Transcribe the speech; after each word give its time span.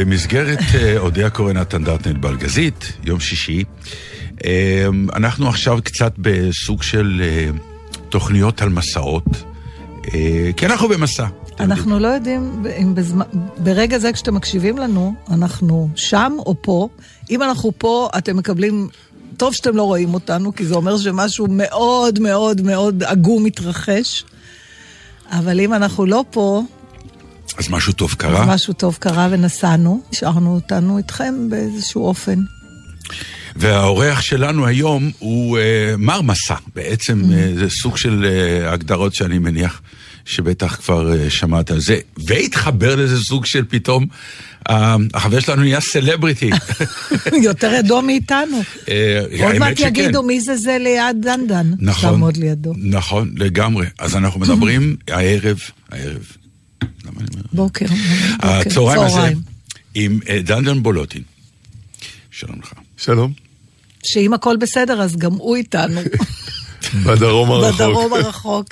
במסגרת 0.00 0.58
אה, 0.74 0.98
אודיה 0.98 1.26
הקורן 1.26 1.56
הטנדרטנט 1.56 2.16
בלגזית, 2.16 2.92
יום 3.04 3.20
שישי, 3.20 3.64
אה, 4.44 4.86
אנחנו 5.16 5.48
עכשיו 5.48 5.78
קצת 5.84 6.12
בסוג 6.18 6.82
של 6.82 7.22
אה, 7.24 7.50
תוכניות 8.08 8.62
על 8.62 8.68
מסעות, 8.68 9.24
כי 10.56 10.66
אנחנו 10.66 10.88
במסע. 10.88 11.26
אנחנו 11.60 11.98
לא 11.98 12.08
יודעים 12.08 12.62
אם 12.82 12.94
בזמן, 12.94 13.24
ברגע 13.56 13.98
זה 13.98 14.12
כשאתם 14.12 14.34
מקשיבים 14.34 14.78
לנו, 14.78 15.14
אנחנו 15.30 15.88
שם 15.94 16.32
או 16.38 16.54
פה. 16.60 16.88
אם 17.30 17.42
אנחנו 17.42 17.72
פה, 17.78 18.08
אתם 18.18 18.36
מקבלים... 18.36 18.88
טוב 19.36 19.54
שאתם 19.54 19.76
לא 19.76 19.82
רואים 19.82 20.14
אותנו, 20.14 20.54
כי 20.54 20.66
זה 20.66 20.74
אומר 20.74 20.98
שמשהו 20.98 21.46
מאוד 21.50 22.18
מאוד 22.18 22.60
מאוד 22.60 23.02
עגום 23.02 23.44
מתרחש. 23.44 24.24
אבל 25.30 25.60
אם 25.60 25.74
אנחנו 25.74 26.06
לא 26.06 26.24
פה, 26.30 26.62
אז 27.60 27.68
משהו 27.70 27.92
טוב 27.92 28.14
קרה. 28.18 28.46
משהו 28.46 28.72
טוב 28.74 28.96
קרה 29.00 29.28
ונסענו. 29.30 30.00
השארנו 30.12 30.54
אותנו 30.54 30.98
איתכם 30.98 31.34
באיזשהו 31.50 32.04
אופן. 32.06 32.38
והאורח 33.56 34.20
שלנו 34.20 34.66
היום 34.66 35.10
הוא 35.18 35.58
אה, 35.58 35.94
מר 35.98 36.20
מסע. 36.20 36.54
בעצם 36.74 37.22
Mm. 37.24 37.32
אה, 37.34 37.52
זה 37.54 37.70
סוג 37.70 37.96
של 37.96 38.24
אה, 38.28 38.72
הגדרות 38.72 39.14
שאני 39.14 39.38
מניח 39.38 39.82
שבטח 40.24 40.76
כבר 40.76 41.12
אה, 41.12 41.30
שמעת 41.30 41.70
על 41.70 41.80
זה. 41.80 41.98
והתחבר 42.26 42.96
לזה 42.96 43.24
סוג 43.24 43.46
של 43.46 43.64
פתאום, 43.68 44.06
אה, 44.70 44.96
החבר 45.14 45.40
שלנו 45.40 45.62
נהיה 45.62 45.80
סלבריטי. 45.80 46.50
יותר 47.48 47.72
ידוע 47.72 48.00
מאיתנו. 48.00 48.62
אה, 48.88 49.20
עוד 49.44 49.58
מעט. 49.58 49.80
יגידו 49.80 50.22
מי 50.22 50.40
זה 50.40 50.56
זה 50.56 50.76
ליד 50.80 51.16
דנדן. 51.20 51.72
נכון, 51.78 52.10
לעמוד 52.10 52.36
לידו. 52.36 52.72
נכון, 52.76 53.30
לגמרי. 53.36 53.86
אז 53.98 54.16
אנחנו 54.16 54.40
מדברים 54.44 54.96
הערב, 55.08 55.58
הערב? 55.90 56.39
בוקר. 57.52 57.86
הצהריים 58.38 59.00
הזה, 59.02 59.32
עם 59.94 60.20
אה, 60.28 60.40
דנדן 60.42 60.82
בולוטין. 60.82 61.22
שלום 62.30 62.56
לך. 62.62 62.72
שלום. 62.96 63.32
שאם 64.04 64.32
הכל 64.34 64.56
בסדר, 64.60 65.02
אז 65.02 65.16
גם 65.16 65.32
הוא 65.32 65.56
איתנו. 65.56 66.00
בדרום 67.06 67.50
הרחוק. 67.52 67.74
בדרום 67.80 68.12
הרחוק. 68.14 68.66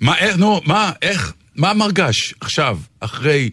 מה, 0.00 0.18
איך, 0.18 0.36
נו, 0.36 0.60
מה, 0.66 0.92
איך, 1.02 1.32
מה 1.56 1.74
מרגש 1.74 2.34
עכשיו, 2.40 2.78
אחרי 3.00 3.50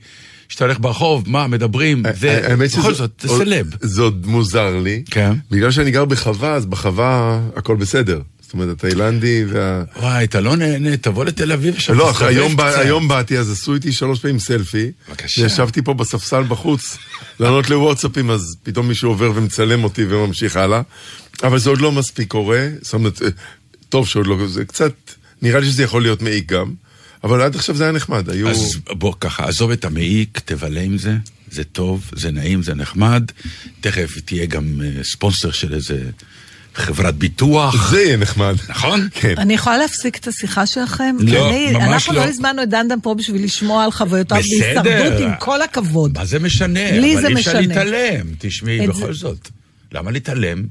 שאתה 0.50 0.64
הולך 0.66 0.80
ברחוב, 0.80 1.30
מה, 1.30 1.48
מדברים, 1.48 2.04
זה, 2.20 2.30
אה, 2.30 2.52
האמת 2.52 2.70
בכל 2.72 2.82
שזה- 2.82 2.94
זאת, 2.94 3.12
זה 3.22 3.28
סלב. 3.28 3.68
זה 3.82 4.02
עוד 4.02 4.26
מוזר 4.28 4.78
לי. 4.80 5.04
כן. 5.12 5.34
בגלל 5.52 5.72
שאני 5.72 5.92
גר 5.92 6.06
בחווה, 6.06 6.54
אז 6.54 6.66
בחווה 6.66 7.40
הכל 7.56 7.76
בסדר. 7.76 8.22
אומרת, 8.56 8.70
התאילנדי 8.70 9.46
וה... 9.50 9.84
וואי, 9.96 10.24
אתה 10.24 10.42
לא 10.42 10.56
נהנה, 10.56 10.98
תבוא 10.98 11.26
לתל 11.26 11.52
אביב 11.52 11.76
עכשיו, 11.76 11.96
לא, 11.96 12.14
היום, 12.20 12.56
בא-. 12.56 12.80
היום 12.80 13.08
באתי, 13.08 13.38
אז 13.38 13.52
עשו 13.52 13.74
איתי 13.74 13.92
שלוש 13.92 14.20
פעמים 14.20 14.40
סלפי. 14.40 14.92
בבקשה. 15.10 15.42
וישבתי 15.42 15.82
פה 15.82 15.94
בספסל 15.94 16.44
בחוץ, 16.44 16.98
לענות 17.40 17.70
לוואטסאפים, 17.70 18.32
אז 18.32 18.58
פתאום 18.64 18.88
מישהו 18.88 19.10
עובר 19.10 19.32
ומצלם 19.36 19.84
אותי 19.84 20.06
וממשיך 20.10 20.56
הלאה. 20.56 20.82
אבל 21.44 21.60
זה 21.60 21.70
עוד 21.70 21.82
לא 21.82 21.92
מספיק 21.92 22.28
קורה, 22.28 22.68
זאת 22.82 22.94
אומרת, 22.94 23.22
אה, 23.22 23.28
טוב 23.90 24.08
שעוד 24.08 24.28
לא, 24.28 24.48
זה 24.48 24.66
קצת, 24.66 24.94
נראה 25.42 25.60
לי 25.60 25.66
שזה 25.66 25.84
יכול 25.84 26.02
להיות 26.02 26.22
מעיק 26.22 26.52
גם. 26.52 26.74
אבל 27.24 27.42
עד 27.42 27.56
עכשיו 27.56 27.76
זה 27.76 27.84
היה 27.84 27.92
נחמד, 27.92 28.30
היו... 28.30 28.50
אז 28.50 28.78
בוא 28.90 29.14
ככה, 29.20 29.48
עזוב 29.48 29.72
את 29.72 29.86
המעיק, 29.86 30.40
תבלה 30.46 30.82
עם 30.82 30.98
זה, 30.98 31.16
זה 31.52 31.64
טוב, 31.64 32.12
זה 32.16 32.32
נעים, 32.32 32.64
זה 32.64 32.74
נחמד. 32.74 33.24
תכף 33.82 34.20
תהיה 34.26 34.46
גם 34.46 34.82
אה, 34.84 35.04
ספונסר 35.04 35.52
של 35.52 35.74
איזה 35.74 36.04
חברת 36.76 37.16
ביטוח, 37.16 37.90
זה 37.92 38.02
יהיה 38.02 38.18
נחמד. 38.18 38.56
נכון? 38.70 39.08
כן. 39.14 39.34
אני 39.38 39.54
יכולה 39.54 39.78
להפסיק 39.78 40.18
את 40.18 40.28
השיחה 40.28 40.66
שלכם? 40.66 41.16
לא, 41.20 41.50
אני- 41.50 41.72
ממש 41.72 41.84
אנחנו 41.84 42.14
לא. 42.14 42.20
לא 42.20 42.30
הזמנו 42.30 42.64
את 42.64 42.70
דנדן 42.70 42.98
פה 43.02 43.14
בשביל 43.16 43.44
לשמוע 43.44 43.84
על 43.84 43.92
חוויותיו 43.92 44.38
בסדר. 44.38 44.82
בהישרדות, 44.84 45.22
עם 45.22 45.32
כל 45.40 45.62
הכבוד. 45.62 46.18
מה 46.18 46.26
זה 46.26 46.40
משנה? 46.40 46.92
לי 46.92 47.14
זה 47.16 47.20
אבל 47.28 47.28
אי 47.28 47.42
אפשר 47.42 47.52
משנה. 47.52 47.62
להתעלם, 47.62 48.26
תשמעי, 48.40 48.84
את 48.86 48.90
בכל 48.90 49.14
זה- 49.14 49.20
זאת. 49.20 49.50
למה 49.92 50.12
להתעלם? 50.12 50.64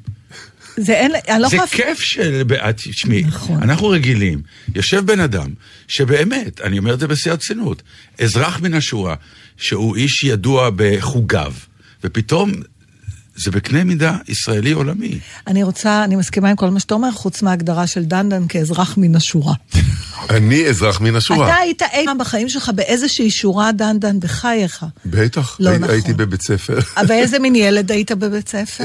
זה 0.76 0.92
אין, 0.92 1.12
אני 1.28 1.42
לא 1.42 1.48
זה 1.48 1.56
יכולה... 1.56 1.70
כיף 1.70 2.00
של... 2.00 2.42
תשמעי, 2.76 3.22
נכון. 3.24 3.62
אנחנו 3.62 3.88
רגילים, 3.88 4.40
יושב 4.74 5.06
בן 5.06 5.20
אדם 5.20 5.48
שבאמת, 5.88 6.60
אני 6.60 6.78
אומר 6.78 6.94
את 6.94 7.00
זה 7.00 7.06
בשיא 7.06 7.30
הרצינות, 7.30 7.82
אזרח 8.20 8.60
מן 8.60 8.74
השורה, 8.74 9.14
שהוא 9.56 9.96
איש 9.96 10.24
ידוע 10.24 10.70
בחוגיו, 10.76 11.52
ופתאום 12.04 12.52
זה 13.36 13.50
בקנה 13.50 13.84
מידה 13.84 14.16
ישראלי 14.28 14.72
עולמי. 14.72 15.18
אני 15.46 15.62
רוצה, 15.62 16.04
אני 16.04 16.16
מסכימה 16.16 16.50
עם 16.50 16.56
כל 16.56 16.70
מה 16.70 16.80
שאתה 16.80 16.94
אומר, 16.94 17.10
חוץ 17.12 17.42
מההגדרה 17.42 17.86
של 17.86 18.04
דנדן 18.04 18.42
כאזרח 18.48 18.96
מן 18.98 19.16
השורה. 19.16 19.54
אני 20.30 20.66
אזרח 20.68 21.00
מן 21.00 21.16
השורה. 21.16 21.46
אתה 21.46 21.56
היית 21.56 21.82
אי 21.82 22.04
פעם 22.06 22.18
בחיים 22.18 22.48
שלך 22.48 22.70
באיזושהי 22.74 23.30
שורה, 23.30 23.72
דנדן, 23.72 24.20
בחייך. 24.20 24.86
בטח, 25.06 25.56
לא 25.60 25.70
הי- 25.70 25.78
נכון. 25.78 25.90
הייתי 25.90 26.12
בבית 26.12 26.42
ספר. 26.42 26.78
ואיזה 27.08 27.38
מין 27.38 27.54
ילד 27.54 27.90
היית 27.92 28.12
בבית 28.12 28.48
ספר? 28.48 28.84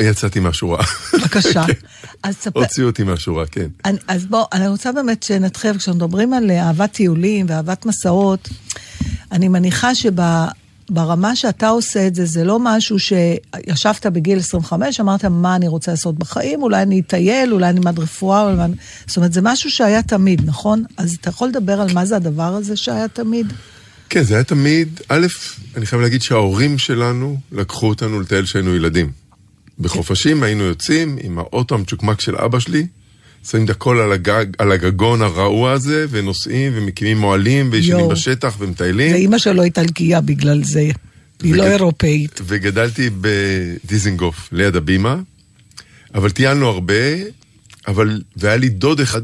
יצאתי 0.00 0.40
מהשורה. 0.40 0.84
בבקשה. 1.14 1.64
אז 2.22 2.34
ספר... 2.40 2.60
הוציאו 2.60 2.86
אותי 2.86 3.02
מהשורה, 3.02 3.46
כן. 3.46 3.66
אני, 3.84 3.98
אז 4.08 4.26
בוא, 4.26 4.44
אני 4.52 4.68
רוצה 4.68 4.92
באמת 4.92 5.22
שנתחיל, 5.22 5.78
כשמדברים 5.78 6.32
על 6.32 6.50
אה, 6.50 6.62
אהבת 6.66 6.92
טיולים 6.92 7.46
ואהבת 7.48 7.86
מסעות, 7.86 8.48
אני 9.32 9.48
מניחה 9.48 9.94
שברמה 10.90 11.36
שאתה 11.36 11.68
עושה 11.68 12.06
את 12.06 12.14
זה, 12.14 12.24
זה 12.24 12.44
לא 12.44 12.58
משהו 12.60 12.96
שישבת 12.98 14.06
בגיל 14.06 14.38
25, 14.38 15.00
אמרת, 15.00 15.24
מה 15.24 15.56
אני 15.56 15.68
רוצה 15.68 15.90
לעשות 15.90 16.18
בחיים? 16.18 16.62
אולי 16.62 16.82
אני 16.82 17.00
אטייל, 17.00 17.52
אולי 17.52 17.68
אני 17.68 17.78
אלמד 17.78 17.98
רפואה, 17.98 18.42
אולי... 18.42 18.64
אני-" 18.64 18.76
זאת 19.06 19.16
אומרת, 19.16 19.32
זה 19.32 19.40
משהו 19.42 19.70
שהיה 19.70 20.02
תמיד, 20.02 20.42
נכון? 20.44 20.84
אז 20.96 21.16
אתה 21.20 21.28
יכול 21.28 21.48
לדבר 21.48 21.80
על 21.80 21.88
מה 21.94 22.04
זה 22.04 22.16
הדבר 22.16 22.54
הזה 22.54 22.76
שהיה 22.76 23.08
תמיד? 23.08 23.52
כן, 24.10 24.22
זה 24.22 24.34
היה 24.34 24.44
תמיד, 24.44 25.00
א', 25.08 25.26
אני 25.76 25.86
חייב 25.86 26.02
להגיד 26.02 26.22
שההורים 26.22 26.78
שלנו 26.78 27.36
לקחו 27.52 27.88
אותנו 27.88 28.20
לטייל 28.20 28.44
כשהיינו 28.44 28.74
ילדים. 28.74 29.10
בחופשים 29.78 30.42
היינו 30.42 30.62
יוצאים 30.62 31.18
עם 31.22 31.38
האוטו 31.38 31.74
המצ'וקמק 31.74 32.20
של 32.20 32.36
אבא 32.36 32.58
שלי, 32.58 32.86
שמים 33.50 33.64
את 33.64 33.70
הכל 33.70 34.00
על, 34.00 34.12
הגג, 34.12 34.44
על 34.58 34.72
הגגון 34.72 35.22
הרעוע 35.22 35.72
הזה, 35.72 36.06
ונוסעים 36.10 36.72
ומקימים 36.74 37.18
מוהלים, 37.18 37.68
וישנים. 37.72 38.08
בשטח 38.08 38.54
ומטיילים. 38.58 39.12
ואימא 39.12 39.38
שלו 39.38 39.62
איטלקייה 39.62 40.20
בגלל 40.20 40.64
זה. 40.64 40.80
היא 41.42 41.54
לא 41.54 41.62
וגד- 41.62 41.70
אירופאית. 41.72 42.40
וגדלתי 42.46 43.10
בדיזינגוף, 43.20 44.48
ליד 44.52 44.76
הבימה, 44.76 45.16
אבל 46.14 46.30
טיילנו 46.30 46.66
הרבה, 46.68 46.94
אבל, 47.88 48.22
והיה 48.36 48.56
לי 48.56 48.68
דוד 48.68 49.00
אחד 49.00 49.22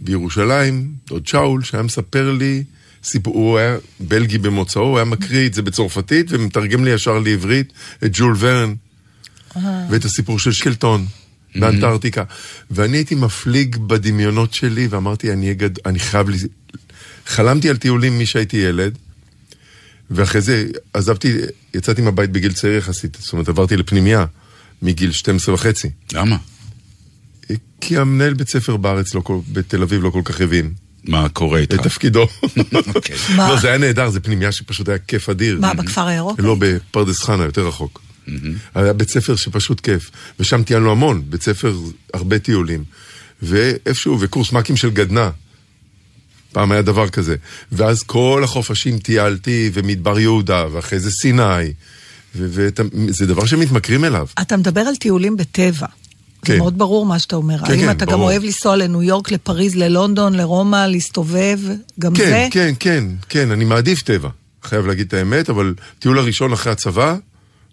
בירושלים, 0.00 0.92
דוד 1.08 1.26
שאול, 1.26 1.62
שהיה 1.64 1.82
מספר 1.82 2.32
לי, 2.32 2.64
סיפור, 3.04 3.34
הוא 3.34 3.58
היה 3.58 3.76
בלגי 4.00 4.38
במוצאו, 4.38 4.82
הוא 4.82 4.96
היה 4.98 5.04
מקריא 5.04 5.46
את 5.46 5.54
זה 5.54 5.62
בצרפתית 5.62 6.26
ומתרגם 6.30 6.84
לי 6.84 6.90
ישר 6.90 7.18
לעברית 7.18 7.72
את 8.04 8.10
ג'ול 8.12 8.36
ורן, 8.38 8.74
ואת 9.90 10.04
הסיפור 10.04 10.38
של 10.38 10.52
שקלטון. 10.52 11.06
באנטארקטיקה. 11.56 12.24
ואני 12.70 12.96
הייתי 12.96 13.14
מפליג 13.14 13.76
בדמיונות 13.76 14.54
שלי, 14.54 14.86
ואמרתי, 14.90 15.32
אני, 15.32 15.44
אהיה 15.44 15.54
גד... 15.54 15.70
אני 15.86 15.98
חייב... 15.98 16.28
לי... 16.28 16.38
חלמתי 17.26 17.70
על 17.70 17.76
טיולים 17.76 18.20
משהייתי 18.20 18.56
ילד, 18.56 18.98
ואחרי 20.10 20.40
זה 20.40 20.66
עזבתי, 20.92 21.36
יצאתי 21.74 22.02
מהבית 22.02 22.30
בגיל 22.30 22.52
צעיר 22.52 22.74
יחסית, 22.74 23.16
זאת 23.20 23.32
אומרת 23.32 23.48
עברתי 23.48 23.76
לפנימייה 23.76 24.24
מגיל 24.82 25.12
12 25.12 25.54
וחצי. 25.54 25.90
למה? 26.12 26.36
כי 27.80 27.98
המנהל 27.98 28.34
בית 28.34 28.48
ספר 28.48 28.76
בארץ, 28.76 29.14
לא 29.14 29.20
כל, 29.20 29.38
בתל 29.52 29.82
אביב, 29.82 30.02
לא 30.02 30.10
כל 30.10 30.22
כך 30.24 30.40
הבין 30.40 30.72
מה 31.04 31.28
קורה 31.28 31.58
איתך? 31.58 31.74
את 31.74 31.80
תפקידו. 31.80 32.28
אוקיי. 32.94 33.16
לא, 33.36 33.60
זה 33.60 33.68
היה 33.68 33.78
נהדר, 33.78 34.10
זה 34.10 34.20
פנימייה 34.20 34.52
שפשוט 34.52 34.88
היה 34.88 34.98
כיף 34.98 35.28
אדיר. 35.28 35.58
מה, 35.60 35.74
בכפר 35.74 36.06
הירוק? 36.06 36.40
לא, 36.40 36.56
בפרדס 36.58 37.22
חנה, 37.22 37.44
יותר 37.44 37.68
רחוק. 37.68 38.03
היה 38.74 38.92
בית 38.92 39.10
ספר 39.10 39.36
שפשוט 39.36 39.80
כיף. 39.80 40.10
ושם 40.40 40.62
טיילנו 40.62 40.90
המון, 40.90 41.22
בית 41.28 41.42
ספר, 41.42 41.76
הרבה 42.14 42.38
טיולים. 42.38 42.84
ואיפשהו, 43.42 44.20
וקורס 44.20 44.52
מ"כים 44.52 44.76
של 44.76 44.90
גדנ"ע. 44.90 45.28
פעם 46.52 46.72
היה 46.72 46.82
דבר 46.82 47.08
כזה. 47.08 47.36
ואז 47.72 48.02
כל 48.02 48.40
החופשים 48.44 48.98
טיילתי, 48.98 49.70
ומדבר 49.72 50.18
יהודה, 50.18 50.66
ואחרי 50.72 51.00
זה 51.00 51.10
סיני. 51.10 51.72
וזה 52.36 53.26
דבר 53.26 53.46
שמתמכרים 53.46 54.04
אליו. 54.04 54.26
אתה 54.40 54.56
מדבר 54.56 54.80
על 54.80 54.96
טיולים 54.96 55.36
בטבע. 55.36 55.86
זה 56.46 56.52
כן. 56.52 56.58
מאוד 56.58 56.78
ברור 56.78 57.06
מה 57.06 57.18
שאתה 57.18 57.36
אומר. 57.36 57.58
כן, 57.58 57.72
האם 57.72 57.80
כן, 57.80 57.90
אתה 57.90 58.04
גם 58.04 58.12
ברור. 58.12 58.24
אוהב 58.24 58.42
לנסוע 58.42 58.76
לניו 58.76 59.02
יורק, 59.02 59.30
לפריז, 59.30 59.74
ללונדון, 59.74 60.34
לרומא, 60.34 60.86
להסתובב? 60.86 61.58
גם 62.00 62.14
כן, 62.14 62.24
זה? 62.24 62.48
כן, 62.50 62.74
כן, 62.80 63.04
כן, 63.28 63.50
אני 63.50 63.64
מעדיף 63.64 64.02
טבע, 64.02 64.28
חייב 64.62 64.86
להגיד 64.86 65.06
את 65.06 65.14
האמת, 65.14 65.50
אבל 65.50 65.74
טיול 65.98 66.18
הראשון 66.18 66.52
אחרי 66.52 66.72
הצבא, 66.72 67.16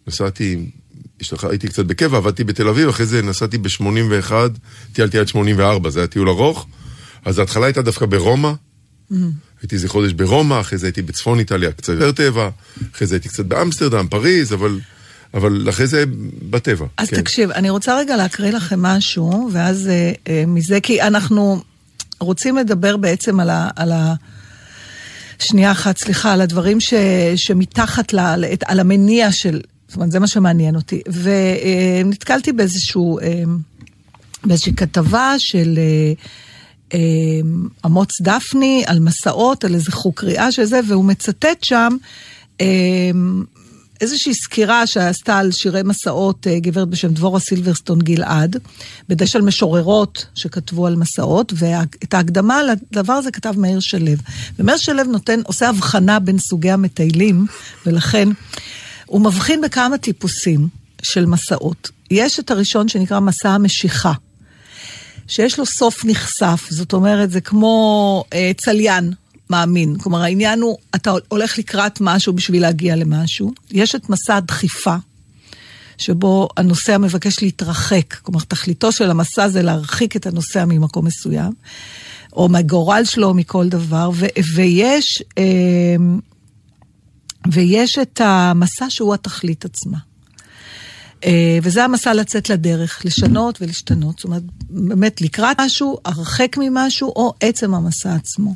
נסעתי, 0.07 0.65
השתח- 1.21 1.44
הייתי 1.50 1.68
קצת 1.68 1.86
בקבע, 1.86 2.18
עבדתי 2.18 2.44
בתל 2.44 2.68
אביב, 2.68 2.89
אחרי 2.89 3.06
זה 3.06 3.21
נסעתי 3.21 3.57
ב-81, 3.57 4.31
טיילתי 4.94 5.19
עד 5.19 5.27
84, 5.27 5.89
זה 5.89 6.00
היה 6.00 6.07
טיול 6.07 6.30
ארוך. 6.30 6.68
אז 7.25 7.39
ההתחלה 7.39 7.65
הייתה 7.65 7.81
דווקא 7.81 8.06
ברומא, 8.06 8.51
הייתי 9.62 9.75
איזה 9.75 9.89
חודש 9.89 10.12
ברומא, 10.12 10.59
אחרי 10.59 10.77
זה 10.77 10.88
הייתי 10.88 11.01
בצפון 11.01 11.39
איטליה, 11.39 11.71
קצת 11.71 11.94
יותר 11.94 12.12
טבע, 12.12 12.50
אחרי 12.95 13.07
זה 13.07 13.15
הייתי 13.15 13.30
קצת 13.30 13.45
באמסטרדם, 13.45 14.07
פריז, 14.07 14.53
אבל, 14.53 14.80
אבל 15.33 15.65
אחרי 15.69 15.88
זה 15.88 16.03
בטבע. 16.50 16.86
אז 16.98 17.09
כן. 17.09 17.15
תקשיב, 17.21 17.51
אני 17.51 17.69
רוצה 17.69 17.98
רגע 17.98 18.18
להקריא 18.18 18.51
לכם 18.51 18.81
משהו, 18.81 19.50
ואז 19.53 19.88
אה, 19.88 20.12
אה, 20.27 20.44
מזה, 20.48 20.80
כי 20.80 21.01
אנחנו 21.01 21.63
רוצים 22.19 22.57
לדבר 22.57 22.98
בעצם 22.98 23.39
על 23.39 23.50
ה... 23.50 23.69
על 23.75 23.92
ה 23.92 24.13
שנייה 25.39 25.71
אחת, 25.71 25.98
סליחה, 25.98 26.33
על 26.33 26.42
הדברים 26.42 26.80
ש, 26.80 26.94
שמתחת, 27.36 28.13
ל, 28.13 28.19
על 28.65 28.80
המניע 28.80 29.31
של, 29.31 29.62
זאת 29.91 29.95
אומרת, 29.95 30.11
זה 30.11 30.19
מה 30.19 30.27
שמעניין 30.27 30.75
אותי. 30.75 31.01
ונתקלתי 32.03 32.51
באיזשהו, 32.51 33.19
אה, 33.19 33.43
באיזושהי 34.43 34.73
כתבה 34.75 35.33
של 35.38 35.77
אה, 35.77 36.13
אה, 36.93 36.99
אמוץ 37.85 38.21
דפני 38.21 38.83
על 38.88 38.99
מסעות, 38.99 39.63
על 39.63 39.75
איזה 39.75 39.91
חוג 39.91 40.13
קריאה 40.15 40.51
של 40.51 40.65
זה, 40.65 40.79
והוא 40.88 41.05
מצטט 41.05 41.63
שם 41.63 41.97
אה, 42.61 43.11
איזושהי 44.01 44.33
סקירה 44.33 44.88
שעשתה 44.88 45.38
על 45.38 45.51
שירי 45.51 45.81
מסעות 45.83 46.47
אה, 46.47 46.59
גברת 46.59 46.88
בשם 46.88 47.13
דבורה 47.13 47.39
סילברסטון 47.39 47.99
גלעד, 47.99 48.57
בדש 49.09 49.35
על 49.35 49.41
משוררות 49.41 50.25
שכתבו 50.35 50.88
על 50.88 50.95
מסעות, 50.95 51.53
ואת 51.55 52.13
ההקדמה 52.13 52.61
לדבר 52.63 53.13
הזה 53.13 53.31
כתב 53.31 53.53
מאיר 53.57 53.79
שלו. 53.79 54.11
ומאיר 54.59 54.77
שלו 54.77 55.03
נותן, 55.03 55.39
עושה 55.45 55.69
הבחנה 55.69 56.19
בין 56.19 56.38
סוגי 56.38 56.71
המטיילים, 56.71 57.45
ולכן 57.85 58.29
הוא 59.11 59.21
מבחין 59.21 59.61
בכמה 59.61 59.97
טיפוסים 59.97 60.67
של 61.01 61.25
מסעות. 61.25 61.89
יש 62.11 62.39
את 62.39 62.51
הראשון 62.51 62.87
שנקרא 62.87 63.19
מסע 63.19 63.49
המשיכה. 63.49 64.13
שיש 65.27 65.59
לו 65.59 65.65
סוף 65.65 66.05
נכסף, 66.05 66.67
זאת 66.69 66.93
אומרת, 66.93 67.31
זה 67.31 67.41
כמו 67.41 68.23
אה, 68.33 68.51
צליין 68.57 69.13
מאמין. 69.49 69.97
כלומר, 69.97 70.21
העניין 70.21 70.61
הוא, 70.61 70.77
אתה 70.95 71.11
הולך 71.27 71.57
לקראת 71.57 72.01
משהו 72.01 72.33
בשביל 72.33 72.61
להגיע 72.61 72.95
למשהו. 72.95 73.53
יש 73.71 73.95
את 73.95 74.09
מסע 74.09 74.35
הדחיפה, 74.35 74.95
שבו 75.97 76.49
הנוסע 76.57 76.97
מבקש 76.97 77.41
להתרחק. 77.41 78.13
כלומר, 78.13 78.39
תכליתו 78.47 78.91
של 78.91 79.09
המסע 79.09 79.47
זה 79.47 79.61
להרחיק 79.61 80.15
את 80.15 80.25
הנוסע 80.25 80.65
ממקום 80.65 81.05
מסוים, 81.05 81.51
או 82.33 82.49
מהגורל 82.49 83.03
שלו, 83.05 83.33
מכל 83.33 83.69
דבר. 83.69 84.09
ו- 84.13 84.25
ויש, 84.55 85.23
אה, 85.37 85.95
ויש 87.51 87.97
את 87.99 88.21
המסע 88.23 88.85
שהוא 88.89 89.13
התכלית 89.13 89.65
עצמה. 89.65 89.97
אה, 91.25 91.59
וזה 91.63 91.83
המסע 91.83 92.13
לצאת 92.13 92.49
לדרך, 92.49 93.01
לשנות 93.05 93.61
ולהשתנות. 93.61 94.17
זאת 94.17 94.25
אומרת, 94.25 94.43
באמת 94.69 95.21
לקראת 95.21 95.61
משהו, 95.61 95.97
הרחק 96.05 96.55
ממשהו, 96.59 97.07
או 97.07 97.33
עצם 97.39 97.73
המסע 97.73 98.15
עצמו. 98.15 98.55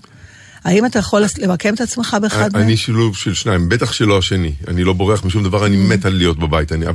האם 0.63 0.85
אתה 0.85 0.99
יכול 0.99 1.23
למקם 1.37 1.73
את 1.73 1.81
עצמך 1.81 2.17
באחד 2.21 2.53
מהם? 2.53 2.61
אני 2.61 2.77
שילוב 2.77 3.15
של 3.15 3.33
שניים, 3.33 3.69
בטח 3.69 3.91
שלא 3.91 4.17
השני. 4.17 4.51
אני 4.67 4.83
לא 4.83 4.93
בורח 4.93 5.25
משום 5.25 5.43
דבר, 5.43 5.65
אני 5.65 5.77
מת 5.77 6.05
על 6.05 6.13
להיות 6.13 6.39
בבית. 6.39 6.71
אני, 6.71 6.85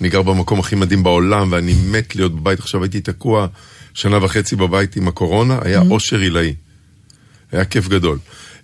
אני 0.00 0.08
גר 0.08 0.22
במקום 0.22 0.60
הכי 0.60 0.76
מדהים 0.76 1.02
בעולם, 1.02 1.52
ואני 1.52 1.74
מת 1.84 2.16
להיות 2.16 2.34
בבית. 2.34 2.58
עכשיו 2.58 2.82
הייתי 2.82 3.00
תקוע 3.00 3.46
שנה 3.94 4.24
וחצי 4.24 4.56
בבית 4.56 4.96
עם 4.96 5.08
הקורונה, 5.08 5.58
היה 5.62 5.80
אושר 5.90 6.18
עילאי. 6.18 6.54
היה 7.52 7.64
כיף 7.64 7.88
גדול. 7.88 8.18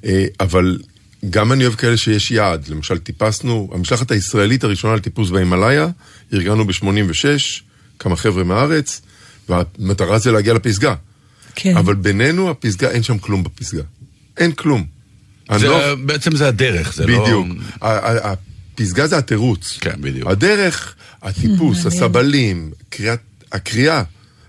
אה, 0.04 0.26
אבל 0.40 0.78
גם 1.30 1.52
אני 1.52 1.64
אוהב 1.64 1.74
כאלה 1.74 1.96
שיש 1.96 2.30
יעד. 2.30 2.68
למשל, 2.68 2.98
טיפסנו, 2.98 3.70
המשלחת 3.74 4.10
הישראלית 4.10 4.64
הראשונה 4.64 4.94
לטיפוס 4.96 5.30
בהימאליה, 5.30 5.88
ארגנו 6.32 6.64
ב-86, 6.66 7.24
כמה 7.98 8.16
חבר'ה 8.16 8.44
מהארץ, 8.44 9.00
והמטרה 9.48 10.18
זה 10.18 10.32
להגיע 10.32 10.54
לפסגה. 10.54 10.94
כן. 11.54 11.76
אבל 11.76 11.94
בינינו, 11.94 12.50
הפסגה, 12.50 12.90
אין 12.90 13.02
שם 13.02 13.18
כלום 13.18 13.44
בפסגה. 13.44 13.82
אין 14.36 14.52
כלום. 14.52 14.86
זה, 15.58 15.68
הנוף- 15.68 15.98
בעצם 16.06 16.36
זה 16.36 16.48
הדרך, 16.48 16.94
זה 16.94 17.06
לא... 17.06 17.22
בדיוק. 17.24 17.46
ה- 17.80 17.88
ה- 17.88 18.32
הפסגה 18.74 19.06
זה 19.06 19.18
התירוץ. 19.18 19.78
כן, 19.80 19.94
בדיוק. 20.00 20.28
הדרך, 20.28 20.94
הטיפוס, 21.22 21.86
הסבלים, 21.86 22.70
קריאת, 22.88 23.20
הקריאה, 23.52 24.02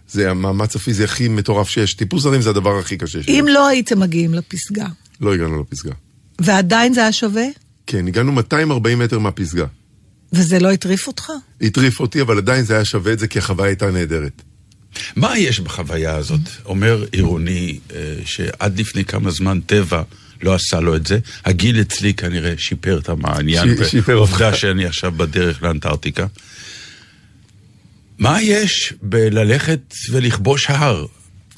זה 0.09 0.31
המאמץ 0.31 0.75
הפיזי 0.75 1.03
הכי 1.03 1.27
מטורף 1.27 1.69
שיש. 1.69 1.93
טיפוס 1.93 2.25
הרים 2.25 2.41
זה 2.41 2.49
הדבר 2.49 2.79
הכי 2.79 2.97
קשה 2.97 3.23
שיש. 3.23 3.29
אם 3.39 3.45
לא 3.49 3.67
הייתם 3.67 3.99
מגיעים 3.99 4.33
לפסגה, 4.33 4.85
לא 5.21 5.33
הגענו 5.33 5.61
לפסגה. 5.61 5.91
ועדיין 6.39 6.93
זה 6.93 7.01
היה 7.01 7.11
שווה, 7.11 7.45
כן, 7.87 8.07
הגענו 8.07 8.31
240 8.31 8.99
מטר 8.99 9.19
מהפסגה. 9.19 9.65
וזה 10.33 10.59
לא 10.59 10.71
הטריף 10.71 11.07
אותך? 11.07 11.31
הטריף 11.61 11.99
אותי, 11.99 12.21
אבל 12.21 12.37
עדיין 12.37 12.65
זה 12.65 12.75
היה 12.75 12.85
שווה 12.85 13.13
את 13.13 13.19
זה, 13.19 13.27
כי 13.27 13.39
החוויה 13.39 13.67
הייתה 13.69 13.91
נהדרת. 13.91 14.41
מה 15.15 15.37
יש 15.37 15.59
בחוויה 15.59 16.15
הזאת? 16.15 16.39
אומר 16.65 17.05
עירוני 17.11 17.79
אה, 17.95 17.99
שעד 18.25 18.79
לפני 18.79 19.05
כמה 19.05 19.31
זמן 19.31 19.59
טבע 19.65 20.01
לא 20.41 20.53
עשה 20.55 20.79
לו 20.79 20.95
את 20.95 21.07
זה. 21.07 21.19
הגיל 21.45 21.81
אצלי 21.81 22.13
כנראה 22.13 22.53
שיפר 22.57 22.99
את 22.99 23.09
העניין. 23.23 23.77
ש- 23.85 23.91
שיפר 23.91 24.15
אותך. 24.15 24.31
עובדה 24.31 24.53
שאני 24.55 24.85
עכשיו 24.85 25.11
בדרך 25.11 25.63
לאנטארקטיקה. 25.63 26.25
מה 28.17 28.41
יש 28.41 28.93
בללכת 29.01 29.93
ולכבוש 30.11 30.65
הר? 30.69 31.05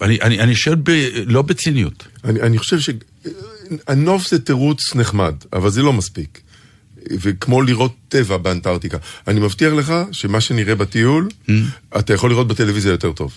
אני, 0.01 0.21
אני, 0.21 0.39
אני 0.39 0.55
שואל 0.55 0.75
ב, 0.75 0.89
לא 1.25 1.41
בציניות. 1.41 2.07
אני, 2.23 2.41
אני 2.41 2.57
חושב 2.57 2.77
שהנוף 2.79 4.27
זה 4.27 4.39
תירוץ 4.39 4.95
נחמד, 4.95 5.35
אבל 5.53 5.69
זה 5.69 5.81
לא 5.81 5.94
מספיק. 5.94 6.41
וכמו 7.11 7.61
לראות 7.61 7.95
טבע 8.09 8.38
באנטארקטיקה. 8.38 8.97
אני 9.27 9.39
מבטיח 9.39 9.73
לך 9.73 9.94
שמה 10.11 10.41
שנראה 10.41 10.75
בטיול, 10.75 11.29
אתה 11.99 12.13
יכול 12.13 12.29
לראות 12.29 12.47
בטלוויזיה 12.47 12.92
יותר 12.92 13.11
טוב. 13.11 13.33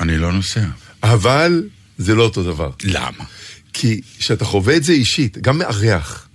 אני 0.00 0.18
לא 0.18 0.32
נוסע. 0.32 0.64
אבל 1.02 1.62
זה 1.98 2.14
לא 2.14 2.22
אותו 2.22 2.42
דבר. 2.42 2.70
למה? 2.84 3.24
כי 3.72 4.00
כשאתה 4.18 4.44
חווה 4.44 4.76
את 4.76 4.84
זה 4.84 4.92
אישית, 4.92 5.38
גם 5.38 5.58
מארח, 5.58 6.28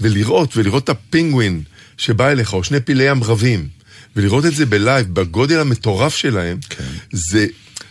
ולראות, 0.00 0.56
ולראות 0.56 0.84
את 0.84 0.88
הפינגווין 0.88 1.62
שבא 1.96 2.28
אליך, 2.28 2.52
או 2.52 2.64
שני 2.64 2.80
פילי 2.80 3.10
ים 3.10 3.24
רבים, 3.24 3.68
ולראות 4.16 4.46
את 4.46 4.54
זה 4.54 4.66
ב 4.66 4.74
live, 4.74 5.14
בגודל 5.14 5.60
המטורף 5.60 6.16
שלהם, 6.16 6.58
כן. 6.70 6.84
זה, 7.12 7.46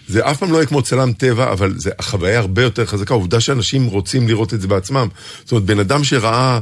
זה 0.07 0.31
אף 0.31 0.38
פעם 0.38 0.51
לא 0.51 0.57
יהיה 0.57 0.65
כמו 0.65 0.81
צלם 0.81 1.13
טבע, 1.13 1.51
אבל 1.51 1.79
זה 1.79 1.91
החוויה 2.00 2.39
הרבה 2.39 2.62
יותר 2.62 2.85
חזקה. 2.85 3.13
העובדה 3.13 3.39
שאנשים 3.39 3.85
רוצים 3.85 4.27
לראות 4.27 4.53
את 4.53 4.62
זה 4.62 4.67
בעצמם. 4.67 5.07
זאת 5.43 5.51
אומרת, 5.51 5.65
בן 5.65 5.79
אדם 5.79 6.03
שראה 6.03 6.59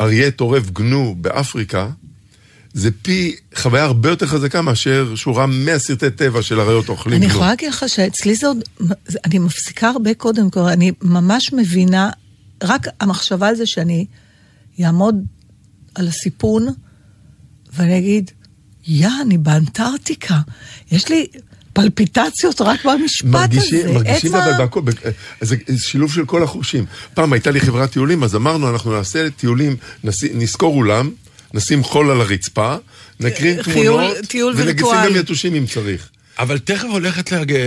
אריה 0.00 0.30
טורף 0.30 0.70
גנו 0.70 1.14
באפריקה, 1.18 1.88
זה 2.72 2.90
פי 3.02 3.36
חוויה 3.54 3.84
הרבה 3.84 4.08
יותר 4.08 4.26
חזקה 4.26 4.62
מאשר 4.62 5.14
שהוא 5.14 5.36
ראה 5.36 5.46
100 5.46 5.78
סרטי 5.78 6.10
טבע 6.10 6.42
של 6.42 6.60
אריות 6.60 6.88
אוכלים 6.88 7.22
אני. 7.22 7.26
יכולה 7.26 7.48
להגיד 7.48 7.68
לך 7.68 7.84
שאצלי 7.86 8.34
זה 8.34 8.46
עוד, 8.46 8.58
אני 9.24 9.38
מפסיקה 9.38 9.88
הרבה 9.88 10.14
קודם 10.14 10.50
כל, 10.50 10.60
אני 10.60 10.92
ממש 11.02 11.52
מבינה, 11.52 12.10
רק 12.62 12.86
המחשבה 13.00 13.48
על 13.48 13.54
זה 13.54 13.66
שאני 13.66 14.06
אעמוד 14.84 15.24
על 15.94 16.08
הסיפון, 16.08 16.66
ואני 17.72 17.98
אגיד, 17.98 18.30
יא, 18.86 19.08
אני 19.22 19.38
באנטארקטיקה, 19.38 20.38
יש 20.90 21.08
לי 21.08 21.26
פלפיטציות 21.82 22.60
רק 22.60 22.84
במשפט 22.86 23.26
מרגישים, 23.26 23.80
הזה. 23.84 23.92
מרגישים 23.92 24.34
אבל 24.34 24.52
בהכל, 24.58 24.80
ב- 24.80 24.90
זה 25.40 25.56
שילוב 25.78 26.12
של 26.12 26.24
כל 26.24 26.42
החושים. 26.42 26.84
פעם 27.14 27.32
הייתה 27.32 27.50
לי 27.50 27.60
חברת 27.60 27.90
טיולים, 27.92 28.24
אז 28.24 28.36
אמרנו, 28.36 28.70
אנחנו 28.70 28.92
נעשה 28.92 29.30
טיולים, 29.30 29.76
נשכור 30.34 30.74
אולם, 30.76 31.10
נשים 31.54 31.84
חול 31.84 32.10
על 32.10 32.20
הרצפה, 32.20 32.74
נקרין 33.20 33.62
תמונות, 33.62 34.16
וירטואלי. 34.56 35.08
גם 35.10 35.16
יתושים 35.16 35.54
אם 35.54 35.66
צריך. 35.66 36.08
אבל 36.38 36.58
תכף 36.58 36.86
הולכת 36.92 37.32
להגיע, 37.32 37.58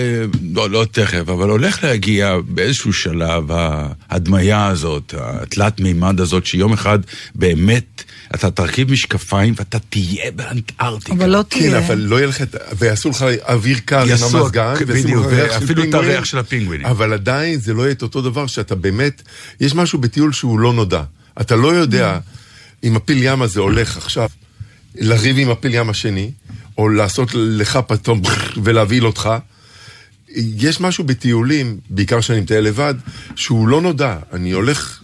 לא, 0.53 0.69
לא 0.69 0.85
תכף, 0.91 1.29
אבל 1.29 1.49
הולך 1.49 1.83
להגיע 1.83 2.37
באיזשהו 2.47 2.93
שלב 2.93 3.43
ההדמיה 3.51 4.67
הזאת, 4.67 5.13
התלת 5.17 5.79
מימד 5.79 6.19
הזאת, 6.21 6.45
שיום 6.45 6.73
אחד 6.73 6.99
באמת 7.35 8.03
אתה 8.35 8.51
תרכיב 8.51 8.91
משקפיים 8.91 9.53
ואתה 9.57 9.79
תהיה 9.79 10.31
באנטארקטיקה. 10.31 11.13
אבל 11.13 11.29
לא 11.29 11.43
כן, 11.49 11.59
תהיה. 11.59 11.77
אבל 11.77 11.97
לא 11.97 12.15
יהיה 12.15 12.27
לך, 12.27 12.41
את- 12.41 12.55
ויעשו 12.79 13.09
לך 13.09 13.25
אוויר 13.49 13.77
קר 13.85 14.03
יעשו- 14.07 14.29
עם 14.37 14.43
המזגן, 14.43 14.73
בדיוק, 14.87 15.25
ואפילו 15.29 15.83
את 15.83 15.93
הריח 15.93 16.25
של 16.25 16.37
הפינגווינים. 16.37 16.87
אבל 16.87 17.13
עדיין 17.13 17.59
זה 17.59 17.73
לא 17.73 17.81
יהיה 17.81 17.91
את 17.91 18.01
אותו 18.01 18.21
דבר 18.21 18.47
שאתה 18.47 18.75
באמת, 18.75 19.21
יש 19.59 19.75
משהו 19.75 19.99
בטיול 19.99 20.33
שהוא 20.33 20.59
לא 20.59 20.73
נודע. 20.73 21.03
אתה 21.41 21.55
לא 21.55 21.67
יודע 21.67 22.19
אם 22.83 22.95
הפיל 22.95 23.17
ים 23.23 23.41
הזה 23.41 23.59
הולך 23.59 23.97
עכשיו 23.97 24.29
לריב 24.95 25.37
עם 25.39 25.49
הפיל 25.49 25.73
ים 25.73 25.89
השני, 25.89 26.31
או 26.77 26.89
לעשות 26.89 27.29
לך 27.33 27.79
פתאום 27.87 28.21
ולהבהיל 28.63 29.05
אותך. 29.05 29.29
יש 30.35 30.81
משהו 30.81 31.03
בטיולים, 31.03 31.77
בעיקר 31.89 32.19
כשאני 32.19 32.41
מטייל 32.41 32.63
לבד, 32.63 32.93
שהוא 33.35 33.67
לא 33.67 33.81
נודע. 33.81 34.17
אני 34.33 34.51
הולך 34.51 35.01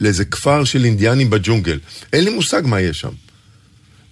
לאיזה 0.00 0.24
כפר 0.24 0.64
של 0.64 0.84
אינדיאנים 0.84 1.30
בג'ונגל. 1.30 1.78
אין 2.12 2.24
לי 2.24 2.34
מושג 2.34 2.62
מה 2.64 2.80
יהיה 2.80 2.94
שם. 2.94 3.10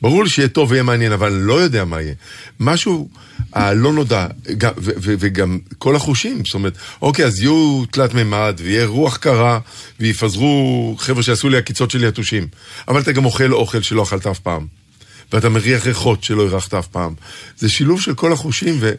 ברור 0.02 0.24
לי 0.24 0.30
שיהיה 0.30 0.48
טוב 0.48 0.70
ויהיה 0.70 0.82
מעניין, 0.82 1.12
אבל 1.12 1.32
אני 1.32 1.46
לא 1.46 1.54
יודע 1.54 1.84
מה 1.84 2.00
יהיה. 2.00 2.14
משהו 2.60 3.08
הלא 3.52 3.92
נודע, 3.92 4.26
ו- 4.62 4.70
ו- 4.76 5.14
וגם 5.18 5.58
כל 5.78 5.96
החושים, 5.96 6.42
זאת 6.44 6.54
אומרת, 6.54 6.76
אוקיי, 7.02 7.24
אז 7.24 7.40
יהיו 7.40 7.84
תלת 7.90 8.14
מימד, 8.14 8.60
ויהיה 8.64 8.86
רוח 8.86 9.16
קרה, 9.16 9.58
ויפזרו 10.00 10.96
חבר'ה 10.98 11.22
שיעשו 11.22 11.48
לי 11.48 11.56
עקיצות 11.56 11.90
של 11.90 12.04
יתושים. 12.04 12.48
אבל 12.88 13.00
אתה 13.00 13.12
גם 13.12 13.24
אוכל 13.24 13.52
אוכל 13.52 13.82
שלא 13.82 14.02
אכלת 14.02 14.26
אף 14.26 14.38
פעם. 14.38 14.66
ואתה 15.32 15.48
מריח 15.48 15.86
ריחות 15.86 16.24
שלא 16.24 16.42
אירחת 16.42 16.74
אף 16.74 16.86
פעם. 16.86 17.14
זה 17.58 17.68
שילוב 17.68 18.00
של 18.00 18.14
כל 18.14 18.32
החושים, 18.32 18.76
ו... 18.80 18.92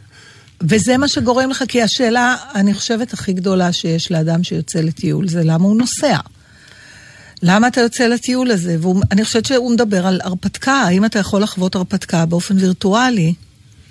וזה 0.62 0.98
מה 0.98 1.08
שגורם 1.08 1.50
לך, 1.50 1.64
כי 1.68 1.82
השאלה, 1.82 2.36
אני 2.56 2.74
חושבת, 2.74 3.14
הכי 3.14 3.34
גדולה 3.34 3.74
שיש 3.74 4.12
לאדם 4.12 4.44
שיוצא 4.44 4.80
לטיול, 4.80 5.28
זה 5.28 5.42
למה 5.44 5.64
הוא 5.64 5.78
נוסע. 5.78 6.18
למה 7.44 7.68
אתה 7.68 7.82
יוצא 7.82 8.08
לטיול 8.08 8.52
הזה? 8.52 8.78
ואני 8.82 9.26
חושבת 9.26 9.46
שהוא 9.46 9.72
מדבר 9.72 10.08
על 10.08 10.22
הרפתקה, 10.24 10.74
האם 10.74 11.06
אתה 11.06 11.20
יכול 11.20 11.42
לחוות 11.42 11.76
הרפתקה 11.76 12.26
באופן 12.26 12.58
וירטואלי? 12.58 13.34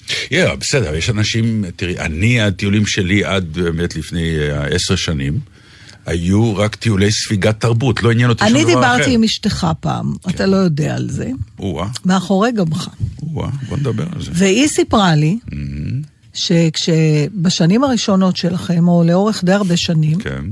Yeah, 0.09 0.57
בסדר, 0.61 0.95
יש 0.95 1.11
אנשים, 1.11 1.64
תראי, 1.76 1.99
אני, 1.99 2.40
הטיולים 2.40 2.87
שלי 2.87 3.25
עד 3.25 3.52
באמת 3.52 3.97
לפני 3.97 4.38
אה, 4.38 4.66
עשר 4.66 4.97
שנים, 4.97 5.40
היו 6.09 6.57
רק 6.57 6.75
טיולי 6.75 7.12
ספיגת 7.12 7.61
תרבות, 7.61 8.03
לא 8.03 8.11
עניין 8.11 8.31
אותי 8.31 8.45
שום 8.49 8.57
אני 8.57 8.65
דבר 8.65 8.73
אחר. 8.73 8.93
דיברתי 8.93 9.15
עם 9.15 9.25
אשתך 9.25 9.67
פעם, 9.81 10.15
אתה 10.31 10.47
לא 10.47 10.57
יודע 10.57 10.95
על 10.95 11.11
זה, 11.11 11.31
או-אה, 11.59 11.87
מאחורי 12.05 12.53
גבך. 12.53 12.88
או-אה, 13.23 13.49
בוא 13.69 13.77
נדבר 13.77 14.05
על 14.15 14.23
זה. 14.23 14.31
והיא 14.35 14.69
סיפרה 14.69 15.15
לי 15.15 15.38
שכשבשנים 16.35 17.85
הראשונות 17.85 18.37
שלכם, 18.37 18.88
או 18.88 19.05
לאורך 19.07 19.45
די 19.45 19.53
הרבה 19.53 19.77
שנים, 19.77 20.19
כן. 20.19 20.45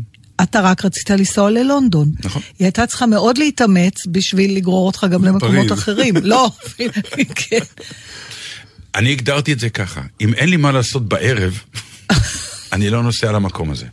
אתה 0.42 0.60
רק 0.60 0.84
רצית 0.84 1.10
לנסוע 1.10 1.50
ללונדון. 1.50 2.10
נכון. 2.24 2.42
היא 2.58 2.66
הייתה 2.66 2.86
צריכה 2.86 3.06
מאוד 3.06 3.38
להתאמץ 3.38 4.06
בשביל 4.06 4.56
לגרור 4.56 4.86
אותך 4.86 5.06
גם 5.10 5.24
למקומות. 5.24 5.72
אחרים. 5.72 6.14
לא, 6.22 6.50
כן. 7.34 7.58
אני 8.94 9.12
הגדרתי 9.12 9.52
את 9.52 9.58
זה 9.58 9.70
ככה, 9.70 10.02
אם 10.20 10.34
אין 10.34 10.48
לי 10.48 10.56
מה 10.56 10.72
לעשות 10.72 11.08
בערב, 11.08 11.60
אני 12.72 12.90
לא 12.90 13.02
נוסע 13.02 13.32
למקום 13.32 13.70
הזה. 13.70 13.86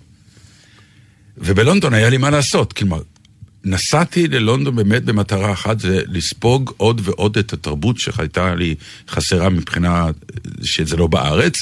ובלונדון 1.37 1.93
היה 1.93 2.09
לי 2.09 2.17
מה 2.17 2.29
לעשות, 2.29 2.73
כלומר, 2.73 3.01
נסעתי 3.65 4.27
ללונדון 4.27 4.75
באמת 4.75 5.03
במטרה 5.03 5.51
אחת, 5.51 5.79
זה 5.79 6.01
לספוג 6.07 6.71
עוד 6.77 7.01
ועוד 7.03 7.37
את 7.37 7.53
התרבות 7.53 7.99
שהייתה 7.99 8.55
לי 8.55 8.75
חסרה 9.09 9.49
מבחינה 9.49 10.07
שזה 10.63 10.97
לא 10.97 11.07
בארץ. 11.07 11.53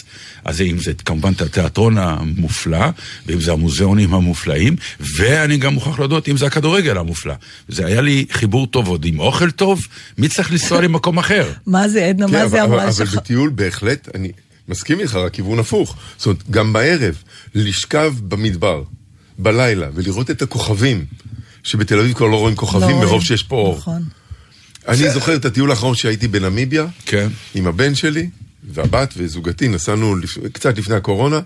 אז 0.45 0.61
אם 0.61 0.77
זה 0.77 0.93
כמובן 0.93 1.33
את 1.33 1.41
התיאטרון 1.41 1.97
המופלא, 1.97 2.85
ואם 3.25 3.39
זה 3.39 3.51
המוזיאונים 3.51 4.13
המופלאים, 4.13 4.75
ואני 4.99 5.57
גם 5.57 5.73
מוכרח 5.73 5.99
להודות 5.99 6.29
אם 6.29 6.37
זה 6.37 6.45
הכדורגל 6.45 6.97
המופלא. 6.97 7.33
זה 7.67 7.85
היה 7.85 8.01
לי 8.01 8.25
חיבור 8.31 8.67
טוב 8.67 8.87
עוד 8.87 9.05
עם 9.05 9.19
אוכל 9.19 9.51
טוב, 9.51 9.87
מי 10.17 10.27
צריך 10.27 10.51
לנסוע 10.51 10.81
למקום 10.81 11.17
אחר? 11.17 11.51
מה 11.65 11.87
זה, 11.89 12.05
עדנה, 12.05 12.27
כן, 12.27 12.33
מה 12.33 12.41
אבל, 12.41 12.49
זה 12.49 12.63
אבל, 12.63 12.73
אמרה 12.73 12.83
אבל 12.83 12.93
שלך? 12.93 13.15
בטיול 13.15 13.49
בהחלט, 13.49 14.09
אני 14.15 14.31
מסכים 14.67 14.99
איתך, 14.99 15.15
רק 15.15 15.33
כיוון 15.33 15.59
הפוך. 15.59 15.95
זאת 16.17 16.25
אומרת, 16.25 16.49
גם 16.49 16.73
בערב, 16.73 17.23
לשכב 17.55 18.13
במדבר, 18.27 18.83
בלילה, 19.39 19.87
ולראות 19.93 20.31
את 20.31 20.41
הכוכבים, 20.41 21.05
שבתל 21.63 21.99
אביב 21.99 22.13
כבר 22.13 22.27
לא 22.27 22.35
רואים 22.35 22.55
כוכבים 22.55 22.89
לא 22.95 22.99
מרוב. 23.05 23.23
שיש 23.23 23.43
פה 23.43 23.55
אור. 23.55 23.77
נכון. 23.77 24.03
אני 24.87 25.09
זוכר 25.09 25.35
את 25.35 25.45
הטיול 25.45 25.69
האחרון 25.71 25.95
שהייתי 25.95 26.27
בנמיביה, 26.27 26.85
כן. 27.05 27.27
עם 27.55 27.67
הבן 27.67 27.95
שלי, 27.95 28.29
והבת 28.73 29.13
וזוגתי, 29.17 29.67
נסענו 29.67 30.15
לפ... 30.15 30.37
קצת 30.53 30.77
לפני 30.77 30.95
הקורונה, 30.95 31.39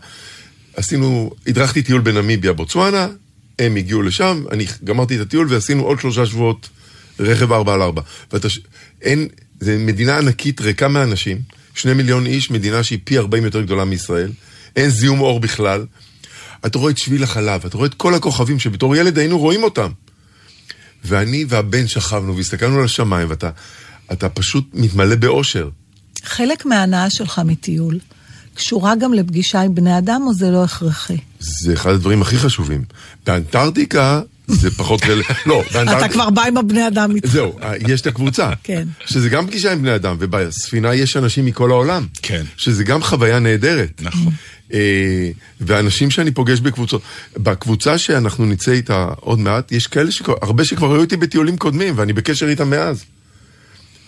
עשינו, 0.76 1.32
הדרכתי 1.48 1.82
טיול 1.82 2.02
בנמיביה, 2.02 2.54
בוצואנה, 2.54 3.08
הם 3.60 3.76
הגיעו 3.76 4.02
לשם, 4.02 4.44
אני 4.52 4.66
גמרתי 4.84 5.16
את 5.16 5.22
הטיול 5.22 5.48
ועשינו 5.50 5.84
עוד 5.84 6.00
שלושה 6.00 6.26
שבועות 6.26 6.70
רכב 7.20 7.52
ארבע 7.52 7.74
על 7.74 7.82
ארבע. 7.82 8.02
ואתה, 8.34 8.50
ש- 8.50 8.60
אין, 9.02 9.28
זה 9.60 9.78
מדינה 9.78 10.18
ענקית 10.18 10.62
ריקה 10.62 10.88
מאנשים, 10.88 11.38
שני 11.76 11.94
מיליון 11.94 12.26
איש, 12.26 12.52
מדינה 12.52 12.84
שהיא 12.84 13.00
פי 13.04 13.18
ארבעים 13.18 13.44
יותר 13.46 13.62
גדולה 13.62 13.86
מישראל, 13.86 14.32
אין 14.76 14.90
זיהום 14.90 15.20
אור 15.20 15.40
בכלל. 15.40 15.86
אתה 16.66 16.78
רואה 16.78 16.92
את 16.92 16.98
שביל 16.98 17.24
החלב, 17.24 17.66
אתה 17.66 17.78
רואה 17.78 17.88
את 17.88 17.94
כל 17.94 18.16
הכוכבים 18.16 18.60
שבתור 18.60 18.96
ילד 18.96 19.18
היינו 19.18 19.40
רואים 19.40 19.64
אותם. 19.64 19.92
ואני 21.06 21.46
והבן 21.50 21.88
שכבנו 21.88 22.38
והסתכלנו 22.38 22.80
על 22.80 22.86
השמיים, 22.86 23.30
ואתה 23.30 23.50
אתה 24.12 24.30
פשוט 24.30 24.70
מתמלא 24.74 25.16
באושר. 25.16 25.70
חלק 26.24 26.66
מההנאה 26.66 27.10
שלך 27.10 27.42
מטיול 27.46 28.00
קשורה 28.54 28.96
גם 28.96 29.14
לפגישה 29.14 29.62
עם 29.62 29.76
בני 29.76 29.98
אדם, 29.98 30.22
או 30.28 30.34
זה 30.34 30.52
לא 30.52 30.64
הכרחי? 30.64 31.18
זה 31.40 31.74
אחד 31.74 31.90
הדברים 31.90 32.22
הכי 32.22 32.38
חשובים. 32.38 32.84
באנטארקטיקה 33.26 34.22
זה 34.48 34.72
פחות. 34.72 35.02
לא, 35.46 35.62
אתה 35.62 35.74
באנטארקטיקה... 35.74 36.14
כבר 36.14 36.30
בא 36.30 36.44
עם 36.44 36.58
הבני 36.58 36.88
אדם 36.88 37.16
איתך. 37.16 37.30
זהו, 37.30 37.60
אה, 37.62 37.74
יש 37.88 38.02
את 38.02 38.08
הקבוצה. 38.08 38.50
כן. 38.64 38.88
שזה 39.06 39.30
גם 39.30 39.48
פגישה 39.48 39.72
עם 39.74 39.82
בני 39.82 39.96
אדם, 39.96 40.16
ובספינה 40.20 40.96
יש 40.96 41.18
אנשים 41.18 41.46
מכל 41.46 41.72
העולם. 41.72 42.06
כן. 42.22 42.44
שזה 42.58 42.84
גם 42.84 43.04
חוויה 43.04 43.40
נהדרת. 43.40 44.02
נכון. 44.02 44.34
אה, 44.74 45.30
ואנשים 45.62 46.12
שאני 46.12 46.32
פוגש 46.32 46.60
בקבוצות. 46.60 47.02
בקבוצה 47.38 47.98
שאנחנו 47.98 48.46
נצא 48.46 48.72
איתה 48.72 49.08
עוד 49.20 49.40
מעט, 49.40 49.72
יש 49.72 49.88
כאלה, 49.88 50.12
שכבר- 50.12 50.36
הרבה 50.42 50.66
שכבר 50.66 50.94
היו 50.94 51.02
איתי 51.02 51.18
בטיולים 51.18 51.58
קודמים, 51.58 51.94
ואני 51.98 52.14
בקשר 52.14 52.48
איתם 52.50 52.70
מאז. 52.70 53.04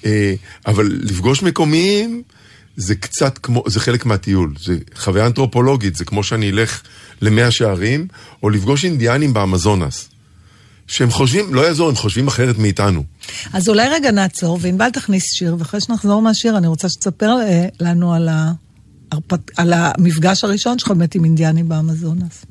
אה, 0.05 0.33
אבל 0.67 0.99
לפגוש 1.03 1.43
מקומיים, 1.43 2.21
זה 2.77 2.95
קצת 2.95 3.37
כמו, 3.37 3.63
זה 3.67 3.79
חלק 3.79 4.05
מהטיול. 4.05 4.53
זה 4.63 4.77
חוויה 4.95 5.25
אנתרופולוגית, 5.25 5.95
זה 5.95 6.05
כמו 6.05 6.23
שאני 6.23 6.49
אלך 6.49 6.81
למאה 7.21 7.51
שערים, 7.51 8.07
או 8.43 8.49
לפגוש 8.49 8.85
אינדיאנים 8.85 9.33
באמזונס. 9.33 10.09
שהם 10.87 11.11
חושבים, 11.11 11.53
לא 11.53 11.61
יעזור, 11.61 11.89
הם 11.89 11.95
חושבים 11.95 12.27
אחרת 12.27 12.57
מאיתנו. 12.57 13.03
אז 13.53 13.69
אולי 13.69 13.87
רגע 13.89 14.11
נעצור, 14.11 14.59
וענבל 14.61 14.89
תכניס 14.89 15.23
שיר, 15.33 15.55
ואחרי 15.59 15.81
שנחזור 15.81 16.21
מהשיר, 16.21 16.57
אני 16.57 16.67
רוצה 16.67 16.89
שתספר 16.89 17.35
אה, 17.41 17.65
לנו 17.79 18.13
על, 18.13 18.27
ההרפת... 18.29 18.66
על 19.57 19.73
המפגש 19.73 20.43
הראשון 20.43 20.79
שלך 20.79 20.91
באמת 20.91 21.15
עם 21.15 21.23
אינדיאנים 21.23 21.69
באמזונס. 21.69 22.45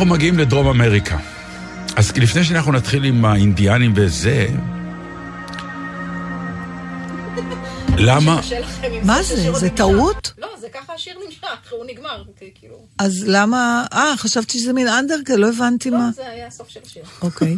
אנחנו 0.00 0.14
מגיעים 0.14 0.38
לדרום 0.38 0.66
אמריקה. 0.66 1.18
אז 1.96 2.12
לפני 2.16 2.44
שאנחנו 2.44 2.72
נתחיל 2.72 3.04
עם 3.04 3.24
האינדיאנים 3.24 3.92
וזה, 3.96 4.48
למה? 7.96 8.40
מה 9.02 9.22
זה? 9.22 9.52
זה. 9.52 9.70
טעות? 9.70 10.32
לא, 10.38 10.48
זה 10.60 10.68
ככה 10.72 10.92
השיר 10.92 11.14
נמשך, 11.26 11.72
הוא 11.72 11.84
נגמר, 11.86 12.22
כאילו. 12.54 12.74
אז 12.98 13.24
למה... 13.26 13.84
אה, 13.92 14.14
חשבתי 14.16 14.58
שזה 14.58 14.72
מין 14.72 14.88
אנדרגל, 14.88 15.34
לא 15.34 15.48
הבנתי 15.48 15.90
מה. 15.90 15.98
לא, 15.98 16.12
זה 16.12 16.28
היה 16.28 16.46
הסוף 16.46 16.68
של 16.68 16.80
השיר. 16.86 17.02
אוקיי. 17.22 17.56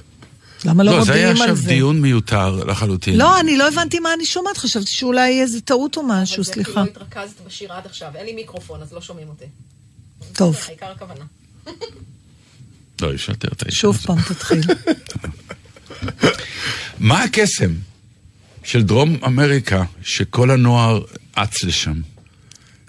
למה 0.64 0.82
לא 0.82 0.98
לא, 0.98 1.04
זה 1.04 1.12
היה 1.12 1.26
מודיעים 1.26 1.42
על 1.42 1.50
עכשיו 1.50 1.56
זה? 1.56 1.68
דיון 1.68 2.00
מיותר 2.00 2.64
לחלוטין. 2.64 3.16
לא, 3.16 3.40
אני 3.40 3.56
לא 3.56 3.68
הבנתי 3.68 3.98
מה 3.98 4.14
אני 4.14 4.24
שומעת, 4.24 4.56
חשבתי 4.56 4.90
שאולי 4.90 5.40
איזה 5.40 5.60
טעות 5.60 5.96
או 5.96 6.02
משהו, 6.02 6.36
אבל 6.36 6.44
זה 6.44 6.52
סליחה. 6.52 6.72
כאילו 6.72 6.86
התרכזת 6.86 7.40
בשיר 7.46 7.72
עד 7.72 7.86
עכשיו, 7.86 8.10
אין 8.14 8.26
לי 8.26 8.32
מיקרופון, 8.32 8.82
אז 8.82 8.92
לא 8.92 9.00
שומעים 9.00 9.28
אותי. 9.28 9.46
טוב. 10.32 10.56
העיקר 10.68 10.86
הכוונה. 10.86 11.24
לא, 13.02 13.14
יש 13.14 13.28
יותר 13.28 13.48
את 13.48 13.72
שוב 13.72 13.96
פעם 13.96 14.18
תתחיל. 14.22 14.60
מה 16.98 17.22
הקסם 17.22 17.74
של 18.62 18.82
דרום 18.82 19.16
אמריקה 19.26 19.84
שכל 20.02 20.50
הנוער 20.50 21.02
אץ 21.34 21.64
לשם? 21.64 22.00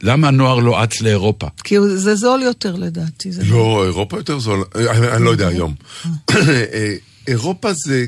למה 0.04 0.28
הנוער 0.28 0.60
לא 0.60 0.84
אץ 0.84 1.02
לאירופה? 1.02 1.48
כי 1.64 1.76
זה 1.96 2.16
זול 2.16 2.42
יותר 2.42 2.76
לדעתי. 2.76 3.32
זה 3.32 3.44
לא, 3.46 3.84
אירופה 3.86 4.18
יותר 4.18 4.40
זול, 4.40 4.64
אה, 4.76 5.16
אני 5.16 5.26
לא 5.26 5.30
יודע 5.30 5.48
היום. 5.48 5.76
אה, 6.32 6.96
אירופה 7.28 7.74
זה, 7.74 8.06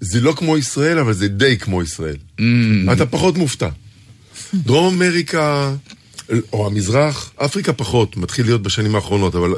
זה 0.00 0.20
לא 0.20 0.32
כמו 0.32 0.58
ישראל, 0.58 0.98
אבל 0.98 1.12
זה 1.12 1.28
די 1.28 1.58
כמו 1.58 1.82
ישראל. 1.82 2.16
אתה 2.92 3.06
פחות 3.06 3.36
מופתע. 3.36 3.68
דרום 4.54 4.94
אמריקה, 4.94 5.74
או 6.52 6.66
המזרח, 6.66 7.32
אפריקה 7.36 7.72
פחות, 7.72 8.16
מתחיל 8.16 8.46
להיות 8.46 8.62
בשנים 8.62 8.94
האחרונות, 8.94 9.34
אבל 9.34 9.54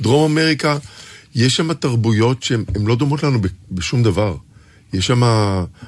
דרום 0.00 0.32
אמריקה, 0.32 0.78
יש 1.34 1.56
שם 1.56 1.72
תרבויות 1.72 2.42
שהן 2.42 2.64
הן 2.74 2.86
לא 2.86 2.96
דומות 2.96 3.22
לנו 3.22 3.38
בשום 3.70 4.02
דבר. 4.02 4.36
יש 4.92 5.06
שם 5.06 5.22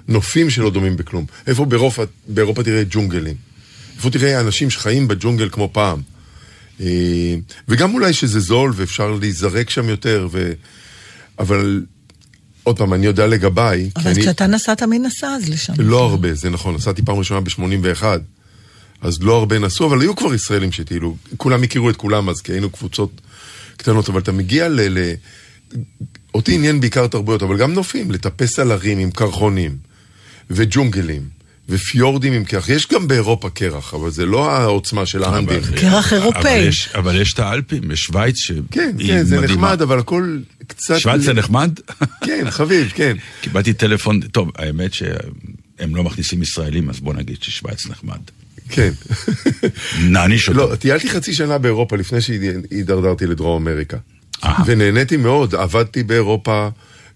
נופים 0.09 0.51
שלא 0.51 0.71
דומים 0.71 0.97
בכלום. 0.97 1.25
איפה 1.47 1.65
באירופה, 1.65 2.03
באירופה 2.29 2.63
תראה 2.63 2.83
ג'ונגלים? 2.91 3.35
איפה 3.97 4.11
תראה 4.11 4.41
אנשים 4.41 4.71
שחיים 4.71 5.09
בג'ונגל 5.09 5.49
כמו 5.53 5.69
פעם? 5.73 6.03
אה, 6.81 7.37
וגם 7.69 7.95
אולי 7.95 8.13
שזה 8.13 8.41
זול 8.41 8.73
ואפשר 8.77 9.11
להיזרק 9.11 9.71
שם 9.71 9.89
יותר, 9.89 10.29
ו... 10.33 10.53
אבל 11.39 11.83
עוד 12.63 12.79
פעם, 12.79 12.95
אני 12.95 13.07
יודע 13.07 13.27
לגביי, 13.27 13.91
אבל 13.97 14.11
אני... 14.11 14.21
כשאתה 14.23 14.47
נסעת, 14.47 14.83
מי 14.83 14.99
נסע 14.99 15.27
אז 15.27 15.49
לשם? 15.49 15.73
לא 15.79 16.05
הרבה, 16.05 16.35
זה 16.35 16.51
נכון, 16.51 16.75
נסעתי 16.75 17.03
פעם 17.03 17.19
ראשונה 17.19 17.41
ב-81, 17.41 18.05
אז 19.01 19.23
לא 19.23 19.37
הרבה 19.37 19.59
נסעו, 19.59 19.87
אבל 19.87 20.01
היו 20.01 20.17
כבר 20.17 20.35
ישראלים 20.35 20.73
שטיילו, 20.73 21.17
כולם 21.37 21.63
הכירו 21.63 21.91
את 21.91 21.97
כולם 21.97 22.29
אז, 22.29 22.41
כי 22.41 22.53
היינו 22.53 22.71
קבוצות 22.71 23.21
קטנות, 23.77 24.09
אבל 24.09 24.21
אתה 24.21 24.33
מגיע 24.33 24.69
ל... 24.69 24.81
ל... 24.81 25.13
אותי 26.35 26.55
עניין 26.55 26.81
בעיקר 26.81 27.07
תרבויות, 27.07 27.43
אבל 27.43 27.57
גם 27.57 27.73
נופים, 27.73 28.11
לטפס 28.11 28.59
על 28.59 28.73
הרים 28.73 28.99
עם 28.99 29.11
קרחונים, 29.11 29.77
וג'ונגלים, 30.51 31.23
ופיורדים 31.69 32.33
עם 32.33 32.45
קרח. 32.45 32.69
יש 32.69 32.87
גם 32.89 33.09
באירופה 33.09 33.51
קרח, 33.51 33.95
אבל 33.95 34.11
זה 34.11 34.27
לא 34.27 34.51
העוצמה 34.51 35.07
של 35.07 35.25
האנדים. 35.25 35.61
קרח 35.77 36.13
אירופאי. 36.13 36.41
אבל 36.41 36.69
יש, 36.69 36.89
אבל 36.95 37.21
יש 37.21 37.33
את 37.33 37.39
האלפים, 37.39 37.91
יש 37.91 38.03
שווייץ 38.03 38.37
שהיא 38.37 38.63
כן, 38.71 38.93
כן, 39.07 39.23
זה 39.23 39.41
מדהימה. 39.41 39.67
נחמד, 39.67 39.83
אבל 39.83 39.99
הכל 39.99 40.39
קצת... 40.67 40.99
שווייץ 40.99 41.23
זה 41.23 41.33
נחמד? 41.33 41.71
כן, 42.27 42.51
חביב, 42.51 42.93
כן. 42.95 43.17
קיבלתי 43.41 43.73
טלפון, 43.73 44.21
טוב, 44.21 44.51
האמת 44.57 44.95
שהם 44.95 45.97
לא 45.97 46.05
מכניסים 46.05 46.43
ישראלים, 46.43 46.91
אז 46.91 47.01
בוא 47.01 47.15
נגיד 47.15 47.43
ששווייץ 47.43 47.87
נחמד. 47.87 48.21
כן. 48.71 48.91
נעניש 50.11 50.49
אותו. 50.49 50.61
לא, 50.61 50.75
טיילתי 50.75 51.11
חצי 51.11 51.33
שנה 51.33 51.59
באירופה 51.59 51.97
לפני 51.97 52.21
שהידרדרתי 52.21 53.27
לדרום 53.27 53.69
אמריקה. 53.69 53.97
ונהניתי 54.67 55.17
מאוד, 55.17 55.55
עבדתי 55.55 56.03
באירופה, 56.03 56.69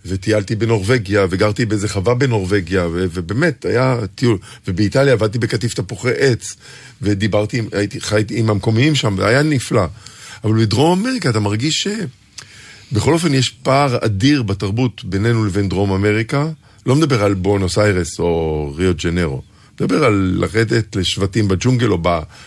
וטיילתי 0.07 0.57
בנורבגיה, 0.57 1.27
וגרתי 1.31 1.67
באיזה 1.67 1.89
חווה 1.89 2.15
בנורבגיה, 2.15 2.87
ו- 2.87 3.07
ובאמת, 3.13 3.65
היה 3.65 3.99
טיול. 4.15 4.39
ובאיטליה 4.69 5.13
עבדתי 5.13 5.39
בקטיף 5.39 5.75
תפוחי 5.75 6.11
עץ, 6.19 6.57
ודיברתי, 7.03 7.63
הייתי 7.73 8.01
חייתי 8.01 8.39
עם 8.39 8.51
המקומיים 8.51 8.95
שם, 8.95 9.15
והיה 9.19 9.43
נפלא. 9.43 9.85
אבל 10.45 10.61
בדרום 10.61 11.01
אמריקה 11.01 11.31
אתה 11.31 11.41
מרגיש 11.41 11.83
ש... 11.83 11.89
בכל 12.93 13.13
אופן, 13.13 13.35
יש 13.35 13.51
פער 13.51 13.99
אדיר 14.05 14.43
בתרבות 14.43 15.05
בינינו 15.05 15.45
לבין 15.45 15.69
דרום 15.69 15.93
אמריקה. 15.93 16.49
לא 16.87 16.97
מדבר 16.97 17.23
על 17.25 17.35
בואנוס 17.35 17.79
איירס 17.79 18.19
או 18.19 18.73
ריו 18.77 18.95
ג'נרו. 19.05 19.43
מדבר 19.81 20.05
על 20.05 20.37
לרדת 20.41 20.97
לשבטים 20.97 21.49
בג'ונגל 21.49 21.89
או 21.91 21.99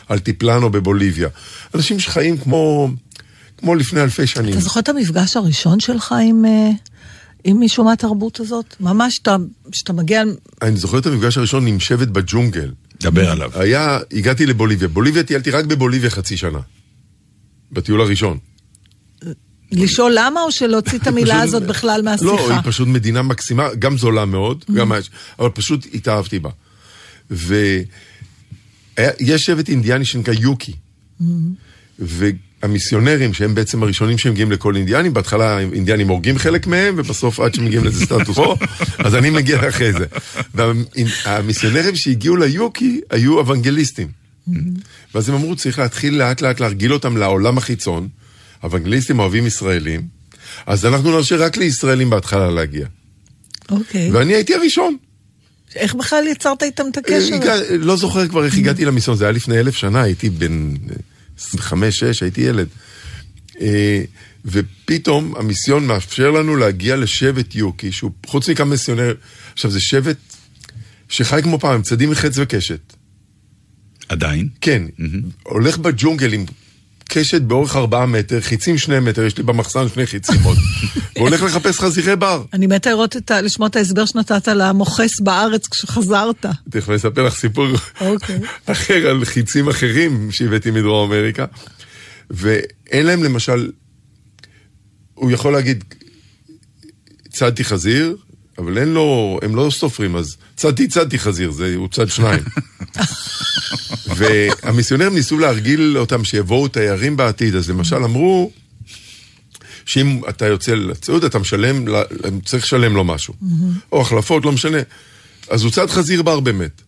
באלטיפלן 0.09 0.63
או 0.63 0.69
בבוליביה. 0.69 1.29
אנשים 1.75 1.99
שחיים 1.99 2.37
כמו, 2.37 2.89
כמו 3.57 3.75
לפני 3.75 4.01
אלפי 4.01 4.27
שנים. 4.27 4.53
אתה 4.53 4.59
זוכר 4.61 4.79
את 4.79 4.89
המפגש 4.89 5.37
הראשון 5.37 5.79
שלך 5.79 6.15
עם, 6.23 6.45
אה, 6.45 6.69
עם 7.43 7.59
מישהו 7.59 7.83
מהתרבות 7.83 8.39
הזאת? 8.39 8.75
ממש, 8.79 9.15
שאתה- 9.15 9.35
שאתה 9.71 9.93
מגיע... 9.93 10.23
אני 10.61 10.77
זוכר 10.77 10.97
את 10.97 11.05
המפגש 11.05 11.37
הראשון 11.37 11.67
עם 11.67 11.79
שבט 11.79 12.07
בג'ונגל. 12.07 12.71
דבר 13.01 13.31
עליו. 13.31 13.51
היה, 13.55 13.99
הגעתי 14.13 14.45
לבוליביה. 14.45 14.87
בוליביה 14.87 15.23
טיילתי 15.23 15.51
רק 15.51 15.65
בבוליביה 15.65 16.09
חצי 16.09 16.37
שנה. 16.37 16.59
בטיול 17.71 18.01
הראשון. 18.01 18.37
לשאול 19.71 20.11
למה 20.15 20.41
או 20.41 20.51
שלהוציא 20.51 20.97
את 20.97 21.07
המילה 21.11 21.33
פשוט- 21.33 21.43
הזאת 21.43 21.63
בכלל 21.63 22.01
מהשיחה? 22.03 22.25
לא, 22.31 22.51
היא 22.51 22.59
פשוט 22.63 22.87
מדינה 22.87 23.21
מקסימה, 23.21 23.67
גם 23.79 23.97
זולה 23.97 24.25
מאוד, 24.25 24.65
גם 24.73 24.91
אבל 25.39 25.49
פשוט 25.53 25.87
התאהבתי 25.93 26.39
בה. 26.39 26.49
ויש 27.31 27.85
שבט 29.45 29.69
אינדיאני 29.69 30.05
שנקרא 30.05 30.33
יוקי. 30.33 30.73
והמיסיונרים, 31.99 33.33
שהם 33.33 33.55
בעצם 33.55 33.83
הראשונים 33.83 34.17
שמגיעים 34.17 34.51
לכל 34.51 34.75
אינדיאנים, 34.75 35.13
בהתחלה 35.13 35.59
אינדיאנים 35.59 36.07
הורגים 36.07 36.37
חלק 36.37 36.67
מהם, 36.67 36.95
ובסוף 36.97 37.39
עד 37.39 37.53
שמגיעים 37.53 37.83
לזה 37.83 38.05
סטטוס 38.05 38.35
קוו, 38.35 38.57
אז 38.97 39.15
אני 39.15 39.29
מגיע 39.29 39.69
אחרי 39.69 39.91
זה. 39.93 40.05
והמיסיונרים 40.53 41.95
שהגיעו 41.95 42.35
ליוקי 42.35 43.01
היו 43.09 43.39
אוונגליסטים. 43.39 44.07
ואז 45.15 45.29
הם 45.29 45.35
אמרו, 45.35 45.55
צריך 45.55 45.79
להתחיל 45.79 46.17
לאט 46.17 46.41
לאט 46.41 46.59
להרגיל 46.59 46.93
אותם 46.93 47.17
לעולם 47.17 47.57
החיצון. 47.57 48.07
אוונגליסטים 48.63 49.19
אוהבים 49.19 49.45
ישראלים, 49.45 50.01
אז 50.65 50.85
אנחנו 50.85 51.11
נרשה 51.11 51.35
רק 51.35 51.57
לישראלים 51.57 52.09
בהתחלה 52.09 52.51
להגיע. 52.51 52.87
אוקיי. 53.69 54.11
ואני 54.11 54.33
הייתי 54.35 54.55
הראשון. 54.55 54.97
איך 55.75 55.95
בכלל 55.95 56.27
יצרת 56.27 56.63
איתם 56.63 56.83
את 56.91 56.97
הקשר? 56.97 57.35
הגע- 57.35 57.75
לא 57.79 57.95
זוכר 57.95 58.27
כבר 58.27 58.45
איך 58.45 58.57
הגעתי 58.57 58.85
למיסיון, 58.85 59.17
זה 59.17 59.25
היה 59.25 59.31
לפני 59.31 59.59
אלף 59.59 59.75
שנה, 59.75 60.01
הייתי 60.01 60.29
בן 60.29 60.73
25-6, 61.37 61.43
הייתי 62.21 62.41
ילד. 62.41 62.67
אה, 63.61 64.03
ופתאום 64.45 65.33
המיסיון 65.37 65.87
מאפשר 65.87 66.31
לנו 66.31 66.55
להגיע 66.55 66.95
לשבט 66.95 67.55
יוקי, 67.55 67.91
שהוא 67.91 68.11
חוץ 68.25 68.49
מכמה 68.49 68.69
מיסיונר, 68.69 69.13
עכשיו 69.53 69.71
זה 69.71 69.79
שבט 69.79 70.17
שחי 71.09 71.39
כמו 71.43 71.59
פעם, 71.59 71.73
עם 71.75 71.81
צדים 71.81 72.09
מחץ 72.09 72.33
וקשת. 72.35 72.93
עדיין? 74.09 74.49
כן, 74.61 74.83
הולך 75.43 75.77
בג'ונגל 75.77 76.33
עם 76.33 76.45
קשת 77.07 77.41
באורך 77.41 77.75
ארבעה 77.75 78.05
מטר, 78.05 78.41
חיצים 78.41 78.77
שני 78.77 78.99
מטר, 78.99 79.23
יש 79.23 79.37
לי 79.37 79.43
במחסן 79.43 79.89
שני 79.93 80.05
חיצים 80.05 80.43
עוד, 80.43 80.57
והולך 81.15 81.43
לחפש 81.43 81.79
חזירי 81.79 82.15
בר. 82.15 82.43
אני 82.53 82.67
מתה 82.67 82.89
לראות 82.89 83.17
את 83.17 83.31
ה... 83.31 83.41
לשמוע 83.41 83.67
את 83.67 83.75
ההסבר 83.75 84.05
שנתת 84.05 84.47
למוכס 84.47 85.19
בארץ 85.19 85.67
כשחזרת. 85.67 86.45
תכף 86.69 86.89
אני 86.89 86.97
אספר 86.97 87.23
לך 87.23 87.35
סיפור 87.35 87.67
אוקיי. 88.01 88.39
אחר 88.71 89.07
על 89.09 89.25
חיצים 89.25 89.69
אחרים 89.69 90.31
שהבאתי 90.31 90.71
מדרום 90.71 91.11
אמריקה. 91.11 91.45
ואין 92.29 93.05
להם 93.05 93.23
למשל, 93.23 93.71
הוא 95.13 95.31
יכול 95.31 95.53
להגיד, 95.53 95.83
צדתי 97.29 97.63
חזיר, 97.63 98.17
אבל 98.57 98.77
אין 98.77 98.87
לו, 98.87 99.39
הם 99.41 99.55
לא 99.55 99.69
סופרים, 99.71 100.15
אז 100.15 100.37
צדתי 100.55 100.87
צדתי 100.87 101.19
חזיר, 101.19 101.51
זה, 101.51 101.73
הוא 101.75 101.87
צד 101.91 102.09
שניים. 102.09 102.43
והמיסיונרים 104.17 105.15
ניסו 105.15 105.39
להרגיל 105.39 105.97
אותם 105.97 106.23
שיבואו 106.23 106.67
תיירים 106.67 107.17
בעתיד, 107.17 107.55
אז 107.55 107.69
למשל 107.69 107.95
אמרו, 107.95 108.51
שאם 109.85 110.21
אתה 110.29 110.45
יוצא 110.45 110.71
לציוד, 110.71 111.23
אתה 111.23 111.39
משלם, 111.39 111.85
צריך 112.45 112.63
לשלם 112.63 112.95
לו 112.95 113.03
משהו. 113.03 113.33
או 113.91 114.01
החלפות, 114.01 114.45
לא 114.45 114.51
משנה. 114.51 114.79
אז 115.49 115.63
הוא 115.63 115.71
צד 115.71 115.89
חזיר 115.89 116.21
בר 116.21 116.39
באמת. 116.39 116.81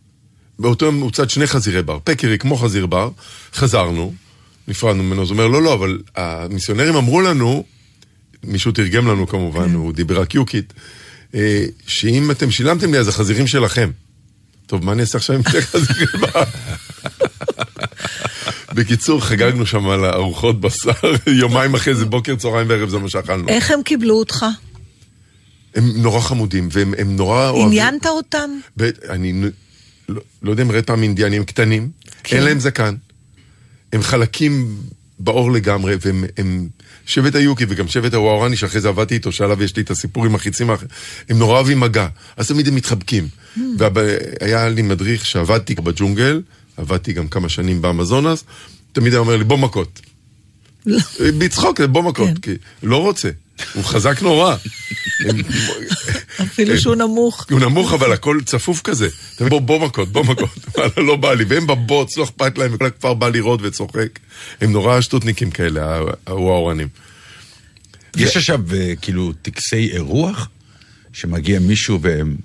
באותו 0.59 0.85
יום 0.85 1.01
הוא 1.01 1.11
צד 1.11 1.29
שני 1.29 1.47
חזירי 1.47 1.83
בר, 1.83 1.99
פקרי 2.03 2.37
כמו 2.37 2.57
חזיר 2.57 2.85
בר, 2.85 3.09
חזרנו, 3.53 4.13
נפרדנו 4.67 5.03
ממנו, 5.03 5.21
אז 5.21 5.29
הוא 5.29 5.37
אומר, 5.37 5.47
לא, 5.47 5.63
לא, 5.63 5.73
אבל 5.73 6.01
המיסיונרים 6.15 6.95
אמרו 6.95 7.21
לנו, 7.21 7.63
מישהו 8.43 8.71
תרגם 8.71 9.07
לנו 9.07 9.27
כמובן, 9.27 9.73
הוא 9.73 9.93
דיבר 9.93 10.21
רק 10.21 10.35
יוקית, 10.35 10.73
שאם 11.87 12.31
אתם 12.31 12.51
שילמתם 12.51 12.91
לי, 12.91 12.99
אז 12.99 13.07
החזירים 13.07 13.47
שלכם. 13.47 13.89
טוב, 14.65 14.85
מה 14.85 14.91
אני 14.91 15.01
אעשה 15.01 15.17
עכשיו 15.17 15.35
עם 15.35 15.41
שני 15.51 15.61
חזירי 15.61 16.05
בר? 16.21 16.43
בקיצור, 18.73 19.21
חגגנו 19.21 19.65
שם 19.65 19.89
על 19.89 20.05
ארוחות 20.05 20.61
בשר, 20.61 20.91
יומיים 21.27 21.73
אחרי 21.73 21.95
זה, 21.95 22.05
בוקר, 22.05 22.35
צהריים 22.35 22.69
וערב, 22.69 22.89
זה 22.89 22.97
מה 22.97 23.09
שאכלנו. 23.09 23.47
איך 23.47 23.71
הם 23.71 23.83
קיבלו 23.83 24.19
אותך? 24.19 24.45
הם 25.75 25.83
נורא 25.95 26.19
חמודים, 26.21 26.69
והם 26.71 26.93
הם 26.97 27.15
נורא 27.15 27.49
אוהבים... 27.49 27.65
עניינת 27.65 28.05
אותם? 28.05 28.49
אני 29.09 29.41
לא, 30.09 30.21
לא 30.41 30.51
יודע 30.51 30.63
אם 30.63 30.71
ראית 30.71 30.87
פעם 30.87 31.03
אינדיאנים 31.03 31.45
קטנים, 31.45 31.89
כן. 32.23 32.35
אין 32.35 32.45
להם 32.45 32.59
זקן, 32.59 32.95
הם 33.93 34.01
חלקים 34.01 34.77
באור 35.19 35.51
לגמרי, 35.51 35.95
והם 36.01 36.23
הם, 36.37 36.67
שבט 37.05 37.35
היוקי 37.35 37.65
וגם 37.69 37.87
שבט 37.87 38.13
הוואורני, 38.13 38.57
שאחרי 38.57 38.81
זה 38.81 38.89
עבדתי 38.89 39.13
איתו, 39.13 39.31
שעליו 39.31 39.63
יש 39.63 39.75
לי 39.75 39.83
את 39.83 39.91
הסיפור 39.91 40.25
עם 40.25 40.35
החיצים 40.35 40.69
האחרים, 40.69 40.89
הם 41.29 41.39
נורא 41.39 41.55
אוהבים 41.55 41.79
מגע, 41.79 42.07
אז 42.37 42.47
תמיד 42.47 42.67
הם 42.67 42.75
מתחבקים. 42.75 43.27
והיה 43.77 44.69
לי 44.69 44.81
מדריך 44.81 45.25
שעבדתי 45.25 45.75
בג'ונגל, 45.75 46.41
עבדתי 46.77 47.13
גם 47.13 47.27
כמה 47.27 47.49
שנים 47.49 47.81
באמזונס, 47.81 48.43
תמיד 48.91 49.13
היה 49.13 49.19
אומר 49.19 49.37
לי, 49.37 49.43
בוא 49.43 49.57
מכות. 49.57 50.01
בצחוק, 51.37 51.81
בוא 51.81 52.03
מכות, 52.03 52.29
כן. 52.29 52.41
כי 52.41 52.51
לא 52.83 52.97
רוצה, 52.97 53.29
הוא 53.73 53.83
חזק 53.83 54.21
נורא. 54.21 54.55
אפילו 56.41 56.79
שהוא 56.79 56.95
נמוך. 56.95 57.45
הוא 57.51 57.59
נמוך, 57.59 57.93
אבל 57.93 58.13
הכל 58.13 58.39
צפוף 58.45 58.81
כזה. 58.81 59.07
בוא, 59.49 59.61
בוא 59.61 59.79
מכות, 59.79 60.11
בוא 60.11 60.23
מכות. 60.23 60.77
לא 61.07 61.15
בא 61.15 61.33
לי. 61.33 61.43
והם 61.43 61.67
בבוץ, 61.67 62.17
לא 62.17 62.23
אכפת 62.23 62.57
להם, 62.57 62.73
וכל 62.73 62.85
הכפר 62.85 63.13
בא 63.13 63.29
לראות 63.29 63.59
וצוחק. 63.63 64.19
הם 64.61 64.71
נורא 64.71 65.01
שטותניקים 65.01 65.51
כאלה, 65.51 65.99
הוואורנים. 66.27 66.87
יש 68.17 68.37
עכשיו 68.37 68.59
אה, 68.73 68.93
כאילו 69.01 69.33
טקסי 69.41 69.89
אירוח, 69.91 70.49
שמגיע 71.13 71.59
מישהו 71.59 72.01
והם... 72.01 72.35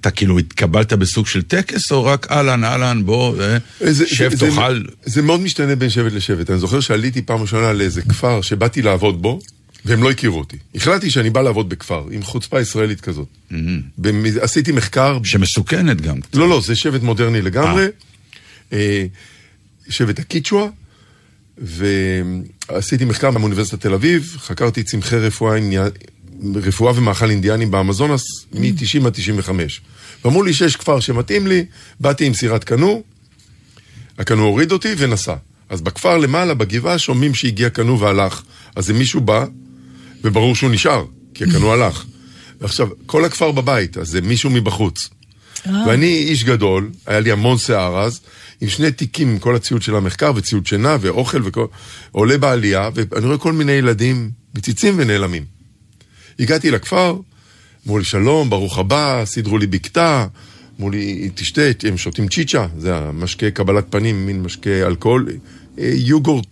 אתה 0.00 0.10
כאילו 0.10 0.38
התקבלת 0.38 0.92
בסוג 0.92 1.26
של 1.26 1.42
טקס, 1.42 1.92
או 1.92 2.04
רק 2.04 2.26
אהלן, 2.30 2.64
אהלן, 2.64 3.02
בוא, 3.04 3.42
אה, 3.42 3.58
זה- 3.92 4.06
שב, 4.06 4.30
זה- 4.34 4.46
תאכל. 4.50 4.82
זה 5.04 5.22
מאוד 5.22 5.40
משתנה 5.40 5.76
בין 5.76 5.90
שבט 5.90 6.12
לשבט. 6.12 6.50
אני 6.50 6.58
זוכר 6.58 6.80
שעליתי 6.80 7.22
פעם 7.22 7.40
ראשונה 7.42 7.72
לאיזה 7.72 8.02
כפר 8.02 8.40
שבאתי 8.42 8.82
לעבוד 8.82 9.22
בו, 9.22 9.40
והם 9.84 10.02
לא 10.02 10.10
הכירו 10.10 10.38
אותי. 10.38 10.56
החלטתי 10.74 11.10
שאני 11.10 11.30
בא 11.30 11.42
לעבוד 11.42 11.68
בכפר, 11.68 12.04
עם 12.10 12.22
חוצפה 12.22 12.60
ישראלית 12.60 13.00
כזאת. 13.00 13.28
במ- 13.98 14.24
עשיתי 14.40 14.72
מחקר 14.72 15.18
שמסוכנת 15.24 16.00
גם. 16.00 16.16
לא, 16.34 16.48
לא, 16.48 16.60
זה 16.60 16.76
שבט 16.76 17.02
מודרני 17.02 17.42
לגמרי. 17.42 17.86
אה, 18.72 19.06
שבט 19.88 20.18
הקיצ'ווה, 20.18 20.66
ועשיתי 21.58 23.04
מחקר 23.04 23.30
באוניברסיטת 23.30 23.80
תל 23.80 23.94
אביב, 23.94 24.36
חקרתי 24.38 24.82
צמחי 24.82 25.16
רפואה, 25.16 25.58
רפואה 26.54 26.92
ומאכל 26.96 27.30
אינדיאנים 27.30 27.70
באמזונס 27.70 28.22
מ-90 28.52 29.06
עד 29.06 29.12
95. 29.12 29.80
ואמרו 30.24 30.42
לי 30.42 30.54
שיש 30.54 30.76
כפר 30.76 31.00
שמתאים 31.00 31.46
לי, 31.46 31.64
באתי 32.00 32.26
עם 32.26 32.34
סירת 32.34 32.64
קנו, 32.64 33.02
הקנו 34.18 34.44
הוריד 34.44 34.72
אותי 34.72 34.94
ונסע. 34.98 35.34
אז 35.68 35.80
בכפר 35.80 36.18
למעלה, 36.18 36.54
בגבעה, 36.54 36.98
שומעים 36.98 37.34
שהגיע 37.34 37.70
קנו 37.70 38.00
והלך. 38.00 38.42
אז 38.76 38.86
זה 38.86 38.92
מישהו 38.92 39.20
בא, 39.20 39.44
וברור 40.24 40.54
שהוא 40.54 40.70
נשאר, 40.70 41.04
כי 41.34 41.44
הקנו 41.44 41.72
הלך. 41.72 42.04
ועכשיו, 42.60 42.88
כל 43.06 43.24
הכפר 43.24 43.52
בבית, 43.52 43.98
אז 43.98 44.08
זה 44.08 44.20
מישהו 44.20 44.50
מבחוץ. 44.50 45.08
ואני 45.66 46.06
איש 46.06 46.44
גדול, 46.44 46.90
היה 47.06 47.20
לי 47.20 47.32
המון 47.32 47.58
שיער 47.58 47.98
אז, 47.98 48.20
עם 48.60 48.68
שני 48.68 48.92
תיקים 48.92 49.28
עם 49.28 49.38
כל 49.38 49.56
הציוד 49.56 49.82
של 49.82 49.96
המחקר, 49.96 50.32
וציוד 50.36 50.66
שינה, 50.66 50.96
ואוכל, 51.00 51.40
וכל... 51.44 51.66
עולה 52.12 52.38
בעלייה, 52.38 52.90
ואני 52.94 53.26
רואה 53.26 53.38
כל 53.38 53.52
מיני 53.52 53.72
ילדים 53.72 54.30
מציצים 54.54 54.94
ונעלמים. 54.98 55.57
הגעתי 56.38 56.70
לכפר, 56.70 57.16
אמרו 57.86 57.98
לי 57.98 58.04
שלום, 58.04 58.50
ברוך 58.50 58.78
הבא, 58.78 59.22
סידרו 59.24 59.58
לי 59.58 59.66
בקתה, 59.66 60.26
אמרו 60.78 60.90
לי, 60.90 61.30
תשתה, 61.34 61.60
הם 61.88 61.96
שותים 61.96 62.28
צ'יצ'ה, 62.28 62.66
זה 62.78 62.96
המשקה 62.96 63.50
קבלת 63.50 63.84
פנים, 63.90 64.26
מין 64.26 64.42
משקה 64.42 64.86
אלכוהול, 64.86 65.28
אה, 65.78 65.90
יוגורט, 65.94 66.46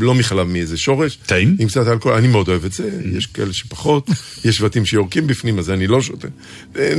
לא 0.00 0.14
מחלב 0.14 0.46
מאיזה 0.46 0.76
שורש. 0.76 1.18
טעים? 1.26 1.56
עם 1.58 1.68
קצת 1.68 1.86
אלכוהול, 1.86 2.18
אני 2.18 2.28
מאוד 2.28 2.48
אוהב 2.48 2.64
את 2.64 2.72
זה, 2.72 3.00
יש 3.16 3.26
כאלה 3.26 3.52
שפחות, 3.52 4.10
יש 4.44 4.56
שבטים 4.56 4.86
שיורקים 4.86 5.26
בפנים, 5.26 5.58
אז 5.58 5.70
אני 5.70 5.86
לא 5.86 6.02
שותה. 6.02 6.28
אה, 6.76 6.92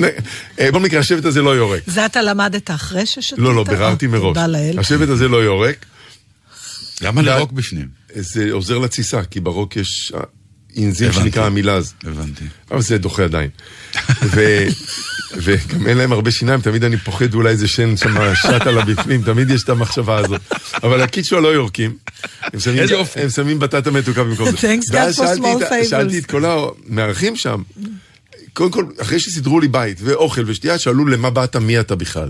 אה, 0.60 0.72
בכל 0.72 0.80
מקרה, 0.80 1.00
השבט 1.00 1.26
הזה 1.26 1.42
לא 1.42 1.56
יורק. 1.56 1.82
זה 1.88 2.06
אתה 2.06 2.22
למדת 2.22 2.72
אחרי 2.72 3.06
ששתית? 3.06 3.40
לא, 3.40 3.56
לא, 3.56 3.64
ביררתי 3.64 4.08
מראש. 4.08 4.24
תודה 4.24 4.48
לאל. 4.48 4.80
השבט 4.80 5.10
הזה 5.10 5.28
לא 5.28 5.38
יורק, 5.38 5.86
למה 7.02 7.22
די. 7.22 7.30
לירוק 7.30 7.52
בפנים? 7.52 7.88
זה 8.16 8.52
עוזר 8.52 8.78
לתסיסה, 8.78 9.24
כי 9.24 9.40
ברוק 9.40 9.76
יש 9.76 10.14
אנזים. 10.78 11.12
שנקרא 11.12 11.46
המילז. 11.46 11.94
הבנתי. 12.04 12.44
אבל 12.72 12.82
זה 12.82 12.98
דוחה 12.98 13.24
עדיין. 13.24 13.50
ו... 14.24 14.66
וגם 15.36 15.88
אין 15.88 15.98
להם 15.98 16.12
הרבה 16.12 16.32
שיניים, 16.32 16.62
תמיד 16.62 16.84
אני 16.84 16.98
פוחד 16.98 17.34
אולי 17.34 17.50
איזה 17.50 17.68
שן 17.68 17.98
שם 17.98 18.16
שט 18.36 18.68
עליו 18.68 18.84
בפנים, 18.86 19.22
תמיד 19.22 19.50
יש 19.50 19.64
את 19.64 19.70
המחשבה 19.70 20.18
הזאת. 20.18 20.42
אבל 20.84 21.02
הקיצ'ו 21.02 21.40
לא 21.40 21.48
יורקים. 21.48 21.96
הם 22.44 22.60
שמים-. 22.60 22.80
הם 23.16 23.30
שמים 23.30 23.60
בטטה 23.60 23.92
מתוקה 23.92 24.24
במקום 24.24 24.48
זה. 24.52 24.78
ואז 24.92 25.20
for 25.20 25.24
שאלתי 25.26 25.42
small 25.42 25.64
את. 25.82 25.90
שאלתי 25.90 26.24
כל 26.24 26.44
המארחים 26.46 27.36
שם, 27.36 27.62
קודם 28.54 28.72
כל, 28.72 28.86
אחרי 29.02 29.20
שסידרו 29.20 29.60
לי 29.60 29.68
בית 29.68 29.98
ואוכל 30.02 30.44
ושתייה, 30.46 30.78
שאלו 30.78 31.06
למה 31.06 31.30
באת, 31.30 31.56
מי 31.56 31.80
אתה 31.80 31.96
בכלל. 31.96 32.30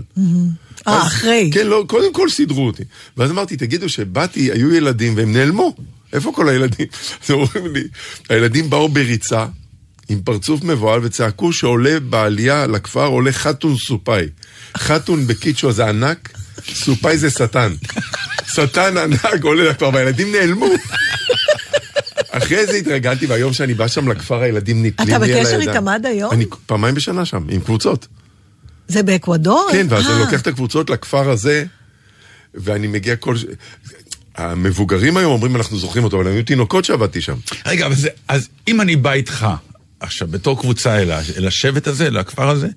אה, 0.88 1.02
אחרי. 1.02 1.50
כן, 1.54 1.66
לא, 1.66 1.84
קודם 1.86 2.12
כל 2.12 2.28
סידרו 2.28 2.66
אותי. 2.66 2.82
ואז 3.16 3.30
אמרתי, 3.30 3.56
תגידו 3.56 3.88
שבאתי, 3.88 4.52
היו 4.52 4.74
ילדים 4.74 5.16
והם 5.16 5.32
נעלמו. 5.32 5.74
איפה 6.12 6.32
כל 6.34 6.48
הילדים? 6.48 6.86
אז 7.24 7.30
אומרים 7.30 7.66
לי, 7.74 7.84
הילדים 8.28 8.70
באו 8.70 8.88
בריצה, 8.88 9.46
עם 10.08 10.20
פרצוף 10.20 10.64
מבוהל, 10.64 11.00
וצעקו 11.04 11.52
שעולה 11.52 12.00
בעלייה 12.00 12.66
לכפר, 12.66 13.06
עולה 13.06 13.32
חתון 13.32 13.76
סופאי. 13.76 14.26
חתון 14.78 15.26
בקיצ'ו 15.26 15.72
זה 15.72 15.88
ענק, 15.88 16.32
סופאי 16.74 17.18
זה 17.18 17.30
שטן. 17.30 17.72
שטן 18.54 18.96
ענק 18.96 19.42
עולה 19.42 19.70
לכפר, 19.70 19.90
והילדים 19.92 20.32
נעלמו. 20.32 20.66
אחרי 22.30 22.66
זה 22.66 22.72
התרגלתי, 22.72 23.26
והיום 23.26 23.52
שאני 23.52 23.74
בא 23.74 23.88
שם 23.88 24.08
לכפר, 24.08 24.42
הילדים 24.42 24.86
נתלים 24.86 25.08
לי 25.08 25.16
אתה 25.16 25.24
על 25.24 25.30
הידיים. 25.30 25.44
בקשר 25.44 25.70
איתם 25.70 25.88
עד 25.88 26.06
היום? 26.06 26.32
אני 26.32 26.44
פעמיים 26.66 26.94
בשנה 26.94 27.24
שם, 27.24 27.44
עם 27.48 27.60
קבוצות. 27.60 28.06
זה 28.88 29.02
באקוודור? 29.02 29.68
כן, 29.72 29.86
ואז 29.90 30.06
אני 30.06 30.14
אה, 30.14 30.18
לוקח 30.18 30.40
את 30.40 30.46
הקבוצות 30.46 30.90
לכפר 30.90 31.30
הזה, 31.30 31.64
ואני 32.54 32.86
מגיע 32.86 33.16
כל... 33.16 33.36
המבוגרים 34.38 35.16
היום 35.16 35.32
אומרים, 35.32 35.56
אנחנו 35.56 35.78
זוכרים 35.78 36.04
אותו, 36.04 36.16
אבל 36.16 36.26
היו 36.26 36.44
תינוקות 36.44 36.84
שעבדתי 36.84 37.20
שם. 37.20 37.34
רגע, 37.66 37.88
זה, 37.90 38.08
אז 38.28 38.48
אם 38.68 38.80
אני 38.80 38.96
בא 38.96 39.12
איתך, 39.12 39.46
עכשיו, 40.00 40.28
בתור 40.28 40.60
קבוצה 40.60 40.98
אל, 40.98 41.10
אל 41.36 41.46
השבט 41.46 41.86
הזה, 41.86 42.10
לכפר 42.10 42.48
הזה, 42.48 42.68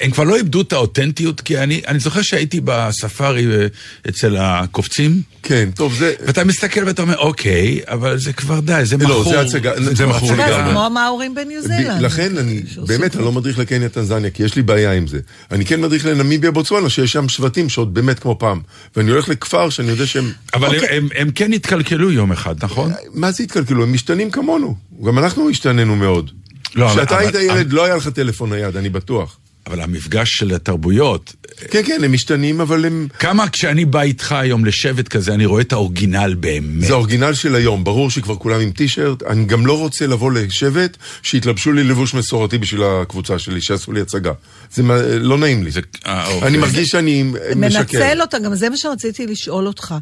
הם 0.00 0.10
כבר 0.10 0.24
לא 0.24 0.36
איבדו 0.36 0.60
את 0.60 0.72
האותנטיות, 0.72 1.40
כי 1.40 1.58
אני, 1.58 1.82
אני 1.86 1.98
זוכר 1.98 2.22
שהייתי 2.22 2.60
בספארי 2.64 3.46
אה, 3.46 3.66
אצל 4.08 4.36
הקופצים, 4.36 5.22
כן, 5.42 5.68
טוב, 5.74 5.94
זה... 5.94 6.14
ואתה 6.26 6.44
מסתכל 6.44 6.84
ואתה 6.84 7.02
אומר, 7.02 7.18
אוקיי, 7.18 7.80
אבל 7.86 8.18
זה 8.18 8.32
כבר 8.32 8.60
די, 8.60 8.80
זה 8.84 8.96
לא, 8.96 9.20
מכור. 9.20 9.32
זה 9.32 9.40
הצגה, 9.40 9.72
זה 9.84 9.94
כבר 9.94 10.08
מכור 10.08 10.32
לגמרי. 10.32 10.64
זה 10.64 10.70
כמו 10.70 10.86
המאורים 10.86 11.34
בניו 11.34 11.62
זילנד. 11.62 11.98
ב- 11.98 12.04
לכן 12.04 12.38
אני, 12.38 12.62
באמת. 12.86 13.16
אני 13.16 13.24
לא 13.24 13.32
מדריך 13.32 13.58
לקניה 13.58 13.88
טנזניה, 13.88 14.30
כי 14.30 14.42
יש 14.42 14.56
לי 14.56 14.62
בעיה 14.62 14.92
עם 14.92 15.06
זה. 15.06 15.18
אני 15.50 15.64
כן 15.64 15.80
מדריך 15.80 16.06
לנמיביה 16.06 16.50
בוצואנה, 16.50 16.88
שיש 16.88 17.12
שם 17.12 17.28
שבטים 17.28 17.68
שעוד 17.68 17.94
באמת 17.94 18.18
כמו 18.18 18.38
פעם. 18.38 18.60
ואני 18.96 19.10
הולך 19.10 19.28
לכפר 19.28 19.70
שאני 19.70 19.90
יודע 19.90 20.06
שהם... 20.06 20.32
אבל 20.54 20.68
הם, 20.68 20.74
אוקיי. 20.74 20.96
הם, 20.96 21.08
הם 21.16 21.30
כן 21.30 21.52
התקלקלו 21.52 22.10
יום 22.10 22.32
אחד, 22.32 22.64
נכון? 22.64 22.92
מה 23.14 23.32
זה 23.32 23.42
התקלקלו? 23.42 23.82
הם 23.82 23.92
משתנים 23.92 24.30
כמונו. 24.30 24.74
גם 25.04 25.18
אנחנו 25.18 25.50
השתנינו 25.50 25.96
מאוד. 25.96 26.30
לא, 26.76 26.92
אבל- 26.92 27.00
כשאתה 27.04 27.18
היית 27.18 27.34
אבל- 27.34 27.44
ילד, 27.44 27.72
לא 27.72 27.84
היה 27.84 27.96
לך 27.96 28.08
טלפון 28.08 28.52
נייד, 28.52 28.76
אני 28.76 28.88
בטוח. 28.88 29.36
אבל 29.66 29.80
המפגש 29.80 30.38
של 30.38 30.54
התרבויות, 30.54 31.32
כן, 31.70 31.80
כן, 31.86 32.04
הם 32.04 32.12
משתנים, 32.12 32.60
אבל 32.60 32.84
הם... 32.84 33.08
כמה 33.18 33.48
כשאני 33.48 33.84
בא 33.84 34.02
איתך 34.02 34.32
היום 34.32 34.64
לשבט 34.64 35.08
כזה, 35.08 35.34
אני 35.34 35.46
רואה 35.46 35.60
את 35.62 35.72
האורגינל 35.72 36.34
באמת. 36.40 36.86
זה 36.86 36.92
האורגינל 36.92 37.34
של 37.34 37.54
היום, 37.54 37.84
ברור 37.84 38.10
שכבר 38.10 38.36
כולם 38.36 38.60
עם 38.60 38.70
טישרט, 38.70 39.22
אני 39.22 39.44
גם 39.44 39.66
לא 39.66 39.78
רוצה 39.78 40.06
לבוא 40.06 40.32
לשבט 40.32 40.96
שיתלבשו 41.22 41.72
לי 41.72 41.84
לבוש 41.84 42.14
מסורתי 42.14 42.58
בשביל 42.58 42.82
הקבוצה 42.82 43.38
שלי, 43.38 43.60
שיעשו 43.60 43.92
לי 43.92 44.00
הצגה. 44.00 44.32
זה 44.74 44.82
לא 45.20 45.38
נעים 45.38 45.62
לי. 45.64 45.70
זה- 45.70 45.80
אה, 46.06 46.26
אוקיי. 46.28 46.48
אני 46.48 46.58
מרגיש 46.58 46.88
שאני 46.90 47.22
משקר. 47.22 47.54
מנצל 47.98 48.20
אותה, 48.20 48.38
גם 48.38 48.54
זה 48.54 48.70
מה 48.70 48.76
שרציתי 48.76 49.26
לשאול 49.26 49.66
אותך. 49.66 49.94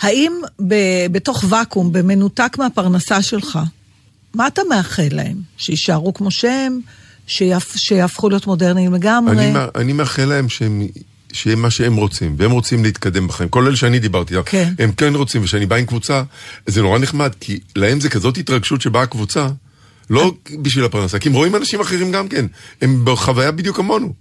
האם 0.00 0.32
ב- 0.68 0.74
בתוך 1.12 1.44
ואקום, 1.48 1.92
במנותק 1.92 2.56
מהפרנסה 2.58 3.22
שלך, 3.22 3.58
מה 4.34 4.46
אתה 4.46 4.62
מאחל 4.68 5.08
להם? 5.10 5.36
שיישארו 5.56 6.14
כמו 6.14 6.30
שהם? 6.30 6.80
שיהפ- 7.28 7.76
שיהפכו 7.76 8.28
להיות 8.28 8.46
מודרניים 8.46 8.94
לגמרי? 8.94 9.32
אני, 9.32 9.52
אני 9.74 9.92
מאחל 9.92 10.24
להם 10.24 10.48
שהם, 10.48 10.86
שיהיה 11.32 11.56
מה 11.56 11.70
שהם 11.70 11.96
רוצים, 11.96 12.34
והם 12.38 12.50
רוצים 12.50 12.84
להתקדם 12.84 13.28
בחיים. 13.28 13.48
כל 13.48 13.66
אלה 13.66 13.76
שאני 13.76 13.98
דיברתי 13.98 14.36
איתם, 14.36 14.50
כן. 14.50 14.72
הם 14.78 14.92
כן 14.92 15.14
רוצים, 15.14 15.42
וכשאני 15.42 15.66
בא 15.66 15.76
עם 15.76 15.86
קבוצה, 15.86 16.22
זה 16.66 16.82
נורא 16.82 16.98
נחמד, 16.98 17.30
כי 17.40 17.60
להם 17.76 18.00
זה 18.00 18.08
כזאת 18.08 18.36
התרגשות 18.36 18.80
שבאה 18.80 19.02
הקבוצה, 19.02 19.48
לא 20.10 20.32
בשביל 20.62 20.84
הפרנסה, 20.84 21.18
כי 21.18 21.28
הם 21.28 21.34
רואים 21.34 21.56
אנשים 21.56 21.80
אחרים 21.80 22.12
גם 22.12 22.28
כן, 22.28 22.46
הם 22.82 23.00
בחוויה 23.04 23.50
בדיוק 23.50 23.76
כמונו. 23.76 24.12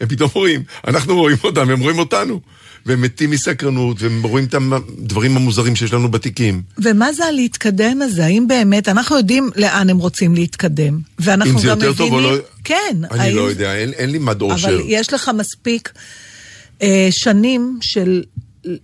הם 0.00 0.08
פתאום 0.08 0.30
רואים, 0.34 0.62
אנחנו 0.88 1.16
רואים 1.16 1.36
אותם, 1.44 1.70
הם 1.70 1.80
רואים 1.80 1.98
אותנו. 1.98 2.40
והם 2.86 3.02
מתים 3.02 3.30
מסקרנות, 3.30 4.02
והם 4.02 4.22
רואים 4.22 4.44
את 4.44 4.54
הדברים 4.54 5.36
המוזרים 5.36 5.76
שיש 5.76 5.92
לנו 5.92 6.10
בתיקים. 6.10 6.62
ומה 6.78 7.12
זה 7.12 7.24
הלהתקדם 7.24 8.02
הזה? 8.02 8.24
האם 8.24 8.48
באמת, 8.48 8.88
אנחנו 8.88 9.16
יודעים 9.16 9.50
לאן 9.56 9.90
הם 9.90 9.98
רוצים 9.98 10.34
להתקדם. 10.34 10.98
ואנחנו 11.18 11.52
אם 11.52 11.58
זה 11.58 11.68
גם 11.68 11.76
יותר 11.80 11.92
טוב 11.92 12.12
או 12.12 12.18
מבינים... 12.18 12.36
לא... 12.36 12.42
כן. 12.64 12.96
אני 13.10 13.20
האם- 13.20 13.36
לא 13.36 13.50
יודע, 13.50 13.74
אין, 13.74 13.92
אין 13.92 14.10
לי 14.10 14.18
מד 14.18 14.42
אושר. 14.42 14.68
אבל 14.68 14.80
יש 14.86 15.12
לך 15.12 15.30
מספיק 15.38 15.92
אה, 16.82 17.08
שנים 17.10 17.78
של 17.82 18.22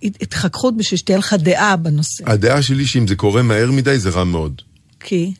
התחככות 0.04 0.76
בשביל 0.76 0.98
שתהיה 0.98 1.18
לך 1.18 1.34
דעה 1.38 1.76
בנושא. 1.76 2.24
הדעה 2.26 2.62
שלי 2.62 2.86
שאם 2.86 3.06
זה 3.06 3.16
קורה 3.16 3.42
מהר 3.42 3.70
מדי 3.70 3.98
זה 3.98 4.10
רע 4.10 4.24
מאוד. 4.24 4.62
כי? 5.00 5.32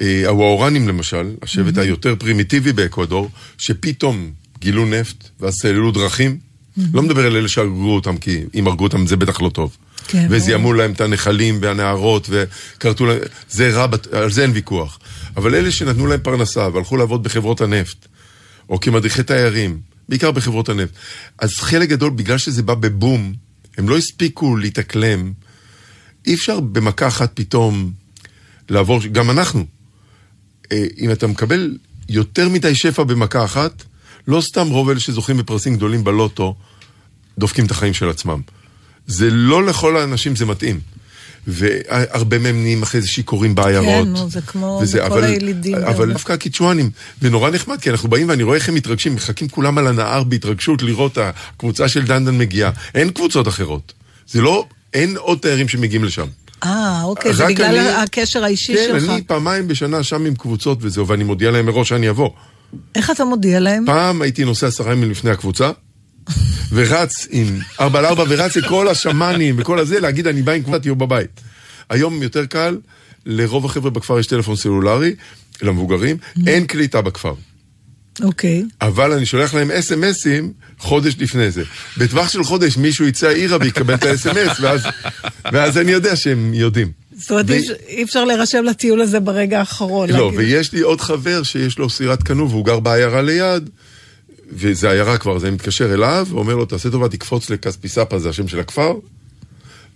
אה, 0.00 0.22
הוואורנים 0.28 0.88
למשל, 0.88 1.30
השבט 1.42 1.78
היותר 1.78 2.14
פרימיטיבי 2.18 2.72
באקוודור, 2.72 3.30
שפתאום 3.58 4.30
גילו 4.60 4.86
נפט 4.86 5.28
ואז 5.40 5.54
סללו 5.54 5.90
דרכים, 5.92 6.38
לא 6.92 7.02
מדבר 7.02 7.26
על 7.26 7.36
אלה 7.36 7.48
שהרגו 7.48 7.94
אותם, 7.94 8.16
כי 8.16 8.44
אם 8.54 8.66
הרגו 8.66 8.84
אותם 8.84 9.06
זה 9.06 9.16
בטח 9.16 9.40
לא 9.40 9.48
טוב. 9.48 9.76
כן, 10.06 10.26
וזיהמו 10.30 10.72
להם 10.72 10.92
את 10.92 11.00
הנחלים 11.00 11.58
והנהרות 11.62 12.28
וכרתו 12.30 13.06
להם, 13.06 13.18
זה 13.50 13.70
רע, 13.70 13.86
על 14.12 14.30
זה 14.30 14.42
אין 14.42 14.50
ויכוח. 14.50 14.98
אבל 15.36 15.54
אלה 15.54 15.70
שנתנו 15.70 16.06
להם 16.06 16.20
פרנסה 16.22 16.68
והלכו 16.74 16.96
לעבוד 16.96 17.22
בחברות 17.22 17.60
הנפט, 17.60 18.06
או 18.68 18.80
כמדריכי 18.80 19.22
תיירים, 19.22 19.80
בעיקר 20.08 20.30
בחברות 20.30 20.68
הנפט, 20.68 20.92
אז 21.38 21.54
חלק 21.54 21.88
גדול, 21.88 22.10
בגלל 22.10 22.38
שזה 22.38 22.62
בא 22.62 22.74
בבום, 22.74 23.32
הם 23.78 23.88
לא 23.88 23.96
הספיקו 23.96 24.56
להתאקלם. 24.56 25.32
אי 26.26 26.34
אפשר 26.34 26.60
במכה 26.60 27.08
אחת 27.08 27.30
פתאום 27.34 27.92
לעבור, 28.68 29.00
גם 29.12 29.30
אנחנו. 29.30 29.66
אה, 30.72 30.86
אם 30.98 31.10
אתה 31.10 31.26
מקבל 31.26 31.78
יותר 32.08 32.48
מדי 32.48 32.74
שפע 32.74 33.02
במכה 33.02 33.44
אחת, 33.44 33.84
לא 34.28 34.40
סתם 34.40 34.68
רוב 34.68 34.88
אלה 34.90 35.00
שזוכים 35.00 35.36
בפרסים 35.36 35.76
גדולים 35.76 36.04
בלוטו, 36.04 36.54
דופקים 37.38 37.66
את 37.66 37.70
החיים 37.70 37.94
של 37.94 38.08
עצמם. 38.08 38.40
זה 39.06 39.28
לא 39.30 39.66
לכל 39.66 39.96
האנשים 39.96 40.36
זה 40.36 40.46
מתאים. 40.46 40.80
והרבה 41.46 42.38
מהם 42.38 42.62
נהיים 42.62 42.82
אחרי 42.82 43.00
זה 43.00 43.08
שיכורים 43.08 43.54
בעיירות. 43.54 44.04
כן, 44.06 44.12
נו, 44.12 44.30
זה 44.30 44.40
כמו 44.40 44.78
וזה, 44.82 45.04
בכל 45.04 45.12
אבל, 45.12 45.24
הילידים 45.24 45.74
אבל. 45.78 46.12
דווקא 46.12 46.32
הקיצ'ואנים, 46.32 46.90
ונורא 47.22 47.50
נחמד, 47.50 47.80
כי 47.80 47.90
אנחנו 47.90 48.08
באים 48.08 48.28
ואני 48.28 48.42
רואה 48.42 48.56
איך 48.56 48.68
הם 48.68 48.74
מתרגשים, 48.74 49.14
מחכים 49.14 49.48
כולם 49.48 49.78
על 49.78 49.86
הנהר 49.86 50.24
בהתרגשות 50.24 50.82
לראות 50.82 51.18
הקבוצה 51.18 51.88
של 51.88 52.06
דנדן 52.06 52.38
מגיעה. 52.38 52.70
אין 52.94 53.10
קבוצות 53.10 53.48
אחרות. 53.48 53.92
זה 54.28 54.40
לא, 54.40 54.66
אין 54.94 55.16
עוד 55.16 55.38
תיירים 55.38 55.68
שמגיעים 55.68 56.04
לשם. 56.04 56.26
אה, 56.64 57.02
אוקיי, 57.02 57.34
זה 57.34 57.46
בגלל 57.46 57.78
אני- 57.78 57.88
הקשר 58.02 58.44
האישי 58.44 58.74
כן, 58.74 58.84
שלך. 59.00 59.10
אני 59.10 59.22
פעמיים 59.22 59.68
בשנה 59.68 60.02
שם 60.02 60.24
עם 60.26 60.34
קבוצות 60.34 60.78
וזהו, 60.80 61.06
ואני 61.08 61.24
מודיע 61.24 61.50
להם 61.50 61.66
מראש 61.66 61.88
שאני 61.88 62.10
אבוא. 62.10 62.30
איך 62.94 63.10
אתה 63.10 63.24
מודיע 63.24 63.60
להם? 63.60 63.84
פעם 63.86 64.22
הייתי 64.22 64.44
נוסע 64.44 64.66
עשרה 64.66 64.92
ימים 64.92 65.10
לפני 65.10 65.30
הקבוצה, 65.30 65.70
ורץ 66.72 67.26
עם 67.30 67.58
ארבע 67.80 67.98
על 67.98 68.06
ארבע, 68.06 68.24
ורץ 68.28 68.56
לכל 68.56 68.88
השמאנים 68.88 69.54
וכל 69.58 69.78
הזה, 69.78 70.00
להגיד 70.00 70.26
אני 70.26 70.42
בא 70.42 70.52
עם 70.52 70.62
קבוצה, 70.62 70.78
תהיו 70.78 70.96
בבית. 70.96 71.40
היום 71.90 72.22
יותר 72.22 72.46
קל, 72.46 72.78
לרוב 73.26 73.64
החבר'ה 73.64 73.90
בכפר 73.90 74.18
יש 74.18 74.26
טלפון 74.26 74.56
סלולרי, 74.56 75.14
למבוגרים, 75.62 76.16
אין 76.46 76.66
קליטה 76.66 77.02
בכפר. 77.02 77.34
אוקיי. 78.22 78.64
אבל 78.80 79.12
אני 79.12 79.26
שולח 79.26 79.54
להם 79.54 79.70
אס.אם.אסים 79.70 80.52
חודש 80.78 81.14
לפני 81.18 81.50
זה. 81.50 81.62
בטווח 81.96 82.28
של 82.28 82.44
חודש 82.44 82.76
מישהו 82.76 83.06
יצא 83.06 83.26
העירה 83.26 83.58
ויקבל 83.60 83.94
את 83.94 84.04
האס.אם.אס, 84.04 84.60
ואז, 84.60 84.80
ואז 85.52 85.78
אני 85.78 85.92
יודע 85.92 86.16
שהם 86.16 86.54
יודעים. 86.54 86.92
זאת 87.20 87.30
אומרת, 87.30 87.46
ו- 87.48 87.52
אי 87.88 88.02
אפשר- 88.02 88.24
להירשם 88.24 88.64
לטיול 88.64 89.00
הזה 89.00 89.20
ברגע 89.20 89.58
האחרון. 89.58 90.10
לא, 90.10 90.16
להגיד. 90.32 90.38
ויש 90.38 90.72
לי 90.72 90.80
עוד 90.80 91.00
חבר 91.00 91.42
שיש 91.42 91.78
לו 91.78 91.90
סירת 91.90 92.22
קנו 92.22 92.50
והוא 92.50 92.64
גר 92.64 92.80
בעיירה 92.80 93.22
ליד, 93.22 93.70
וזה 94.52 94.90
עיירה 94.90 95.18
כבר, 95.18 95.36
אז 95.36 95.44
אני 95.44 95.50
מתקשר 95.50 95.94
אליו 95.94 96.26
ואומר 96.30 96.54
לו, 96.54 96.64
תעשה 96.64 96.90
טובה, 96.90 97.08
תקפוץ 97.08 97.50
לכספי 97.50 97.88
ספה, 97.88 98.18
זה 98.18 98.28
השם 98.28 98.48
של 98.48 98.60
הכפר, 98.60 98.92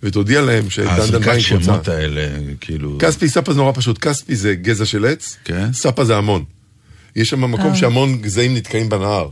ותודיע 0.03 0.41
להם 0.41 0.69
שדנדן 0.69 0.95
עם 1.15 1.21
קבוצה. 1.21 1.39
שמות 1.41 1.87
האלה, 1.87 2.27
כאילו... 2.61 2.97
כספי 2.99 3.29
ספה 3.29 3.53
זה 3.53 3.59
נורא 3.59 3.71
פשוט, 3.75 3.97
כספי 3.97 4.35
זה 4.35 4.55
גזע 4.55 4.85
של 4.85 5.05
עץ, 5.05 5.37
כן. 5.45 5.73
ספה 5.73 6.05
זה 6.05 6.17
המון. 6.17 6.43
יש 7.15 7.29
שם 7.29 7.51
מקום 7.51 7.69
אה. 7.71 7.75
שהמון 7.75 8.17
גזעים 8.21 8.55
נתקעים 8.55 8.89
בנהר. 8.89 9.29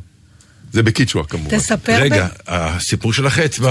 זה 0.74 0.84
בקיצ'ווה 0.84 1.24
כמובן. 1.24 1.58
תספר... 1.58 2.02
רגע, 2.02 2.26
ב- 2.28 2.30
הסיפור 2.48 3.14
של 3.14 3.26
החץ 3.28 3.60
ב... 3.60 3.66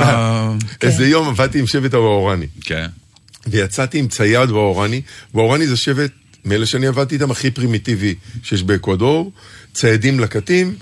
איזה 0.82 1.06
יום 1.08 1.28
עבדתי 1.28 1.58
עם 1.58 1.66
שבט 1.66 1.94
הוואורני, 1.94 2.46
כן. 2.60 2.86
ויצאתי 3.46 3.98
עם 3.98 4.08
צייד 4.08 4.50
וואורני, 4.50 5.00
וואורני 5.34 5.66
זה 5.66 5.76
שבט, 5.76 6.10
מאלה 6.44 6.66
שאני 6.66 6.86
עבדתי 6.86 7.14
איתם, 7.14 7.30
הכי 7.30 7.50
פרימיטיבי 7.50 8.14
שיש 8.42 8.62
באקוודור, 8.62 9.32
ציידים 9.74 10.20
לקטים, 10.20 10.74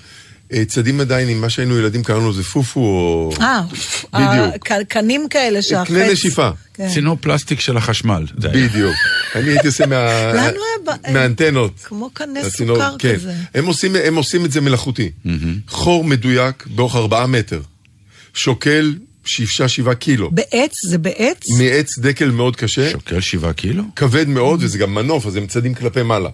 אה, 0.53 0.65
ציידים 0.65 1.01
עדיין 1.01 1.29
עם 1.29 1.41
מה 1.41 1.51
שהיינו 1.51 1.79
ילדים, 1.79 2.03
קראנו 2.03 2.31
לזה 2.31 2.43
פופו, 2.43 2.81
או... 2.81 3.33
אה, 3.41 3.61
בדיוק. 4.15 4.71
ה- 4.73 4.85
קנים 4.89 5.27
כאלה 5.31 5.63
שהחץ... 5.63 5.89
קנה 5.89 6.13
נשיפה. 6.13 6.51
כן. 6.75 6.89
צינור 6.95 7.17
פלסטיק 7.21 7.61
של 7.61 7.77
החשמל. 7.77 8.27
בדיוק. 8.35 8.95
אני 9.35 9.49
הייתי 9.51 9.67
עושה 9.67 9.85
ב- 9.87 11.13
מהאנטנות. 11.13 11.81
כמו 11.85 12.11
קנה 12.11 12.41
סוכר 12.51 12.95
כן. 12.99 13.15
כזה. 13.15 13.35
הם 13.55 13.67
עושים, 13.67 13.97
הם 14.05 14.15
עושים 14.17 14.45
את 14.45 14.53
זה 14.53 14.61
מלאכותי. 14.61 15.11
חור 15.69 16.05
מדויק 16.05 16.67
באורך 16.67 16.97
ארבעה 16.97 17.27
מטר. 17.27 17.61
שוקל 18.35 18.95
שישה 19.25 19.69
שבעה 19.69 19.95
קילו. 19.95 20.31
בעץ? 20.31 20.73
זה 20.87 20.99
בעץ? 20.99 21.51
מעץ 21.59 21.99
דקל 21.99 22.31
מאוד 22.31 22.57
קשה. 22.57 22.91
שוקל 22.91 23.21
שבעה 23.21 23.53
קילו? 23.53 23.85
כבד 23.97 24.29
מאוד, 24.29 24.63
וזה 24.63 24.79
גם 24.79 24.95
מנוף, 24.95 25.27
אז 25.27 25.37
הם 25.37 25.47
צדים 25.47 25.75
כלפי 25.75 26.03
מעלה. 26.03 26.31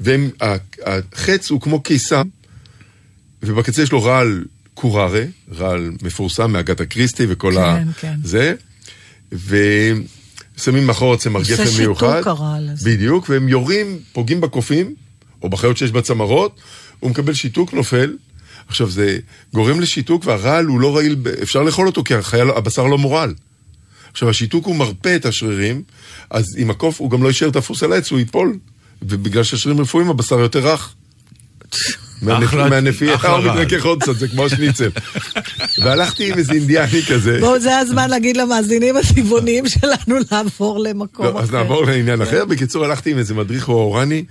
והחץ 0.00 1.50
הוא 1.50 1.60
כמו 1.60 1.80
קיסם, 1.80 2.28
ובקצה 3.42 3.82
יש 3.82 3.92
לו 3.92 4.04
רעל 4.04 4.44
קוררה, 4.74 5.08
רעל 5.56 5.92
מפורסם 6.02 6.52
מאגת 6.52 6.80
אקריסטי 6.80 7.26
וכל 7.28 7.52
כן, 7.54 7.60
ה... 7.60 7.92
כן. 8.00 8.14
זה, 8.24 8.54
ושמים 9.32 10.86
מאחור 10.86 11.16
צמר 11.16 11.40
עושה 11.40 11.52
גפן 11.52 11.64
שיתוק 11.64 11.80
מיוחד. 11.80 12.22
הרעל 12.26 12.68
הזה. 12.72 12.90
בדיוק, 12.90 13.28
והם 13.28 13.48
יורים, 13.48 13.98
פוגעים 14.12 14.40
בקופים, 14.40 14.94
או 15.42 15.48
בחיות 15.48 15.76
שיש 15.76 15.90
בצמרות, 15.90 16.60
הוא 17.00 17.10
מקבל 17.10 17.34
שיתוק, 17.34 17.72
נופל. 17.72 18.16
עכשיו, 18.68 18.90
זה 18.90 19.18
גורם 19.54 19.80
לשיתוק, 19.80 20.26
והרעל 20.26 20.66
הוא 20.66 20.80
לא 20.80 20.96
רעיל, 20.96 21.16
אפשר 21.42 21.62
לאכול 21.62 21.86
אותו, 21.86 22.04
כי 22.04 22.14
החייל, 22.14 22.50
הבשר 22.50 22.86
לא 22.86 22.98
מורעל. 22.98 23.34
עכשיו, 24.12 24.30
השיתוק 24.30 24.66
הוא 24.66 24.76
מרפא 24.76 25.16
את 25.16 25.26
השרירים, 25.26 25.82
אז 26.30 26.56
אם 26.58 26.70
הקוף, 26.70 27.00
הוא 27.00 27.10
גם 27.10 27.22
לא 27.22 27.28
יישאר 27.28 27.50
תפוס 27.50 27.82
על 27.82 27.92
העץ, 27.92 28.10
הוא 28.10 28.18
ייפול. 28.18 28.58
ובגלל 29.02 29.42
שהשרירים 29.42 29.80
רפואיים, 29.80 30.10
הבשר 30.10 30.38
יותר 30.38 30.72
רך. 30.72 30.94
מהנפייה, 32.22 33.14
אחלה 33.14 33.30
הוא. 33.30 33.44
מתרכך 33.44 33.84
עוד 33.84 34.02
קצת, 34.02 34.18
זה 34.18 34.28
כמו 34.28 34.44
השניצל. 34.44 34.90
והלכתי 35.82 36.32
עם 36.32 36.38
איזה 36.38 36.52
אינדיאני 36.52 37.02
כזה. 37.08 37.40
בואו, 37.40 37.60
זה 37.60 37.78
הזמן 37.78 38.10
להגיד 38.10 38.36
למאזינים 38.36 38.96
הצבעוניים 38.96 39.68
שלנו 39.68 40.16
לעבור 40.30 40.78
למקום 40.78 41.26
אחר. 41.26 41.34
לא, 41.34 41.40
אז 41.40 41.50
נעבור 41.50 41.84
לעניין 41.84 42.22
אחר. 42.22 42.44
בקיצור, 42.44 42.84
הלכתי 42.84 43.10
עם 43.10 43.18
איזה 43.18 43.34
מדריך 43.34 43.68
אורני 43.68 44.24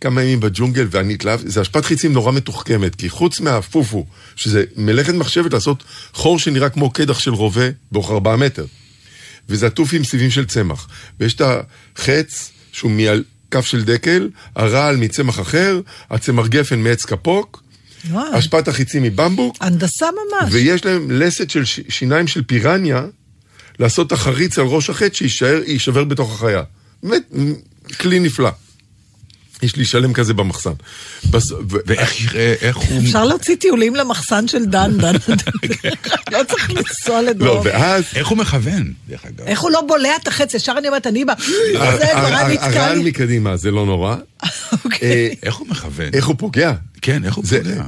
כמה 0.00 0.22
ימים 0.22 0.40
בג'ונגל, 0.40 0.86
ואני 0.90 1.14
התלהבתי, 1.14 1.48
זה 1.48 1.60
השפעת 1.60 1.84
חיצים 1.84 2.12
נורא 2.12 2.32
מתוחכמת, 2.32 2.94
כי 2.94 3.08
חוץ 3.08 3.40
מהפופו, 3.40 4.06
שזה 4.36 4.64
מלאכת 4.76 5.14
מחשבת 5.14 5.52
לעשות 5.52 5.84
חור 6.12 6.38
שנראה 6.38 6.68
כמו 6.68 6.90
קדח 6.90 7.18
של 7.18 7.34
רובה 7.34 7.68
באורך 7.92 8.10
ארבעה 8.10 8.36
מטר. 8.36 8.64
וזה 9.48 9.66
עטוף 9.66 9.92
עם 9.92 10.04
סיבים 10.04 10.30
של 10.30 10.44
צמח. 10.44 10.88
ויש 11.20 11.34
את 11.34 11.42
החץ, 11.96 12.50
שהוא 12.72 12.90
מכף 13.56 13.66
של 13.66 13.84
דקל, 13.84 14.28
הרעל 14.56 14.96
מצמח 14.96 15.40
אחר, 15.40 15.80
הצמר 16.10 16.46
גפן 16.46 16.78
מעץ 16.80 17.04
קפוק, 17.04 17.62
השפעת 18.14 18.68
החיצים 18.68 19.02
מבמבוק, 19.02 19.56
הנדסה 19.60 20.06
ממש. 20.06 20.48
ויש 20.52 20.84
להם 20.84 21.10
לסת 21.10 21.50
של 21.50 21.64
ש- 21.64 21.80
שיניים 21.88 22.26
של 22.26 22.42
פירניה, 22.44 23.04
לעשות 23.78 24.06
את 24.06 24.12
החריץ 24.12 24.58
על 24.58 24.64
ראש 24.64 24.90
החטא 24.90 25.14
שיישאר, 25.14 25.60
יישבר 25.66 26.04
בתוך 26.04 26.34
החיה. 26.34 26.62
באמת, 27.02 27.22
כלי 28.00 28.18
נפלא. 28.20 28.50
יש 29.64 29.76
לי 29.76 29.84
שלם 29.84 30.12
כזה 30.12 30.34
במחסן. 30.34 30.70
בס... 31.30 31.52
ו... 31.52 31.56
ואיך 31.86 32.36
אה, 32.36 32.54
איך 32.60 32.76
הוא... 32.76 32.98
אפשר 33.04 33.24
להוציא 33.24 33.56
טיולים 33.56 33.94
למחסן 33.96 34.48
של 34.48 34.64
דן, 34.64 34.98
דן. 34.98 35.14
לא 36.32 36.38
צריך 36.48 36.70
לנסוע 36.70 37.22
לא, 37.22 37.30
לדרום. 37.30 37.62
ואז... 37.64 38.04
איך 38.14 38.28
הוא 38.28 38.38
מכוון, 38.38 38.92
דרך 39.08 39.24
אגב? 39.26 39.46
איך 39.46 39.60
הוא 39.60 39.70
לא 39.70 39.80
בולע 39.88 40.16
את 40.22 40.28
החץ? 40.28 40.54
ישר 40.54 40.74
אני 40.78 40.88
אומרת, 40.88 41.06
אני 41.06 41.24
בא... 41.24 41.34
זה 41.38 41.78
הר- 41.80 41.96
כבר 41.98 42.36
הר- 42.36 42.48
נתקע 42.48 42.66
הרעל. 42.66 42.98
מקדימה, 42.98 43.56
זה 43.56 43.70
לא 43.70 43.86
נורא. 43.86 44.16
אוקיי. 44.84 45.08
אה, 45.10 45.28
איך 45.42 45.54
הוא 45.54 45.66
מכוון? 45.68 46.08
איך 46.14 46.26
הוא 46.26 46.34
פוגע? 46.38 46.72
כן, 47.02 47.24
איך 47.24 47.34
הוא 47.34 47.44
זה, 47.46 47.58
פוגע? 47.64 47.84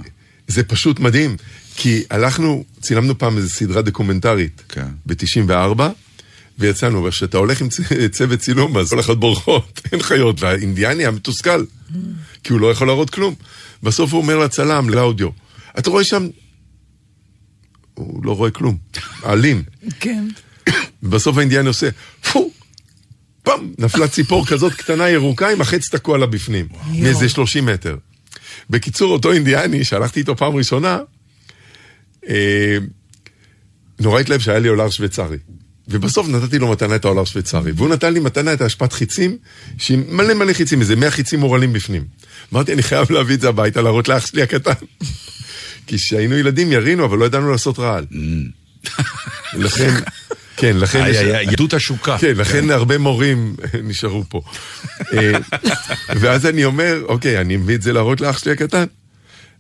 זה 0.49 0.63
פשוט 0.63 1.01
מדהים, 1.01 1.37
כי 1.77 2.03
הלכנו, 2.11 2.65
צילמנו 2.81 3.19
פעם 3.19 3.37
איזו 3.37 3.49
סדרה 3.49 3.83
דוקומנטרית, 3.83 4.63
כן. 4.69 4.87
ב-94, 5.07 5.81
ויצאנו, 6.59 7.05
וכשאתה 7.05 7.39
הולך 7.39 7.61
עם 7.61 7.69
צוות 8.11 8.39
צילום, 8.39 8.77
אז 8.77 8.91
כל 8.91 9.01
אחד 9.01 9.13
בורחות, 9.13 9.81
אין 9.93 10.03
חיות, 10.03 10.43
והאינדיאני 10.43 11.03
היה 11.03 11.11
מתוסכל, 11.11 11.65
כי 12.45 12.53
הוא 12.53 12.61
לא 12.61 12.71
יכול 12.71 12.87
להראות 12.87 13.11
כלום. 13.11 13.35
בסוף 13.83 14.13
הוא 14.13 14.23
אומר 14.23 14.39
לצלם, 14.39 14.91
לאודיו, 14.91 15.29
אתה 15.79 15.91
רואה 15.91 16.05
שם... 16.05 16.29
הוא 17.95 18.25
לא 18.25 18.37
רואה 18.37 18.51
כלום, 18.51 18.77
אלים. 19.27 19.63
כן. 20.01 20.29
ובסוף 21.03 21.37
האינדיאני 21.37 21.69
עושה, 21.69 21.89
פו, 22.33 22.51
פעם, 23.43 23.73
נפלה 23.79 24.09
ציפור 24.09 24.47
כזאת 24.47 24.73
קטנה 24.73 25.09
ירוקה 25.09 25.49
עם 25.49 25.61
החץ 25.61 25.89
תקוע 25.89 26.19
לה 26.19 26.27
בפנים, 26.27 26.69
מאיזה 26.93 27.29
30 27.29 27.67
מטר. 27.67 27.97
בקיצור, 28.71 29.13
אותו 29.13 29.33
אינדיאני, 29.33 29.85
שהלכתי 29.85 30.21
איתו 30.21 30.37
פעם 30.37 30.57
ראשונה, 30.57 30.99
אה, 32.29 32.79
נורא 34.01 34.21
התלהב 34.21 34.41
שהיה 34.41 34.59
לי 34.59 34.69
אולר 34.69 34.91
שוויצרי. 34.91 35.39
ובסוף 35.89 36.29
נתתי 36.29 36.59
לו 36.59 36.71
מתנה 36.71 36.97
את 36.97 37.05
האולר 37.05 37.25
שוויצרי, 37.25 37.73
והוא 37.73 37.89
נתן 37.89 38.13
לי 38.15 38.21
מתנה 38.21 38.53
את 38.53 38.61
האשפת 38.61 38.93
חיצים, 38.93 39.37
שהיא 39.79 39.99
מלא 40.09 40.35
מלא 40.35 40.53
חיצים, 40.53 40.81
איזה 40.81 40.97
100 40.97 41.11
חיצים 41.11 41.41
מורעלים 41.41 41.73
בפנים. 41.73 42.05
אמרתי, 42.53 42.73
אני 42.73 42.83
חייב 42.83 43.13
להביא 43.13 43.35
את 43.35 43.41
זה 43.41 43.49
הביתה, 43.49 43.83
להראות 43.83 44.09
לאח 44.09 44.27
שלי 44.27 44.43
הקטן. 44.43 44.73
כי 45.87 45.97
כשהיינו 45.99 46.39
ילדים 46.39 46.73
ירינו, 46.73 47.05
אבל 47.05 47.19
לא 47.19 47.25
ידענו 47.25 47.51
לעשות 47.53 47.79
רעל. 47.79 48.07
לכן, 49.65 49.95
כן, 50.57 50.77
לכן... 50.77 51.05
יהדות 51.07 51.75
השוקה. 51.75 52.19
כן, 52.19 52.33
לכן 52.37 52.71
הרבה 52.71 52.99
מורים 52.99 53.57
נשארו 53.85 54.25
פה. 54.29 54.43
אה, 55.13 55.33
ואז 56.21 56.47
אני 56.47 56.65
אומר, 56.65 57.03
אוקיי, 57.09 57.41
אני 57.41 57.57
מביא 57.57 57.75
את 57.75 57.83
זה 57.83 57.93
להראות 57.93 58.21
לאח 58.21 58.39
שלי 58.39 58.53
הקטן. 58.53 58.85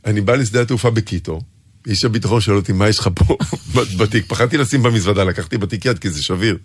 אני 0.06 0.20
בא 0.20 0.34
לשדה 0.34 0.62
התעופה 0.62 0.90
בקיטו, 0.90 1.40
איש 1.86 2.04
הביטחון 2.04 2.40
שואל 2.40 2.56
אותי, 2.56 2.72
מה 2.72 2.88
יש 2.88 2.98
לך 2.98 3.08
פה 3.14 3.36
בתיק? 3.98 4.24
פחדתי 4.28 4.56
לשים 4.56 4.82
במזוודה, 4.82 5.24
לקחתי 5.24 5.58
בתיק 5.58 5.84
יד 5.84 5.98
כי 5.98 6.10
זה 6.10 6.22
שביר. 6.22 6.58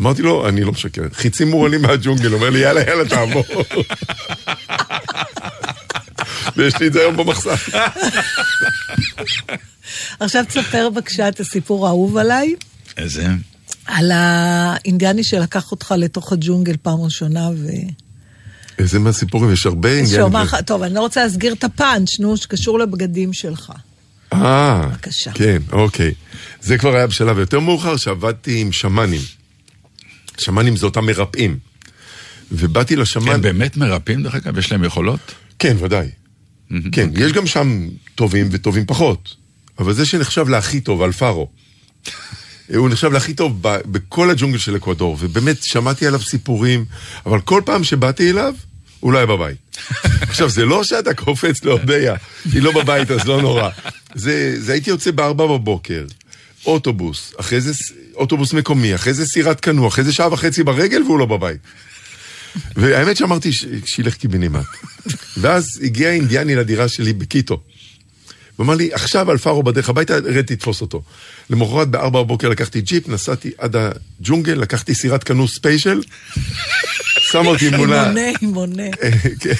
אמרתי 0.00 0.22
לו, 0.22 0.48
אני 0.48 0.64
לא 0.64 0.72
משקר, 0.72 1.02
חיצים 1.12 1.50
מורעלים 1.50 1.82
מהג'ונגל, 1.82 2.34
אומר 2.34 2.50
לי, 2.50 2.58
יאללה, 2.58 2.80
יאללה, 2.80 3.08
תעבור. 3.08 3.44
ויש 6.56 6.80
לי 6.80 6.86
את 6.86 6.92
זה 6.92 7.00
היום 7.00 7.16
במחסן. 7.16 7.50
עכשיו 10.20 10.44
תספר 10.48 10.90
בבקשה 10.90 11.28
את 11.28 11.40
הסיפור 11.40 11.86
האהוב 11.86 12.16
עליי, 12.16 12.54
איזה? 12.96 13.26
על 13.86 14.10
האינדיאני 14.14 15.24
שלקח 15.24 15.70
אותך 15.70 15.94
לתוך 15.98 16.32
הג'ונגל 16.32 16.76
פעם 16.82 17.00
ראשונה, 17.00 17.48
ו... 17.56 17.68
איזה 18.78 18.98
מהסיפורים, 18.98 19.52
יש 19.52 19.66
הרבה. 19.66 20.06
שאומר 20.06 20.42
לך, 20.42 20.56
טוב, 20.66 20.82
אני 20.82 20.94
לא 20.94 21.00
רוצה 21.00 21.24
להסגיר 21.24 21.52
את 21.52 21.64
הפאנץ', 21.64 22.20
נו, 22.20 22.36
שקשור 22.36 22.78
לבגדים 22.78 23.32
שלך. 23.32 23.72
אה, 24.32 24.86
בבקשה. 24.86 25.32
כן, 25.32 25.62
אוקיי. 25.72 26.14
זה 26.60 26.78
כבר 26.78 26.96
היה 26.96 27.06
בשלב 27.06 27.38
יותר 27.38 27.60
מאוחר, 27.60 27.96
שעבדתי 27.96 28.60
עם 28.60 28.72
שמאנים. 28.72 29.20
שמאנים 30.38 30.76
זה 30.76 30.86
אותם 30.86 31.06
מרפאים. 31.06 31.58
ובאתי 32.52 32.96
לשמן... 32.96 33.32
הם 33.34 33.42
באמת 33.42 33.76
מרפאים, 33.76 34.22
דרך 34.22 34.34
אגב? 34.34 34.58
יש 34.58 34.72
להם 34.72 34.84
יכולות? 34.84 35.34
כן, 35.58 35.76
ודאי. 35.80 36.08
כן, 36.92 37.10
יש 37.14 37.32
גם 37.32 37.46
שם 37.46 37.88
טובים 38.14 38.48
וטובים 38.52 38.86
פחות. 38.86 39.34
אבל 39.78 39.92
זה 39.92 40.06
שנחשב 40.06 40.48
להכי 40.48 40.80
טוב, 40.80 41.02
אלפארו. 41.02 41.48
הוא 42.76 42.88
נחשב 42.88 43.12
להכי 43.12 43.34
טוב 43.34 43.58
ב- 43.60 43.80
בכל 43.86 44.30
הג'ונגל 44.30 44.58
של 44.58 44.76
אקוודור, 44.76 45.16
ובאמת 45.20 45.62
שמעתי 45.62 46.06
עליו 46.06 46.20
סיפורים, 46.20 46.84
אבל 47.26 47.40
כל 47.40 47.62
פעם 47.64 47.84
שבאתי 47.84 48.30
אליו, 48.30 48.54
הוא 49.00 49.12
לא 49.12 49.18
היה 49.18 49.26
בבית. 49.26 49.56
עכשיו, 50.28 50.48
זה 50.48 50.64
לא 50.64 50.84
שאתה 50.84 51.14
קופץ 51.14 51.64
להודיע, 51.64 52.14
היא 52.52 52.62
לא 52.62 52.72
בבית 52.72 53.10
אז 53.10 53.26
לא 53.26 53.42
נורא. 53.42 53.70
זה, 54.16 54.56
זה 54.58 54.72
הייתי 54.72 54.90
יוצא 54.90 55.10
בארבע 55.10 55.46
בבוקר, 55.46 56.04
אוטובוס, 56.66 57.32
אחרי 57.40 57.60
זה 57.60 57.72
אוטובוס 58.14 58.52
מקומי, 58.52 58.94
אחרי 58.94 59.14
זה 59.14 59.26
סירת 59.26 59.60
קנו, 59.60 59.88
אחרי 59.88 60.04
זה 60.04 60.12
שעה 60.12 60.32
וחצי 60.32 60.62
ברגל 60.64 61.02
והוא 61.02 61.18
לא 61.18 61.26
בבית. 61.26 61.60
והאמת 62.76 63.16
שאמרתי 63.16 63.52
ש- 63.52 63.66
שילך 63.84 64.14
קיבינימט. 64.14 64.64
ואז 65.40 65.66
הגיע 65.82 66.12
אינדיאני 66.12 66.54
לדירה 66.54 66.88
שלי 66.88 67.12
בקיטו. 67.12 67.60
הוא 68.56 68.64
אמר 68.64 68.74
לי, 68.74 68.92
עכשיו 68.92 69.32
אלפארו 69.32 69.62
בדרך 69.62 69.88
הביתה, 69.88 70.14
רד 70.16 70.44
תתפוס 70.44 70.80
אותו. 70.80 71.02
למחרת 71.50 71.88
בארבע 71.88 72.22
בבוקר 72.22 72.48
לקחתי 72.48 72.80
ג'יפ, 72.80 73.08
נסעתי 73.08 73.50
עד 73.58 73.76
הג'ונגל, 73.76 74.52
לקחתי 74.52 74.94
סירת 74.94 75.24
קנו 75.24 75.48
special, 75.48 76.00
שם 77.30 77.46
אותי 77.46 77.68
מולה... 77.70 78.08
מונה, 78.08 78.30
מונה. 78.42 78.90
כן. 79.40 79.52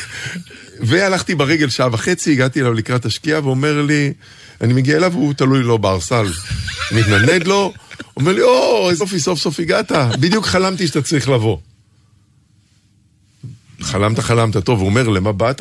והלכתי 0.80 1.34
ברגל 1.34 1.68
שעה 1.68 1.88
וחצי, 1.92 2.32
הגעתי 2.32 2.60
אליו 2.60 2.72
לקראת 2.72 3.04
השקיעה, 3.04 3.44
ואומר 3.44 3.82
לי, 3.82 4.12
אני 4.60 4.72
מגיע 4.72 4.96
אליו, 4.96 5.12
הוא 5.12 5.34
תלוי 5.34 5.62
לו 5.62 5.78
בארסל. 5.78 6.26
מתנדנד 6.92 7.46
לו, 7.46 7.72
אומר 8.16 8.32
לי, 8.32 8.42
או, 8.42 8.90
איזה 8.90 9.04
יופי, 9.04 9.20
סוף 9.20 9.38
סוף 9.38 9.60
הגעת, 9.60 9.92
בדיוק 10.20 10.46
חלמתי 10.46 10.86
שאתה 10.86 11.02
צריך 11.02 11.28
לבוא. 11.28 11.58
חלמת, 13.80 14.18
חלמת, 14.18 14.56
טוב, 14.56 14.80
הוא 14.80 14.88
אומר, 14.88 15.08
למה 15.08 15.32
באת? 15.32 15.60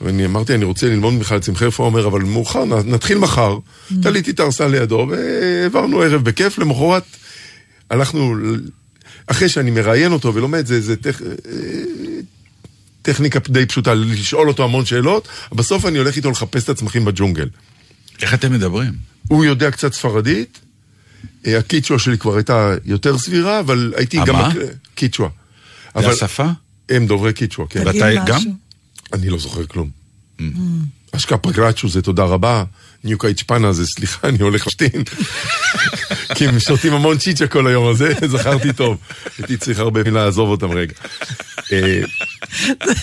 ואני 0.00 0.26
אמרתי, 0.26 0.54
אני 0.54 0.64
רוצה 0.64 0.88
ללמוד 0.88 1.14
ממך 1.14 1.32
לצמחי 1.32 1.64
רפואה, 1.64 1.88
הוא 1.88 1.92
אומר, 1.92 2.06
אבל 2.06 2.20
מאוחר, 2.20 2.64
נתחיל 2.64 3.18
מחר. 3.18 3.58
תליתי 4.02 4.30
את 4.30 4.40
הארסל 4.40 4.66
לידו, 4.66 5.06
והעברנו 5.10 6.00
ערב 6.00 6.24
בכיף, 6.24 6.58
למחרת 6.58 7.02
הלכנו, 7.90 8.34
אחרי 9.26 9.48
שאני 9.48 9.70
מראיין 9.70 10.12
אותו 10.12 10.34
ולומד, 10.34 10.66
זה, 10.66 10.80
זה 10.80 10.96
טכ... 10.96 11.22
טכניקה 13.02 13.38
די 13.48 13.66
פשוטה, 13.66 13.94
לשאול 13.94 14.48
אותו 14.48 14.64
המון 14.64 14.84
שאלות, 14.84 15.28
בסוף 15.52 15.86
אני 15.86 15.98
הולך 15.98 16.16
איתו 16.16 16.30
לחפש 16.30 16.64
את 16.64 16.68
הצמחים 16.68 17.04
בג'ונגל. 17.04 17.48
איך 18.22 18.34
אתם 18.34 18.52
מדברים? 18.52 18.92
הוא 19.28 19.44
יודע 19.44 19.70
קצת 19.70 19.92
ספרדית, 19.92 20.60
אה, 21.46 21.58
הקיצ'ווה 21.58 21.98
שלי 21.98 22.18
כבר 22.18 22.36
הייתה 22.36 22.74
יותר 22.84 23.18
סבירה, 23.18 23.60
אבל 23.60 23.92
הייתי 23.96 24.16
גם... 24.26 24.36
המה? 24.36 24.48
מק- 24.48 24.56
קיצ'ווה. 24.94 25.28
זה 26.00 26.08
השפה? 26.10 26.46
הם 26.88 27.06
דוברי 27.06 27.32
קיצ'ווה, 27.32 27.68
כן. 27.68 27.82
ואתה 27.86 28.14
גם? 28.26 28.40
אני 29.12 29.28
לא 29.30 29.38
זוכר 29.38 29.66
כלום. 29.66 29.90
אשקה 31.12 31.36
פרגרצ'ו 31.36 31.88
זה 31.88 32.02
תודה 32.02 32.24
רבה, 32.24 32.64
ניוקה 33.04 33.28
איצ'פנה 33.28 33.72
זה 33.72 33.86
סליחה, 33.86 34.18
אני 34.28 34.38
הולך 34.42 34.66
לשתין. 34.66 35.02
כי 36.36 36.46
הם 36.48 36.60
שותים 36.60 36.92
המון 36.92 37.18
צ'יצ'ה 37.18 37.46
כל 37.46 37.66
היום 37.66 37.88
הזה, 37.88 38.12
זכרתי 38.32 38.72
טוב. 38.72 38.96
הייתי 39.38 39.56
צריך 39.56 39.78
הרבה 39.78 40.02
מילה 40.02 40.24
לעזוב 40.24 40.48
אותם 40.48 40.70
רגע. 40.70 40.94
אה, 41.72 42.02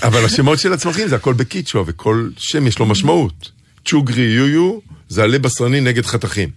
אבל 0.04 0.26
השמות 0.26 0.60
של 0.60 0.74
הצמחים 0.74 1.08
זה 1.08 1.16
הכל 1.16 1.34
בקיצ'ווה, 1.34 1.84
וכל 1.88 2.30
שם 2.38 2.68
יש 2.68 2.80
לו 2.80 2.86
משמעות. 2.86 3.52
צ'וגרי 3.86 4.22
יויו 4.24 4.80
זה 5.10 5.24
עלה 5.24 5.40
בשרני 5.40 5.82
נגד 5.82 6.06
חתכים. 6.06 6.50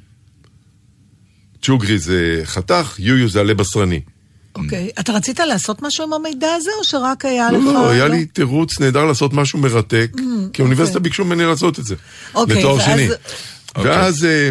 צ'וגרי 1.63 1.99
זה 1.99 2.41
חתך, 2.45 2.95
יויו 2.99 3.29
זה 3.29 3.41
עלה 3.41 3.55
בשרני. 3.55 4.01
אוקיי. 4.55 4.91
אתה 5.01 5.13
רצית 5.13 5.41
לעשות 5.41 5.83
משהו 5.83 6.05
עם 6.05 6.13
המידע 6.13 6.55
הזה, 6.57 6.71
או 6.79 6.85
שרק 6.85 7.25
היה 7.25 7.51
לך... 7.51 7.65
לא, 7.65 7.73
לא, 7.73 7.91
היה 7.91 8.09
לי 8.09 8.27
תירוץ 8.27 8.81
נהדר 8.81 9.05
לעשות 9.05 9.33
משהו 9.33 9.59
מרתק, 9.59 10.11
כי 10.53 10.63
האוניברסיטה 10.63 10.99
ביקשו 11.01 11.25
ממני 11.25 11.45
לעשות 11.45 11.79
את 11.79 11.85
זה. 11.85 11.95
אוקיי, 12.35 12.59
לתואר 12.59 12.75
ואז- 12.75 12.85
שני. 12.85 13.09
אוקיי. 13.77 13.91
ואז 13.91 14.25
אה, 14.25 14.51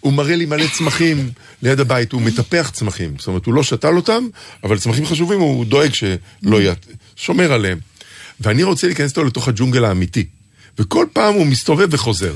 הוא 0.00 0.12
מראה 0.12 0.36
לי 0.36 0.46
מלא 0.46 0.64
צמחים 0.78 1.30
ליד 1.62 1.80
הבית, 1.80 2.12
הוא 2.12 2.22
מטפח 2.22 2.70
צמחים. 2.72 3.14
זאת 3.18 3.26
אומרת, 3.26 3.46
הוא 3.46 3.54
לא 3.54 3.62
שתל 3.62 3.96
אותם, 3.96 4.28
אבל 4.64 4.78
צמחים 4.78 5.06
חשובים 5.06 5.40
הוא 5.40 5.64
דואג 5.64 5.94
שלא 5.94 6.62
ית... 6.62 6.86
שומר 7.16 7.52
עליהם. 7.52 7.78
ואני 8.40 8.62
רוצה 8.62 8.86
להיכנס 8.86 9.10
איתו 9.10 9.24
לתוך 9.24 9.48
הג'ונגל 9.48 9.84
האמיתי. 9.84 10.24
וכל 10.78 11.06
פעם 11.12 11.34
הוא 11.34 11.46
מסתובב 11.46 11.88
וחוזר. 11.90 12.34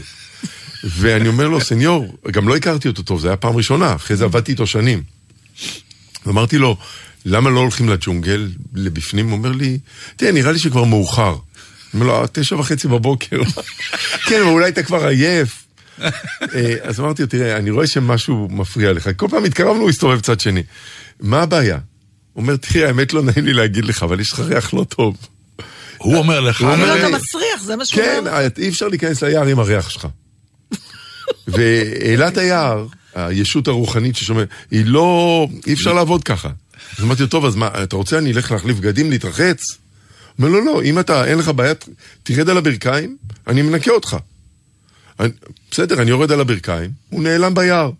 ואני 0.85 1.28
אומר 1.28 1.49
לו, 1.49 1.61
סניור, 1.61 2.16
גם 2.30 2.49
לא 2.49 2.57
הכרתי 2.57 2.89
אותו 2.89 3.03
טוב, 3.03 3.20
זו 3.20 3.28
הייתה 3.28 3.41
פעם 3.41 3.57
ראשונה, 3.57 3.95
אחרי 3.95 4.16
זה 4.16 4.24
עבדתי 4.24 4.53
איתו 4.53 4.66
שנים. 4.66 5.03
ואמרתי 6.26 6.59
לו, 6.59 6.76
למה 7.24 7.51
לא 7.51 7.61
הולכים 7.61 7.89
לג'ונגל, 7.89 8.49
לבפנים? 8.74 9.28
הוא 9.28 9.39
אומר 9.39 9.53
לי, 9.53 9.78
תראה, 10.16 10.32
נראה 10.32 10.53
לי 10.53 10.59
שכבר 10.59 10.85
מאוחר. 10.85 11.37
אני 11.95 12.03
אומר 12.03 12.20
לו, 12.20 12.26
תשע 12.32 12.57
וחצי 12.57 12.89
בבוקר. 12.89 13.43
כן, 14.28 14.41
אבל 14.41 14.51
אולי 14.51 14.68
אתה 14.68 14.82
כבר 14.82 15.07
עייף. 15.07 15.64
אה, 16.01 16.74
אז 16.82 17.01
אמרתי 17.01 17.22
לו, 17.22 17.28
תראה, 17.28 17.57
אני 17.57 17.70
רואה 17.70 17.87
שמשהו 17.87 18.49
מפריע 18.51 18.93
לך. 18.93 19.11
כל 19.16 19.26
פעם 19.30 19.45
התקרבנו, 19.45 19.80
הוא 19.80 19.91
הסתובב 19.91 20.20
צד 20.20 20.41
שני. 20.41 20.62
מה 21.20 21.43
הבעיה? 21.43 21.78
הוא 22.32 22.43
אומר, 22.43 22.57
תראה, 22.57 22.87
האמת 22.87 23.12
לא 23.12 23.22
נעים 23.22 23.45
לי 23.45 23.53
להגיד 23.53 23.85
לך, 23.85 24.03
אבל 24.03 24.20
יש 24.20 24.32
לך 24.32 24.41
ריח 24.41 24.74
לא 24.74 24.85
טוב. 24.89 25.16
הוא 25.99 26.16
אומר 26.16 26.41
לך... 26.41 26.61
הוא 26.61 26.70
אומר 26.70 26.99
אתה 26.99 27.16
מסריח, 27.16 27.62
זה 27.62 27.76
מה 27.76 27.85
שהוא 27.85 28.03
כן, 28.03 28.16
אומר. 28.18 28.47
אי 28.59 28.68
אפשר 28.68 28.89
להיכנס 28.89 29.22
ליער 29.22 29.47
עם 29.47 29.59
הריח 29.59 29.91
שלך. 29.91 30.09
ואילת 31.48 32.36
היער, 32.36 32.86
הישות 33.14 33.68
הרוחנית 33.68 34.16
ששומע, 34.16 34.42
היא 34.70 34.86
לא, 34.86 35.48
אי 35.66 35.72
אפשר 35.72 35.92
לעבוד 35.92 36.24
ככה. 36.24 36.50
אז 36.98 37.04
אמרתי 37.04 37.22
לו, 37.22 37.28
טוב, 37.28 37.44
אז 37.44 37.56
מה, 37.56 37.70
אתה 37.82 37.96
רוצה 37.96 38.18
אני 38.18 38.32
אלך 38.32 38.52
להחליף 38.52 38.76
בגדים, 38.78 39.10
להתרחץ? 39.10 39.78
אומר, 40.38 40.48
לא, 40.48 40.64
לא, 40.64 40.82
אם 40.82 40.98
אתה, 40.98 41.24
אין 41.24 41.38
לך 41.38 41.48
בעיה, 41.48 41.72
תרד 42.22 42.48
על 42.48 42.58
הברכיים, 42.58 43.16
אני 43.46 43.62
מנקה 43.62 43.90
אותך. 43.90 44.16
אני, 45.20 45.28
בסדר, 45.70 46.02
אני 46.02 46.10
יורד 46.10 46.32
על 46.32 46.40
הברכיים, 46.40 46.90
הוא 47.10 47.22
נעלם 47.22 47.54
ביער. 47.54 47.90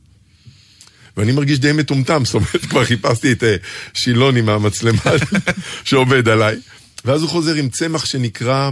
ואני 1.17 1.33
מרגיש 1.33 1.59
די 1.59 1.73
מטומטם, 1.73 2.25
זאת 2.25 2.35
אומרת, 2.35 2.65
כבר 2.71 2.85
חיפשתי 2.85 3.33
את 3.33 3.45
אה, 3.45 3.57
שילוני 3.95 4.41
מהמצלמה 4.41 5.01
שעובד 5.85 6.29
עליי. 6.29 6.57
ואז 7.05 7.23
הוא 7.23 7.31
חוזר 7.31 7.55
עם 7.55 7.69
צמח 7.69 8.05
שנקרא 8.05 8.71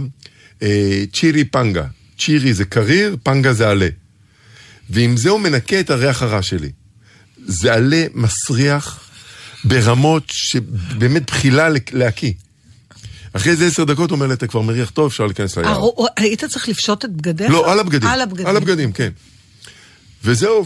אה, 0.61 1.03
צ'ירי 1.13 1.43
פנגה. 1.43 1.85
צ'ירי 2.19 2.53
זה 2.53 2.65
קריר, 2.65 3.15
פנגה 3.23 3.53
זה 3.53 3.69
עלה. 3.69 3.87
ועם 4.93 5.17
זה 5.17 5.29
הוא 5.29 5.39
מנקה 5.39 5.79
את 5.79 5.89
הריח 5.89 6.21
הרע 6.21 6.41
שלי. 6.41 6.71
זה 7.45 7.73
עלה 7.73 8.05
מסריח 8.13 8.99
ברמות 9.63 10.23
שבאמת 10.27 11.25
בחילה 11.27 11.67
להקיא. 11.91 12.33
אחרי 13.33 13.51
איזה 13.51 13.67
עשר 13.67 13.83
דקות 13.83 14.09
הוא 14.09 14.15
אומר 14.15 14.27
לי, 14.27 14.33
אתה 14.33 14.47
כבר 14.47 14.61
מריח 14.61 14.89
טוב, 14.89 15.05
אפשר 15.07 15.25
להיכנס 15.25 15.57
ליער. 15.57 15.69
הר- 15.71 16.05
היית 16.17 16.43
צריך 16.45 16.69
לפשוט 16.69 17.05
את 17.05 17.11
בגדיך? 17.11 17.51
לא, 17.51 17.71
על 17.71 17.79
הבגדים. 17.79 18.09
על 18.09 18.21
הבגדים. 18.21 18.47
על 18.47 18.57
הבגדים, 18.57 18.91
כן. 18.91 19.09
וזהו, 20.23 20.65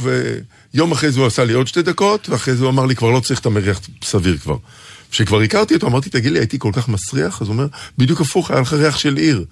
ויום 0.73 0.91
אחרי 0.91 1.11
זה 1.11 1.19
הוא 1.19 1.27
עשה 1.27 1.45
לי 1.45 1.53
עוד 1.53 1.67
שתי 1.67 1.81
דקות, 1.81 2.29
ואחרי 2.29 2.55
זה 2.55 2.63
הוא 2.63 2.69
אמר 2.69 2.85
לי, 2.85 2.95
כבר 2.95 3.11
לא 3.11 3.19
צריך 3.19 3.39
את 3.39 3.45
המריח 3.45 3.79
סביר 4.03 4.37
כבר. 4.37 4.57
כשכבר 5.11 5.41
הכרתי 5.41 5.73
אותו, 5.73 5.87
אמרתי, 5.87 6.09
תגיד 6.09 6.31
לי, 6.31 6.39
הייתי 6.39 6.59
כל 6.59 6.71
כך 6.73 6.89
מסריח? 6.89 7.41
אז 7.41 7.47
הוא 7.47 7.53
אומר, 7.53 7.67
בדיוק 7.97 8.21
הפוך, 8.21 8.51
היה 8.51 8.61
לך 8.61 8.73
ריח 8.73 8.97
של 8.97 9.15
עיר. 9.15 9.45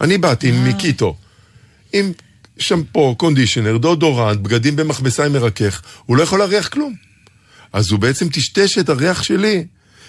אני 0.00 0.18
באתי 0.18 0.48
עם 0.48 0.64
מיקיטו, 0.64 1.16
עם 1.92 2.12
שמפו, 2.60 3.14
קונדישנר, 3.14 3.76
דודורנט, 3.76 4.40
בגדים 4.40 4.76
במכבסה 4.76 5.26
עם 5.26 5.32
מרכך, 5.32 5.82
הוא 6.06 6.16
לא 6.16 6.22
יכול 6.22 6.38
להריח 6.38 6.68
כלום. 6.68 6.94
אז 7.72 7.90
הוא 7.90 8.00
בעצם 8.00 8.28
טשטש 8.28 8.78
את 8.78 8.88
הריח 8.88 9.22
שלי, 9.22 9.64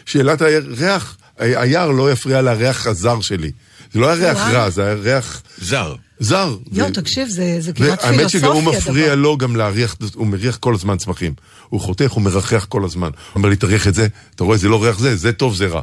שאלת 0.06 0.42
הריח, 0.42 1.18
היער 1.38 1.92
לא 1.92 2.12
יפריע 2.12 2.42
לריח 2.42 2.88
הזר 2.88 3.22
שלי. 3.22 3.52
זה 3.94 4.00
לא 4.00 4.10
היה 4.10 4.34
ריח. 4.34 4.38
רע, 4.38 4.70
זה 4.70 4.84
היה 4.86 4.94
ריח 4.94 5.42
זר. 5.62 5.96
זר. 6.20 6.58
יואו, 6.72 6.90
ו- 6.90 6.94
תקשיב, 6.94 7.28
זה 7.28 7.58
זה 7.60 7.74
כמעט 7.74 7.88
פילוסופיה. 7.90 8.12
והאמת 8.12 8.30
שגם 8.30 8.52
הוא 8.52 8.64
מפריע 8.64 9.06
הדבר. 9.06 9.16
לו 9.16 9.38
גם 9.38 9.56
להריח, 9.56 9.96
הוא 10.14 10.28
מריח 10.28 10.58
כל 10.58 10.74
הזמן 10.74 10.98
צמחים. 10.98 11.34
הוא 11.70 11.82
חותך, 11.82 12.12
הוא 12.12 12.22
מרחח 12.24 12.66
כל 12.70 12.86
הזמן. 12.86 13.08
הוא 13.08 13.36
אומר 13.36 13.50
לי, 13.50 13.56
תריח 13.56 13.88
את 13.88 13.94
זה, 13.94 14.08
אתה 14.36 14.44
רואה, 14.44 14.58
זה 14.58 14.68
לא 14.68 14.84
ריח 14.84 15.00
זה, 15.00 15.16
זה 15.16 15.34
טוב, 15.34 15.56
זה 15.56 15.68
רע. 15.68 15.82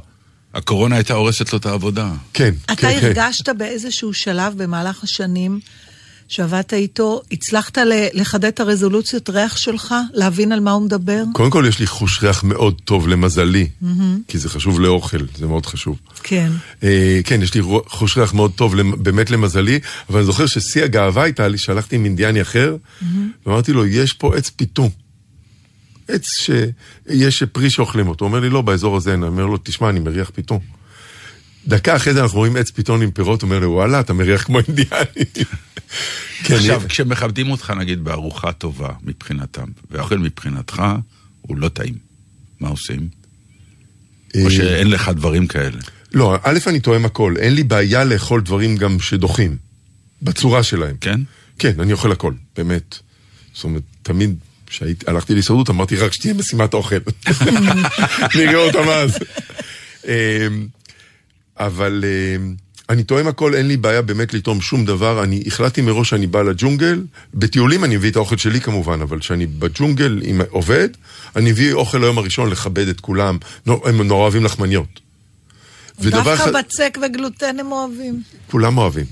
הקורונה 0.54 0.96
הייתה 0.96 1.14
הורסת 1.14 1.52
לו 1.52 1.58
את 1.58 1.66
העבודה. 1.66 2.10
כן, 2.34 2.54
אתה 2.64 2.76
כן, 2.76 3.00
כן. 3.00 3.06
הרגשת 3.06 3.48
באיזשהו 3.48 4.14
שלב 4.14 4.62
במהלך 4.62 5.04
השנים 5.04 5.60
שעבדת 6.28 6.74
איתו, 6.74 7.22
הצלחת 7.32 7.78
לחדד 8.14 8.44
את 8.44 8.60
הרזולוציות 8.60 9.30
ריח 9.30 9.56
שלך? 9.56 9.94
להבין 10.12 10.52
על 10.52 10.60
מה 10.60 10.70
הוא 10.70 10.82
מדבר? 10.82 11.24
קודם 11.32 11.50
כל 11.50 11.64
יש 11.68 11.78
לי 11.78 11.86
חוש 11.86 12.22
ריח 12.22 12.44
מאוד 12.44 12.80
טוב 12.84 13.08
למזלי, 13.08 13.68
כי 14.28 14.38
זה 14.38 14.48
חשוב 14.48 14.80
לאוכל, 14.80 15.18
זה 15.38 15.46
מאוד 15.46 15.66
חשוב. 15.66 15.98
כן. 16.22 16.52
אה, 16.82 17.20
כן, 17.24 17.42
יש 17.42 17.54
לי 17.54 17.62
חוש 17.86 18.18
ריח 18.18 18.34
מאוד 18.34 18.52
טוב, 18.56 18.80
באמת 18.82 19.30
למזלי, 19.30 19.80
אבל 20.10 20.18
אני 20.18 20.26
זוכר 20.26 20.46
ששיא 20.46 20.84
הגאווה 20.84 21.22
הייתה 21.22 21.48
לי, 21.48 21.58
שהלכתי 21.58 21.96
עם 21.96 22.04
אינדיאני 22.04 22.42
אחר, 22.42 22.76
ואמרתי 23.46 23.72
לו, 23.72 23.86
יש 23.86 24.12
פה 24.12 24.36
עץ 24.36 24.50
פיתום. 24.50 24.88
עץ 26.08 26.28
שיש 26.28 27.42
פרי 27.42 27.70
שאוכלים 27.70 28.08
אותו. 28.08 28.24
הוא 28.24 28.28
אומר 28.28 28.40
לי, 28.40 28.50
לא, 28.50 28.62
באזור 28.62 28.96
הזה 28.96 29.12
אין. 29.12 29.22
אני 29.22 29.30
אומר 29.30 29.46
לו, 29.46 29.56
תשמע, 29.62 29.90
אני 29.90 30.00
מריח 30.00 30.30
פיתום. 30.34 30.77
דקה 31.66 31.96
אחרי 31.96 32.14
זה 32.14 32.22
אנחנו 32.22 32.38
רואים 32.38 32.56
עץ 32.56 32.70
פיתום 32.70 33.02
עם 33.02 33.10
פירות, 33.10 33.42
אומר 33.42 33.58
לי, 33.58 33.66
וואלה, 33.66 34.00
אתה 34.00 34.12
מריח 34.12 34.42
כמו 34.42 34.58
אינדיאני. 34.58 35.24
כן, 36.44 36.54
עכשיו, 36.54 36.82
כשמכבדים 36.88 37.50
אותך, 37.50 37.70
נגיד, 37.70 38.04
בארוחה 38.04 38.52
טובה 38.52 38.90
מבחינתם, 39.02 39.66
והאוכל 39.90 40.18
מבחינתך 40.18 40.82
הוא 41.40 41.56
לא 41.56 41.68
טעים, 41.68 41.94
מה 42.60 42.68
עושים? 42.68 43.08
או 44.34 44.44
אה, 44.44 44.50
שאין 44.50 44.90
לך 44.90 45.08
דברים 45.08 45.46
כאלה. 45.46 45.78
לא, 46.12 46.36
א', 46.42 46.58
אני 46.66 46.80
תואם 46.80 47.04
הכל. 47.04 47.34
אין 47.38 47.54
לי 47.54 47.62
בעיה 47.62 48.04
לאכול 48.04 48.40
דברים 48.40 48.76
גם 48.76 49.00
שדוחים. 49.00 49.56
בצורה 50.22 50.62
שלהם. 50.62 50.96
כן? 51.00 51.20
כן, 51.58 51.80
אני 51.80 51.92
אוכל 51.92 52.12
הכל, 52.12 52.32
באמת. 52.56 52.98
זאת 53.54 53.64
אומרת, 53.64 53.82
תמיד 54.02 54.34
כשהלכתי 54.66 55.34
להישרדות 55.34 55.70
אמרתי 55.70 55.96
רק 55.96 56.12
שתהיה 56.12 56.34
משימת 56.34 56.74
אוכל. 56.74 56.96
נראה 58.38 58.56
אותם 58.56 58.88
אז. 58.88 59.18
אבל 61.58 62.04
אמ, 62.36 62.54
אני 62.88 63.02
תואם 63.02 63.28
הכל, 63.28 63.54
אין 63.54 63.68
לי 63.68 63.76
בעיה 63.76 64.02
באמת 64.02 64.34
לטעום 64.34 64.60
שום 64.60 64.84
דבר. 64.84 65.24
אני 65.24 65.42
החלטתי 65.46 65.80
מראש 65.80 66.10
שאני 66.10 66.26
בא 66.26 66.42
לג'ונגל. 66.42 67.02
בטיולים 67.34 67.84
אני 67.84 67.96
מביא 67.96 68.10
את 68.10 68.16
האוכל 68.16 68.36
שלי 68.36 68.60
כמובן, 68.60 69.00
אבל 69.00 69.18
כשאני 69.18 69.46
בג'ונגל 69.46 70.20
עם 70.24 70.40
עובד, 70.50 70.88
אני 71.36 71.50
מביא 71.50 71.72
אוכל 71.72 71.98
ליום 71.98 72.18
הראשון 72.18 72.50
לכבד 72.50 72.88
את 72.88 73.00
כולם. 73.00 73.38
הם 73.66 74.02
נורא 74.02 74.22
אוהבים 74.22 74.44
לחמניות. 74.44 75.00
דווקא 76.02 76.34
אחד- 76.34 76.52
בצק 76.56 76.98
וגלוטן 77.02 77.56
הם 77.60 77.72
אוהבים. 77.72 78.22
כולם 78.50 78.78
אוהבים. 78.78 79.06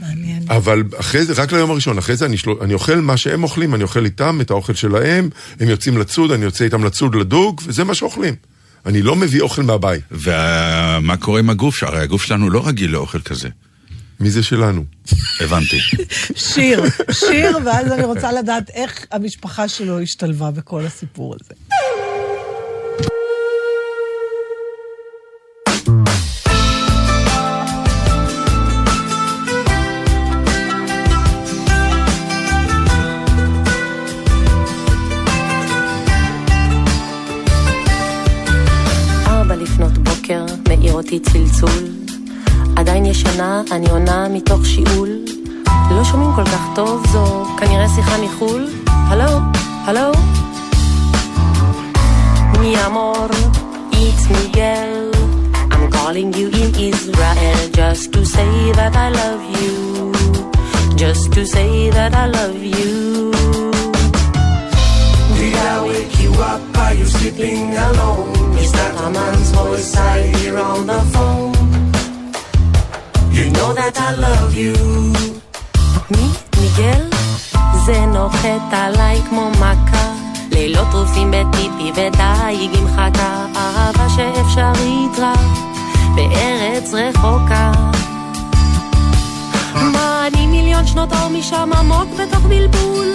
מעניין. 0.00 0.42
אבל 0.48 0.82
אחרי 0.96 1.24
זה, 1.24 1.32
רק 1.42 1.52
ליום 1.52 1.70
הראשון, 1.70 1.98
אחרי 1.98 2.16
זה 2.16 2.24
אני, 2.26 2.36
של... 2.36 2.50
אני 2.60 2.74
אוכל 2.74 2.96
מה 2.96 3.16
שהם 3.16 3.42
אוכלים, 3.42 3.74
אני 3.74 3.82
אוכל 3.82 4.04
איתם 4.04 4.38
את 4.40 4.50
האוכל 4.50 4.74
שלהם, 4.74 5.30
הם 5.60 5.68
יוצאים 5.68 5.98
לצוד, 5.98 6.30
אני 6.30 6.44
יוצא 6.44 6.64
איתם 6.64 6.84
לצוד 6.84 7.14
לדוג, 7.14 7.60
וזה 7.66 7.84
מה 7.84 7.94
שאוכלים. 7.94 8.34
אני 8.86 9.02
לא 9.02 9.16
מביא 9.16 9.40
אוכל 9.40 9.62
מהבית. 9.62 10.02
ומה 10.10 11.16
קורה 11.20 11.38
עם 11.38 11.50
הגוף? 11.50 11.82
הרי 11.82 12.00
הגוף 12.00 12.22
שלנו 12.22 12.50
לא 12.50 12.66
רגיל 12.66 12.90
לאוכל 12.90 13.20
כזה. 13.20 13.48
מי 14.20 14.30
זה 14.30 14.42
שלנו? 14.42 14.84
הבנתי. 15.40 15.78
שיר, 16.52 16.82
שיר, 17.10 17.58
ואז 17.64 17.92
אני 17.92 18.04
רוצה 18.04 18.32
לדעת 18.32 18.70
איך 18.70 19.06
המשפחה 19.10 19.68
שלו 19.68 20.00
השתלבה 20.00 20.50
בכל 20.50 20.86
הסיפור 20.86 21.34
הזה. 21.34 21.54
מאיר 41.13 41.13
אותי 41.13 41.19
צלצול. 41.19 41.87
עדיין 42.75 43.05
ישנה, 43.05 43.61
אני 43.71 43.89
עונה 43.89 44.27
מתוך 44.29 44.65
שיעול. 44.65 45.09
לא 45.91 46.03
שומעים 46.03 46.31
כל 46.35 46.45
כך 46.45 46.67
טוב, 46.75 47.07
זו 47.11 47.45
כנראה 47.57 47.89
שיחה 47.95 48.17
מחו"ל. 48.17 48.67
הלו, 48.87 49.39
הלו? 49.85 50.11
Mi 52.53 52.75
amor, 52.85 53.29
it's 53.91 54.25
Miguel. 54.33 55.11
I'm 55.71 55.85
calling 55.95 56.29
you 56.39 56.47
in 56.61 56.71
Israel 56.89 57.61
just 57.79 58.05
to 58.13 58.21
say 58.35 58.51
that 58.77 58.93
I 59.05 59.09
love 59.21 59.43
you. 59.57 59.75
Just 61.01 61.25
to 61.35 61.41
say 61.55 61.71
that 61.97 62.11
I 62.23 62.25
love 62.37 62.61
you. 62.77 63.72
I 65.64 65.76
wake 65.88 66.16
you 66.22 66.32
up? 66.50 66.60
Are 66.84 66.94
you 66.94 67.06
sleeping 67.06 67.76
alone? 67.88 68.32
Is 68.62 68.70
that 68.76 68.92
a 69.04 69.08
man's 69.16 69.50
voice 69.50 69.96
I 69.96 70.22
hear 70.36 70.58
on 70.58 70.86
the 70.90 71.00
phone? 71.12 71.54
You 73.36 73.44
know 73.56 73.70
that 73.78 73.94
I 74.06 74.10
love 74.26 74.54
you. 74.64 74.76
מי? 76.10 76.28
מיגל? 76.60 77.02
זה 77.86 78.06
נוחת 78.06 78.72
עליי 78.72 79.22
כמו 79.28 79.50
מכה. 79.50 80.12
לילות 80.50 80.86
טרופים 80.90 81.30
בטיפי 81.30 81.90
ודייג 81.92 82.70
עם 82.78 82.88
חכה. 82.88 83.46
אהבה 83.56 84.08
שאפשרית 84.08 85.18
רק 85.18 85.38
בארץ 86.14 86.94
רחוקה. 86.94 87.72
מה 89.74 90.26
אני 90.26 90.46
מיליון 90.46 90.86
שנות 90.86 91.12
אור 91.12 91.28
משם 91.28 91.70
עמוק 91.78 92.08
בתוך 92.20 92.40
בלבול? 92.40 93.08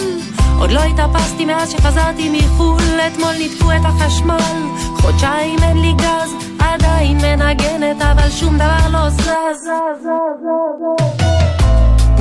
עוד 0.60 0.72
לא 0.72 0.84
התאפסתי 0.84 1.46
מאז 1.46 1.72
שחזרתי 1.72 2.30
מחו"ל, 2.30 3.00
אתמול 3.08 3.34
ניתקו 3.38 3.72
את 3.72 3.82
החשמל, 3.84 4.62
חודשיים 5.02 5.60
אין 5.64 5.78
לי 5.78 5.94
גז, 5.94 6.34
עדיין 6.60 7.18
מנגנת, 7.18 8.02
אבל 8.02 8.30
שום 8.30 8.56
דבר 8.56 8.90
לא 8.92 9.10
זז. 9.10 9.70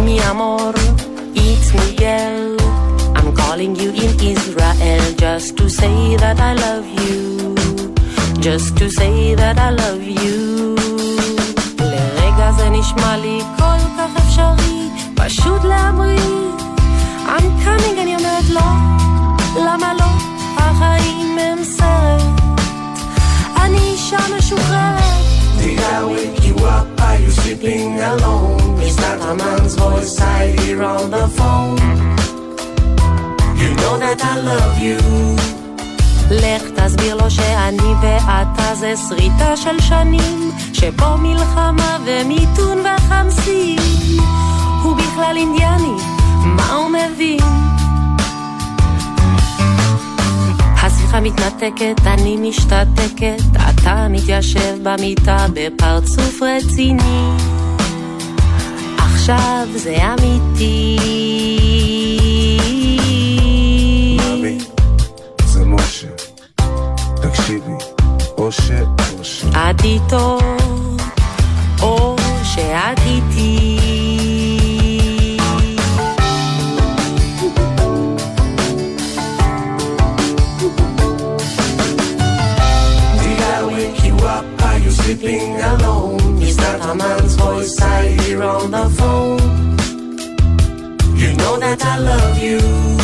Mi 0.05 0.17
amor, 0.31 0.75
it's 1.35 1.69
Miguel. 1.79 2.57
I'm 3.19 3.29
calling 3.41 3.75
you 3.83 3.91
in 4.05 4.13
Israel 4.35 5.05
just 5.23 5.51
to 5.59 5.65
say 5.81 5.99
that 6.23 6.39
I 6.51 6.53
love 6.67 6.89
you. 7.05 7.21
Just 8.47 8.71
to 8.81 8.87
say 8.99 9.35
that 9.41 9.57
I 9.67 9.71
love 9.83 10.05
you. 10.25 10.39
לרגע 11.81 12.53
זה 12.53 12.71
נשמע 12.71 13.17
לי 13.17 13.41
כל 13.59 13.81
כך 13.99 14.11
אפשרי, 14.17 14.89
פשוט 15.15 15.65
להמריא. 15.65 16.68
I'm 17.29 17.47
coming, 17.65 18.01
אני 18.03 18.17
אומרת 18.17 18.49
לא, 18.51 18.61
למה 19.57 19.95
לא? 19.95 20.05
החיים 20.57 21.39
הם 21.39 21.65
סרט, 21.65 22.23
אני 23.57 23.79
אישה 23.79 24.19
משוחררת. 24.39 25.03
Did 25.61 25.79
I 25.79 26.05
wake 26.05 26.45
you 26.49 26.57
up? 26.65 27.01
Are 27.01 27.19
you 27.25 27.31
sleeping 27.41 28.01
alone? 28.13 28.81
Is 28.89 28.97
that 29.03 29.19
a 29.31 29.35
man's 29.43 29.75
voice 29.85 30.15
I 30.21 30.43
hear 30.61 30.83
on 30.95 31.05
the 31.17 31.27
phone? 31.39 31.79
You 33.61 33.71
know 33.81 33.95
that 34.05 34.21
I 34.33 34.35
love 34.51 34.77
you. 34.89 34.99
לך 36.31 36.63
תסביר 36.75 37.15
לו 37.15 37.31
שאני 37.31 37.93
ואתה 38.03 38.75
זה 38.75 38.95
שריטה 39.09 39.57
של 39.57 39.81
שנים 39.81 40.51
שפה 40.73 41.17
מלחמה 41.17 41.99
ומיתון 42.07 42.79
וחמסין 42.79 43.79
הוא 44.83 44.97
בכלל 44.97 45.37
אינדיאני, 45.37 45.95
מה 46.57 46.73
הוא 46.73 46.91
מבין? 46.91 47.41
השיחה 50.83 51.21
מתנתקת, 51.21 52.07
אני 52.07 52.37
משתתקת 52.37 53.43
אתה 53.71 54.07
מתיישב 54.11 54.79
במיטה 54.83 55.47
בפרצוף 55.55 56.43
רציני 56.43 57.31
עכשיו 58.99 59.67
זה 59.75 59.97
אמיתי 60.05 60.99
מאמי, 64.17 64.59
זה 65.45 65.65
משה. 65.65 66.09
תקשיבי, 67.23 67.73
אושר, 68.39 68.85
אושר. 69.19 69.49
את 69.49 69.85
איתו, 69.85 70.39
או 71.83 72.17
שאת 72.43 72.99
איתי. 73.07 73.68
Sleeping 85.17 85.57
alone? 85.57 86.43
Is 86.43 86.57
that 86.57 86.81
a 86.85 86.95
man's 86.95 87.35
voice 87.35 87.81
I 87.81 88.09
hear 88.09 88.43
on 88.43 88.71
the 88.71 88.89
phone? 88.99 89.39
You 91.17 91.37
know 91.37 91.57
that 91.59 91.83
I 91.83 91.99
love 91.99 92.43
you. 92.43 92.98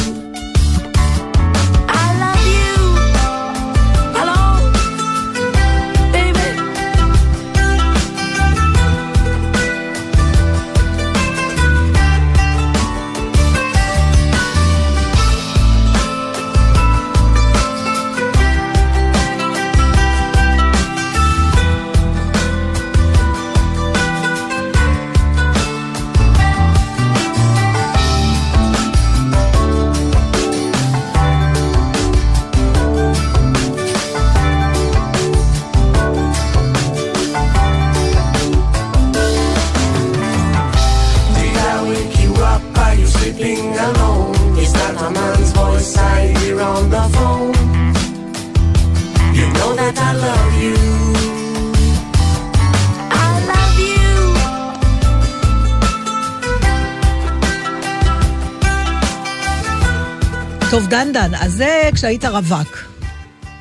זה 62.05 62.19
כשהיית 62.19 62.25
רווק. 62.25 62.79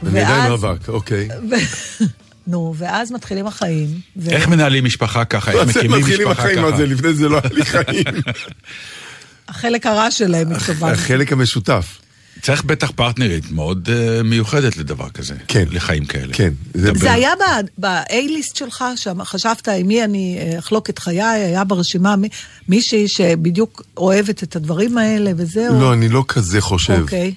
אני 0.08 0.20
עדיין 0.20 0.52
ואז- 0.52 0.64
רווק, 0.64 0.90
אוקיי. 0.90 1.28
נו, 2.48 2.74
ואז 2.78 3.12
מתחילים 3.12 3.48
החיים. 3.48 3.88
ו- 4.18 4.30
איך 4.30 4.48
מנהלים 4.48 4.86
משפחה 4.86 5.26
ככה? 5.26 5.52
איך 5.52 5.60
מה 5.60 5.66
זה 5.72 5.80
מקימים 5.80 6.00
מתחילים 6.00 6.28
משפחה 6.28 6.42
החיים, 6.44 6.62
מה 6.62 6.68
ככה? 6.68 6.78
זה? 6.78 6.86
לפני 6.86 7.14
זה 7.14 7.30
לא 7.30 7.40
היה 7.44 7.54
לי 7.54 7.66
חיים. 7.72 8.04
החלק 9.48 9.86
הרע 9.86 10.12
שלהם, 10.12 10.52
התכוונתי. 10.52 10.94
החלק 11.02 11.34
המשותף. 11.34 11.98
צריך 12.42 12.64
בטח 12.64 12.92
פרטנרית 12.96 13.52
מאוד 13.52 13.90
אה, 13.92 14.24
מיוחדת 14.24 14.78
לדבר 14.78 15.10
כזה. 15.10 15.34
כן. 15.48 15.66
לחיים 15.72 16.06
כאלה. 16.06 16.34
כן. 16.34 16.54
זה 16.74 17.12
היה 17.12 17.32
ב-A-ליסט 17.80 18.56
שלך, 18.56 18.84
שם 18.96 19.24
חשבת 19.24 19.68
עם 19.68 19.88
מי 19.88 20.04
אני 20.04 20.40
אחלוק 20.60 20.90
את 20.90 21.00
חיי, 21.00 21.22
היה 21.24 21.64
ברשימה 21.64 22.16
מי- 22.16 22.30
מישהי 22.70 23.08
שבדיוק 23.08 23.82
אוהבת 23.98 24.44
את 24.44 24.56
הדברים 24.56 24.98
האלה 24.98 25.32
וזהו. 25.38 25.80
לא, 25.80 25.94
אני 25.94 26.10
לא 26.10 26.24
כזה 26.28 26.62
חושב. 26.62 27.00
אוקיי. 27.02 27.34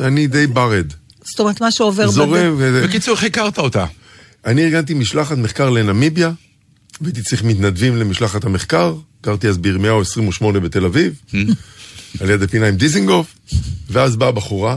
אני 0.00 0.26
די 0.26 0.46
ברד. 0.46 0.92
זאת 1.24 1.40
אומרת, 1.40 1.60
מה 1.60 1.70
שעובר... 1.70 2.10
זורם. 2.10 2.54
ו- 2.58 2.82
בקיצור, 2.84 3.14
איך 3.14 3.24
הכרת 3.24 3.58
אותה? 3.58 3.84
אני 4.46 4.64
ארגנתי 4.64 4.94
משלחת 4.94 5.38
מחקר 5.38 5.70
לנמיביה, 5.70 6.32
והייתי 7.00 7.22
צריך 7.22 7.44
מתנדבים 7.44 7.96
למשלחת 7.96 8.44
המחקר, 8.44 8.94
גרתי 9.22 9.48
אז 9.48 9.58
בירמיהו 9.58 10.00
28 10.00 10.60
בתל 10.60 10.84
אביב, 10.84 11.20
על 12.20 12.30
יד 12.30 12.42
הפינה 12.42 12.68
עם 12.68 12.76
דיזינגוף, 12.76 13.34
ואז 13.90 14.16
באה 14.16 14.32
בחורה, 14.32 14.76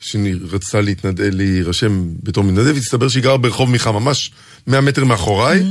שרצתה 0.00 0.80
להתנד... 0.80 1.20
להירשם 1.20 2.08
בתור 2.22 2.44
מתנדב, 2.44 2.76
הסתבר 2.76 3.08
שהיא 3.08 3.22
גרה 3.22 3.36
ברחוב 3.36 3.70
מיכה, 3.70 3.92
ממש 3.92 4.32
100 4.66 4.80
מטר 4.80 5.04
מאחוריי, 5.04 5.62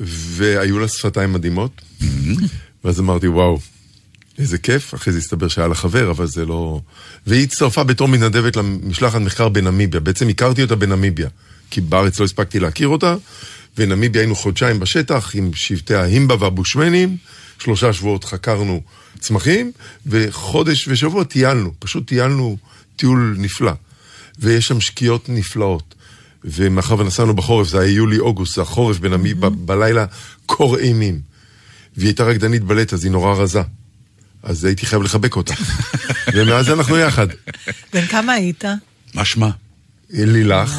והיו 0.00 0.78
לה 0.78 0.88
שפתיים 0.88 1.32
מדהימות, 1.32 1.80
ואז 2.84 3.00
אמרתי, 3.00 3.28
וואו, 3.28 3.58
איזה 4.42 4.58
כיף, 4.58 4.94
אחרי 4.94 5.12
זה 5.12 5.18
הסתבר 5.18 5.48
שהיה 5.48 5.68
לה 5.68 5.74
חבר, 5.74 6.10
אבל 6.10 6.26
זה 6.26 6.46
לא... 6.46 6.80
והיא 7.26 7.42
הצטרפה 7.42 7.84
בתור 7.84 8.08
מתנדבת 8.08 8.56
למשלחת 8.56 9.20
מחקר 9.20 9.48
בנמיביה. 9.48 10.00
בעצם 10.00 10.28
הכרתי 10.28 10.62
אותה 10.62 10.76
בנמיביה, 10.76 11.28
כי 11.70 11.80
בארץ 11.80 12.20
לא 12.20 12.24
הספקתי 12.24 12.60
להכיר 12.60 12.88
אותה, 12.88 13.16
ונמיביה 13.78 14.22
היינו 14.22 14.36
חודשיים 14.36 14.80
בשטח 14.80 15.30
עם 15.34 15.50
שבטי 15.54 15.94
ההימבה 15.94 16.34
והבושמנים, 16.40 17.16
שלושה 17.58 17.92
שבועות 17.92 18.24
חקרנו 18.24 18.80
צמחים, 19.18 19.72
וחודש 20.06 20.88
ושבוע 20.88 21.24
טיילנו, 21.24 21.72
פשוט 21.78 22.08
טיילנו 22.08 22.56
טיול 22.96 23.36
נפלא. 23.38 23.72
ויש 24.38 24.66
שם 24.66 24.80
שקיעות 24.80 25.28
נפלאות. 25.28 25.94
ומאחר 26.44 26.98
ונסענו 26.98 27.34
בחורף, 27.34 27.68
זה 27.68 27.80
היה 27.80 27.90
יולי-אוגוסט, 27.90 28.54
זה 28.54 28.62
החורף 28.62 28.98
בנמיביה, 28.98 29.50
בלילה 29.50 30.06
קור 30.46 30.78
אימים. 30.78 31.20
והיא 31.96 32.08
הייתה 32.08 32.24
רקדנית 32.24 32.62
בלט, 32.62 32.92
אז 32.92 33.04
היא 33.04 33.12
נורא 33.12 33.34
רזה. 33.34 33.62
אז 34.42 34.64
הייתי 34.64 34.86
חייב 34.86 35.02
לחבק 35.02 35.36
אותה. 35.36 35.54
ומאז 36.34 36.70
אנחנו 36.70 36.96
יחד. 36.96 37.26
בן 37.92 38.06
כמה 38.06 38.32
היית? 38.32 38.64
מה 39.14 39.24
שמה? 39.24 39.50
לילך, 40.10 40.70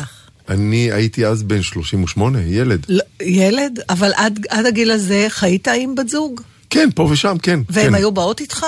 אני 0.49 0.91
הייתי 0.91 1.26
אז 1.26 1.43
בן 1.43 1.61
38, 1.61 2.41
ילד. 2.41 2.86
לא, 2.89 3.03
ילד? 3.22 3.80
אבל 3.89 4.11
עד, 4.16 4.39
עד 4.49 4.66
הגיל 4.66 4.91
הזה 4.91 5.26
חיית 5.30 5.68
עם 5.68 5.95
בת 5.95 6.09
זוג? 6.09 6.41
כן, 6.70 6.89
פה 6.95 7.03
ושם, 7.11 7.38
כן. 7.41 7.59
והם 7.70 7.88
כן. 7.88 7.95
היו 7.95 8.11
באות 8.11 8.39
איתך? 8.39 8.66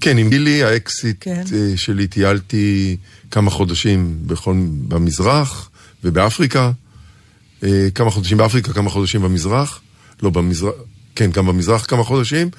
כן, 0.00 0.18
עם 0.18 0.30
גילי 0.30 0.62
האקסיט 0.62 1.16
כן. 1.20 1.42
אה, 1.54 1.72
שלי 1.76 2.06
טיילתי 2.06 2.96
כמה 3.30 3.50
חודשים 3.50 4.18
בכל, 4.26 4.56
במזרח 4.88 5.70
ובאפריקה. 6.04 6.70
אה, 7.62 7.88
כמה 7.94 8.10
חודשים 8.10 8.38
באפריקה, 8.38 8.72
כמה 8.72 8.90
חודשים 8.90 9.22
במזרח. 9.22 9.80
לא 10.22 10.30
במזרח, 10.30 10.74
כן, 11.14 11.30
גם 11.30 11.46
במזרח 11.46 11.84
כמה 11.84 12.04
חודשים. 12.04 12.50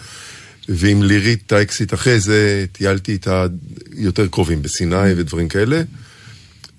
ועם 0.67 1.03
לירית 1.03 1.51
האקסיט 1.51 1.93
אחרי 1.93 2.19
זה 2.19 2.65
טיילתי 2.71 3.11
איתה 3.11 3.45
יותר 3.93 4.27
קרובים, 4.27 4.61
בסיני 4.61 5.13
ודברים 5.17 5.47
כאלה. 5.47 5.81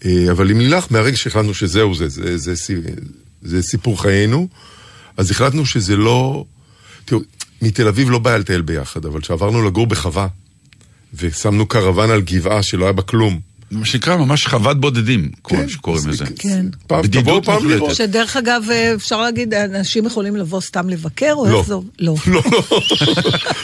אה, 0.04 0.30
אבל 0.30 0.50
עם 0.50 0.58
לילך, 0.58 0.86
מהרגע 0.90 1.16
שהחלטנו 1.16 1.54
שזהו 1.54 1.94
זה, 1.94 2.08
זה, 2.08 2.38
זה, 2.38 2.54
זה, 2.54 2.74
זה 3.42 3.62
סיפור 3.62 4.02
חיינו, 4.02 4.48
אז 5.16 5.30
החלטנו 5.30 5.66
שזה 5.66 5.96
לא... 5.96 6.44
תראו, 7.04 7.20
מתל 7.62 7.88
אביב 7.88 8.10
לא 8.10 8.18
בעיה 8.18 8.38
לטייל 8.38 8.62
ביחד, 8.62 9.04
אבל 9.04 9.20
כשעברנו 9.20 9.62
לגור 9.62 9.86
בחווה, 9.86 10.26
ושמנו 11.14 11.66
קרוון 11.66 12.10
על 12.10 12.20
גבעה 12.20 12.62
שלא 12.62 12.84
היה 12.84 12.92
בה 12.92 13.02
כלום. 13.02 13.40
מה 13.70 13.86
שנקרא 13.86 14.16
ממש 14.16 14.46
חוות 14.46 14.80
בודדים, 14.80 15.30
כמו 15.44 15.58
כן, 15.58 15.68
שקוראים 15.68 16.08
לזה. 16.08 16.24
כן. 16.38 16.66
פעם 16.86 17.02
בדידות 17.02 17.22
תבואו 17.24 17.42
פעם 17.42 17.54
מוחלטת. 17.54 17.74
לראות. 17.74 17.94
שדרך 17.94 18.36
אגב, 18.36 18.62
אה, 18.70 18.94
אפשר 18.94 19.20
להגיד, 19.22 19.54
אנשים 19.54 20.06
יכולים 20.06 20.36
לבוא 20.36 20.60
סתם 20.60 20.88
לבקר, 20.88 21.32
או 21.32 21.46
לא. 21.46 21.58
איך 21.58 21.66
זה... 21.66 21.74
לא. 21.74 21.84
לא, 21.98 22.14
לא, 22.26 22.42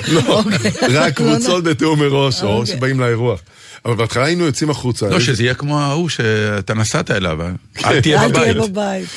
לא, 0.29 0.39
אוקיי. 0.39 0.71
רק 0.89 1.21
לא, 1.21 1.35
קבוצות 1.35 1.65
בתיאום 1.65 1.99
מראש, 1.99 2.43
או 2.43 2.59
אוקיי. 2.59 2.77
שבאים 2.77 3.01
לאירוע. 3.01 3.37
אבל 3.85 3.95
בהתחלה 3.95 4.25
היינו 4.25 4.45
יוצאים 4.45 4.71
החוצה. 4.71 5.09
לא, 5.09 5.21
שזה 5.21 5.43
יהיה 5.43 5.55
כמו 5.55 5.81
ההוא 5.81 6.09
שאתה 6.09 6.75
נסעת 6.75 7.11
אליו, 7.11 7.43
אה? 7.43 7.51
אל 7.85 8.01
תהיה 8.03 8.25
אל 8.25 8.33
תהיה 8.33 8.55
בבית. 8.55 8.71
בבית. 8.71 9.09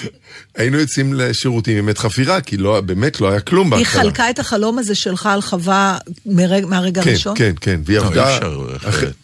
היינו 0.55 0.77
יוצאים 0.79 1.13
לשירותים 1.13 1.77
עם 1.77 1.89
עת 1.89 1.97
חפירה, 1.97 2.41
כי 2.41 2.57
לא, 2.57 2.81
באמת 2.81 3.21
לא 3.21 3.29
היה 3.29 3.39
כלום 3.39 3.73
היא 3.73 3.79
בהתחלה. 3.83 4.01
חלקה 4.01 4.29
את 4.29 4.39
החלום 4.39 4.79
הזה 4.79 4.95
שלך 4.95 5.25
על 5.25 5.41
חווה 5.41 5.97
מרג- 6.25 6.65
מהרגע 6.65 7.01
כן, 7.03 7.09
הראשון? 7.09 7.33
כן, 7.37 7.51
כן, 7.61 7.79
והיא 7.85 7.99
לא, 7.99 8.05
עבדה. 8.05 8.37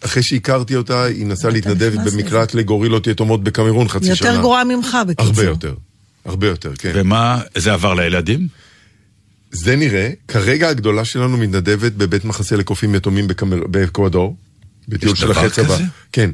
אחרי- 0.04 0.22
שהכרתי 0.22 0.76
אותה, 0.76 1.04
היא 1.04 1.26
נסעה 1.26 1.50
להתנדב 1.50 1.92
במקלט 2.04 2.54
לגורילות 2.54 3.06
יתומות 3.06 3.44
בקמרון 3.44 3.88
חצי 3.88 4.14
שנה. 4.16 4.28
יותר 4.30 4.40
גרועה 4.40 4.64
ממך, 4.64 4.96
בקיצור. 5.08 5.26
הרבה 5.26 5.44
יותר, 5.44 5.74
הרבה 6.24 6.46
יותר, 6.46 6.72
כן. 6.78 6.92
ומה, 6.94 7.40
זה 7.56 7.72
עבר 7.72 7.94
לילדים? 7.94 8.48
זה 9.50 9.76
נראה, 9.76 10.10
כרגע 10.28 10.68
הגדולה 10.68 11.04
שלנו 11.04 11.36
מתנדבת 11.36 11.92
בבית 11.92 12.24
מחסה 12.24 12.56
לקופים 12.56 12.94
יתומים 12.94 13.28
באקוודור, 13.70 14.36
בטיול 14.88 15.16
של 15.16 15.32
צבא. 15.32 15.48
כזה? 15.48 15.84
כן. 16.12 16.30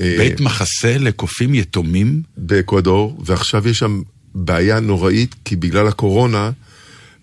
אה, 0.00 0.14
בית 0.18 0.40
מחסה 0.40 0.98
לקופים 0.98 1.54
יתומים? 1.54 2.22
באקוודור, 2.36 3.22
ועכשיו 3.24 3.68
יש 3.68 3.78
שם 3.78 4.02
בעיה 4.34 4.80
נוראית, 4.80 5.34
כי 5.44 5.56
בגלל 5.56 5.88
הקורונה, 5.88 6.50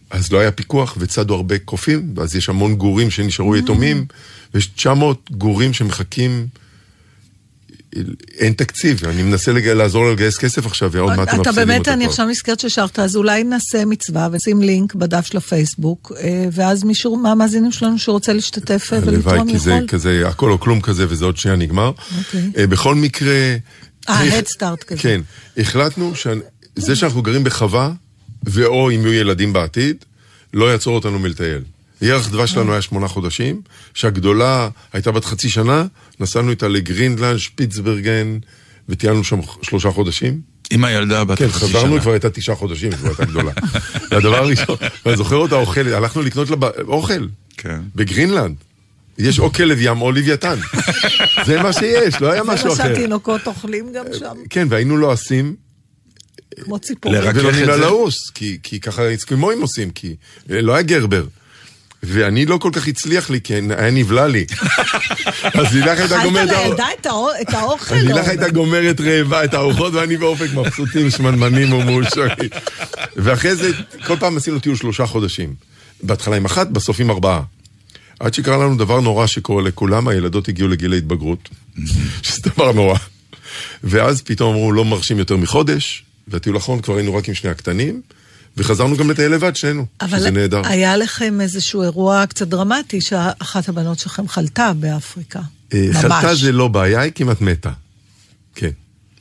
אז 0.10 0.32
לא 0.32 0.40
היה 0.40 0.52
פיקוח 0.52 0.98
וצדו 1.00 1.36
הרבה 1.36 1.60
קופים, 1.60 2.14
ואז 2.16 2.36
יש 2.36 2.50
המון 2.50 2.76
גורים 2.76 3.12
שנשארו 3.12 3.56
יתומים, 3.56 4.06
ויש 4.54 4.68
900 4.68 5.32
גורים 5.32 5.74
שמחכים, 5.74 6.48
אין 8.38 8.54
תקציב, 8.54 9.06
אני 9.06 9.24
מנסה 9.24 9.52
לג... 9.52 9.68
לעזור 9.68 10.12
לגייס 10.12 10.38
כסף 10.38 10.66
עכשיו, 10.66 10.92
ועוד 10.92 11.16
מעט 11.16 11.34
הם 11.34 11.42
אתה 11.42 11.50
מפסידים 11.50 11.68
באמת, 11.68 11.80
אותו 11.80 11.92
אני 11.92 12.04
כבר. 12.04 12.12
עכשיו 12.12 12.26
נזכרת 12.26 12.60
ששרת, 12.60 13.00
אז 13.00 13.16
אולי 13.16 13.44
נעשה 13.44 13.86
מצווה 13.86 14.28
ונשים 14.32 14.62
לינק 14.62 14.96
בדף 14.96 15.26
של 15.26 15.38
הפייסבוק, 15.38 16.12
אה, 16.20 16.46
ואז 16.52 16.84
מישהו 16.84 17.16
מהמאזינים 17.16 17.72
שלנו 17.72 18.00
שרוצה 18.00 18.34
להשתתף 18.34 18.94
אה, 18.94 18.98
הלוואי, 18.98 19.16
ולתרום 19.16 19.52
כי 19.52 19.58
זה 19.58 19.72
יכול. 19.72 19.88
כזה, 19.88 20.28
הכל 20.28 20.52
או 20.52 20.60
כלום 20.60 20.82
כזה, 20.82 21.06
וזה 21.10 21.26
עוד 21.26 21.38
שנייה 21.38 21.58
נגמר. 21.58 21.92
אוקיי. 22.18 22.52
אה, 22.58 22.68
בכל 22.68 22.96
מקרה... 22.96 23.56
אה, 24.10 24.40
Start 24.40 24.84
כזה. 24.88 25.02
כן, 25.02 25.22
החלטנו 25.58 26.14
שזה 26.16 26.96
שאנחנו 26.96 27.22
גרים 27.22 27.44
בחווה, 27.44 27.92
ואו 28.44 28.92
אם 28.92 29.02
יהיו 29.02 29.14
ילדים 29.14 29.54
בעתיד, 29.54 29.96
לא 30.54 30.72
יעצור 30.72 30.96
אותנו 30.96 31.20
מלטייל. 31.20 31.62
ירח 32.02 32.30
דבש 32.30 32.52
שלנו 32.52 32.72
היה 32.72 32.82
שמונה 32.82 33.08
חודשים, 33.08 33.62
שהגדולה 33.94 34.70
הייתה 34.94 35.12
בת 35.12 35.26
חצי 35.26 35.50
שנה, 35.50 35.86
נסענו 36.20 36.50
איתה 36.50 36.68
לגרינדלנד, 36.68 37.38
שפיצברגן, 37.38 38.38
וטיילנו 38.90 39.24
שם 39.24 39.40
שלושה 39.62 39.92
חודשים. 39.92 40.42
עם 40.72 40.84
הילדה 40.84 41.24
בת 41.24 41.38
כן, 41.38 41.48
חצי 41.48 41.66
חזרנו, 41.66 41.86
היא 41.86 41.92
שנה. 41.92 42.02
כבר 42.02 42.12
הייתה 42.12 42.30
תשעה 42.30 42.56
חודשים, 42.56 42.92
היא 42.92 42.98
כבר 42.98 43.10
הייתה 43.10 43.26
גדולה. 43.26 43.52
והדבר 44.12 44.36
הראשון, 44.36 44.76
ואני 45.06 45.18
זוכר 45.18 45.36
אותה 45.36 45.56
אוכלת, 45.56 45.94
הלכנו 45.94 46.22
לקנות 46.22 46.50
לה 46.50 46.56
אוכל, 46.88 47.28
כן. 47.58 47.80
בגרינלנד. 47.96 48.56
יש 49.18 49.40
או 49.40 49.54
כלב 49.54 49.78
ים 49.82 50.02
או 50.02 50.12
לוויתן. 50.12 50.56
זה 51.46 51.64
מה 51.64 51.74
שיש, 51.74 52.22
לא 52.22 52.32
היה 52.32 52.44
זה 52.44 52.50
משהו 52.52 52.68
מה 52.68 52.74
אחר. 52.74 52.84
שהתינוקות 52.84 53.48
אוכלים 53.48 53.94
גם 53.94 54.06
שם, 54.20 54.36
כן, 54.50 54.68
והיינו 54.70 54.98
לועסים, 54.98 55.56
כמו 56.64 56.80
ציפורים. 56.80 57.22
לרכך 57.22 57.38
ונותנים 57.40 57.70
את 57.70 57.74
זה? 57.76 57.78
לעוס, 57.78 58.16
כי, 58.64 58.80
ככה 58.80 59.14
אסקימואים 59.16 59.62
עושים, 59.62 59.92
כי 59.92 60.16
אה, 60.50 60.62
לא 60.62 60.74
היה 60.74 60.82
גרבר. 60.82 61.26
ואני 62.10 62.46
לא 62.46 62.58
כל 62.58 62.70
כך 62.74 62.88
הצליח 62.88 63.30
לי, 63.30 63.42
כי 63.42 63.54
היה 63.54 63.92
נבלע 63.92 64.28
לי. 64.28 64.46
אז 65.60 65.74
לילך 65.74 66.00
הייתה 66.00 66.06
אכלת 66.16 66.24
גומרת... 66.24 66.50
לילדה 66.50 66.88
את 67.02 67.06
האו- 67.06 67.42
את 67.42 67.54
האוכל? 67.54 67.96
אז 67.96 68.04
לילך 68.04 68.28
הייתה 68.28 68.50
גומרת 68.50 69.02
רעבה 69.02 69.44
את 69.44 69.54
הארוחות, 69.54 69.94
ואני 69.94 70.18
באופק 70.18 70.54
מבסוטים, 70.54 71.10
שמנמנים 71.10 71.74
ומאושרים. 71.74 72.30
ואחרי 73.16 73.56
זה, 73.56 73.72
כל 74.06 74.16
פעם 74.20 74.38
עשינו 74.38 74.60
טיול 74.60 74.76
שלושה 74.76 75.06
חודשים. 75.06 75.54
בהתחלה 76.04 76.36
עם 76.36 76.46
אחת, 76.46 76.68
בסוף 76.68 77.00
עם 77.00 77.10
ארבעה. 77.10 77.42
עד 78.20 78.34
שקרה 78.34 78.58
לנו 78.58 78.78
דבר 78.78 79.00
נורא 79.00 79.28
שקורה 79.28 79.64
לכולם, 79.64 80.08
הילדות 80.08 80.48
הגיעו 80.48 80.68
לגיל 80.68 80.94
ההתבגרות, 80.94 81.50
שזה 82.24 82.42
דבר 82.46 82.72
נורא. 82.72 82.98
ואז 83.84 84.22
פתאום 84.22 84.56
אמרו, 84.56 84.72
לא 84.72 84.86
מרשים 84.86 85.20
יותר 85.20 85.38
מחודש, 85.38 86.04
והטיול 86.28 86.56
האחרון 86.56 86.82
כבר 86.82 86.96
היינו 86.98 87.16
רק 87.16 87.28
עם 87.28 87.34
שני 87.36 87.50
הקטנים, 87.50 88.02
וחזרנו 88.58 88.98
גם 88.98 89.10
לטייל 89.10 89.32
לבד, 89.32 89.56
שנינו, 89.56 89.86
שזה 90.08 90.32
נהדר. 90.32 90.60
אבל 90.60 90.70
היה 90.70 90.98
לכם 90.98 91.42
איזשהו 91.42 91.84
אירוע 91.84 92.26
קצת 92.26 92.48
דרמטי, 92.48 93.02
שאחת 93.02 93.70
הבנות 93.70 94.00
שלכם 94.00 94.28
חלתה 94.28 94.72
באפריקה. 94.80 95.40
אה, 95.74 95.86
ממש. 95.88 95.98
חלתה 95.98 96.36
זה 96.36 96.52
לא 96.52 96.68
בעיה, 96.68 97.02
היא 97.02 97.12
כמעט 97.16 97.42
מתה. 97.42 97.72
כן. 98.56 98.70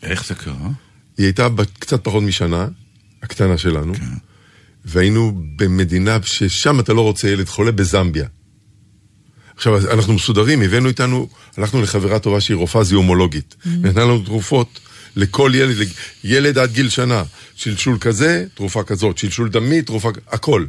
איך 0.03 0.27
זה 0.27 0.35
קרה? 0.35 0.71
היא 1.19 1.27
הייתה 1.27 1.49
בת 1.49 1.79
קצת 1.79 2.05
פחות 2.05 2.23
משנה, 2.23 2.67
הקטנה 3.23 3.59
שלנו, 3.59 3.93
והיינו 4.85 5.43
במדינה 5.57 6.19
ששם 6.23 6.81
אתה 6.81 6.93
לא 6.93 7.01
רוצה 7.01 7.29
ילד 7.29 7.49
חולה, 7.49 7.73
בזמביה. 7.73 8.27
עכשיו, 9.57 9.93
אנחנו 9.93 10.13
מסודרים, 10.13 10.63
הבאנו 10.63 10.89
איתנו, 10.89 11.29
הלכנו 11.57 11.83
לחברה 11.83 12.19
טובה 12.19 12.41
שהיא 12.41 12.57
רופאה 12.57 12.85
זיהומולוגית. 12.85 13.57
נתנה 13.67 14.05
לנו 14.05 14.23
תרופות 14.25 14.81
לכל 15.17 15.53
ילד, 15.55 15.77
ילד 16.25 16.59
עד 16.59 16.73
גיל 16.73 16.89
שנה. 16.89 17.23
שלשול 17.57 17.99
כזה, 18.01 18.45
תרופה 18.55 18.83
כזאת, 18.83 19.19
שלשול 19.19 19.49
דמי, 19.49 19.83
תרופה, 19.83 20.11
הכל. 20.29 20.67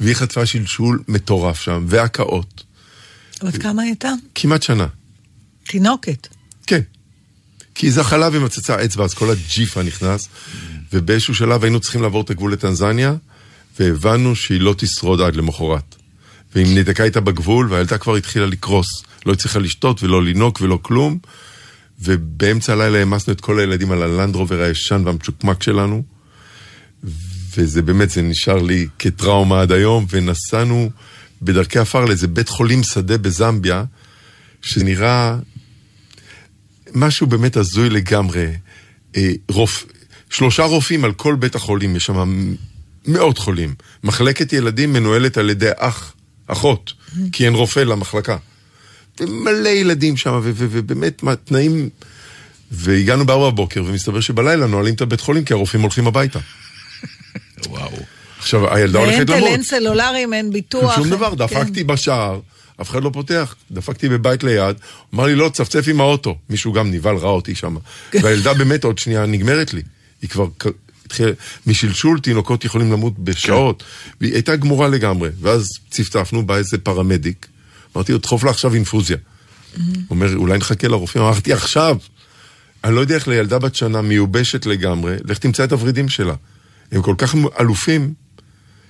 והיא 0.00 0.14
חטפה 0.14 0.46
שלשול 0.46 1.02
מטורף 1.08 1.60
שם, 1.60 1.84
והקאות. 1.88 2.64
בת 3.42 3.56
כמה 3.62 3.82
היא 3.82 3.90
הייתה? 3.90 4.10
כמעט 4.34 4.62
שנה. 4.62 4.86
תינוקת. 5.66 6.28
כן. 6.66 6.80
כי 7.74 7.90
זה 7.90 8.04
חלב 8.04 8.32
ומצצה 8.34 8.84
אצבע, 8.84 9.04
אז 9.04 9.14
כל 9.14 9.30
הג'יפה 9.30 9.82
נכנס, 9.82 10.28
ובאיזשהו 10.92 11.34
שלב 11.34 11.64
היינו 11.64 11.80
צריכים 11.80 12.02
לעבור 12.02 12.22
את 12.22 12.30
הגבול 12.30 12.52
לטנזניה, 12.52 13.14
והבנו 13.80 14.36
שהיא 14.36 14.60
לא 14.60 14.74
תשרוד 14.78 15.20
עד 15.20 15.36
למחרת. 15.36 15.94
והיא 16.54 16.78
נדקה 16.78 17.04
איתה 17.04 17.20
בגבול, 17.20 17.72
והילדה 17.72 17.98
כבר 17.98 18.16
התחילה 18.16 18.46
לקרוס. 18.46 18.86
לא 19.26 19.32
הצליחה 19.32 19.58
לשתות 19.58 20.02
ולא 20.02 20.24
לינוק 20.24 20.60
ולא 20.60 20.78
כלום, 20.82 21.18
ובאמצע 22.00 22.72
הלילה 22.72 22.98
העמסנו 22.98 23.32
את 23.32 23.40
כל 23.40 23.60
הילדים 23.60 23.92
על 23.92 24.02
הלנדרובר 24.02 24.62
הישן 24.62 25.02
והמצ'וקמק 25.04 25.62
שלנו, 25.62 26.02
וזה 27.56 27.82
באמת, 27.82 28.10
זה 28.10 28.22
נשאר 28.22 28.62
לי 28.62 28.86
כטראומה 28.98 29.62
עד 29.62 29.72
היום, 29.72 30.06
ונסענו 30.10 30.90
בדרכי 31.42 31.78
עפר 31.78 32.04
לאיזה 32.04 32.28
בית 32.28 32.48
חולים 32.48 32.82
שדה 32.82 33.18
בזמביה, 33.18 33.84
שנראה 34.62 35.36
משהו 36.94 37.26
באמת 37.26 37.56
הזוי 37.56 37.90
לגמרי. 37.90 38.46
אה, 39.16 39.32
רופ... 39.48 39.86
שלושה 40.30 40.64
רופאים 40.64 41.04
על 41.04 41.12
כל 41.12 41.34
בית 41.34 41.54
החולים, 41.54 41.96
יש 41.96 42.06
שם 42.06 42.54
מאות 43.06 43.38
חולים. 43.38 43.74
מחלקת 44.04 44.52
ילדים 44.52 44.92
מנוהלת 44.92 45.38
על 45.38 45.50
ידי 45.50 45.70
אח, 45.76 46.14
אחות, 46.46 46.92
כי 47.32 47.44
אין 47.44 47.54
רופא 47.54 47.80
למחלקה. 47.80 48.36
ומלא 49.20 49.68
ילדים 49.68 50.16
שם, 50.16 50.40
ובאמת, 50.42 51.22
מה, 51.22 51.36
תנאים... 51.36 51.88
והגענו 52.70 53.26
בארבע 53.26 53.50
בבוקר, 53.50 53.84
ומסתבר 53.86 54.20
שבלילה 54.20 54.66
נועלים 54.66 54.94
את 54.94 55.00
הבית 55.00 55.20
חולים, 55.20 55.44
כי 55.44 55.52
הרופאים 55.52 55.82
הולכים 55.82 56.06
הביתה. 56.06 56.38
וואו. 57.68 57.90
עכשיו, 58.38 58.74
הילדה 58.74 58.98
הולכת 58.98 59.30
למות. 59.30 59.48
אין 59.48 59.62
סלולריים, 59.62 60.34
אין 60.34 60.52
ביטוח. 60.52 60.96
שום 60.96 61.10
דבר, 61.10 61.30
כן. 61.30 61.36
דפקתי 61.36 61.84
בשער, 61.84 62.40
אף 62.80 62.90
אחד 62.90 63.02
לא 63.02 63.10
פותח. 63.12 63.54
דפקתי 63.70 64.08
בבית 64.08 64.44
ליד, 64.44 64.76
אמר 65.14 65.24
לי, 65.26 65.34
לא, 65.34 65.48
צפצף 65.48 65.84
עם 65.88 66.00
האוטו. 66.00 66.36
מישהו 66.50 66.72
גם 66.72 66.90
נבהל, 66.90 67.16
ראה 67.16 67.30
אותי 67.30 67.54
שם. 67.54 67.76
והילדה 68.14 68.54
באמת 68.54 68.84
עוד 68.84 68.98
שנייה 68.98 69.26
נגמרת 69.26 69.74
לי. 69.74 69.82
היא 70.22 70.30
כבר 70.30 70.46
משלשול 71.66 72.20
תינוקות 72.20 72.64
יכולים 72.64 72.92
למות 72.92 73.18
בשעות. 73.18 73.84
והיא 74.20 74.32
הייתה 74.32 74.56
גמורה 74.56 74.88
לגמרי. 74.88 75.28
ואז 75.40 75.70
צפצפנו, 75.90 76.46
בא 76.46 76.56
איזה 76.56 76.78
פרמדיק. 76.78 77.46
אמרתי 77.96 78.12
לו, 78.12 78.18
דחוף 78.18 78.44
לה 78.44 78.50
עכשיו 78.50 78.74
אינפוזיה. 78.74 79.16
הוא 79.76 79.84
אומר, 80.10 80.36
אולי 80.36 80.58
נחכה 80.58 80.88
לרופאים. 80.88 81.24
אמרתי, 81.24 81.52
עכשיו. 81.52 81.96
אני 82.84 82.94
לא 82.94 83.00
יודע 83.00 83.14
איך 83.14 83.28
לילדה 83.28 83.58
בת 83.58 83.74
שנה 83.74 84.02
מיובשת 84.02 84.66
לגמרי, 84.66 85.16
לך 85.24 85.38
תמצא 85.38 85.64
את 85.64 85.72
הוורידים 85.72 86.08
שלה. 86.08 86.34
הם 86.92 87.02
כל 87.02 87.14
כך 87.18 87.34
אלופים, 87.60 88.14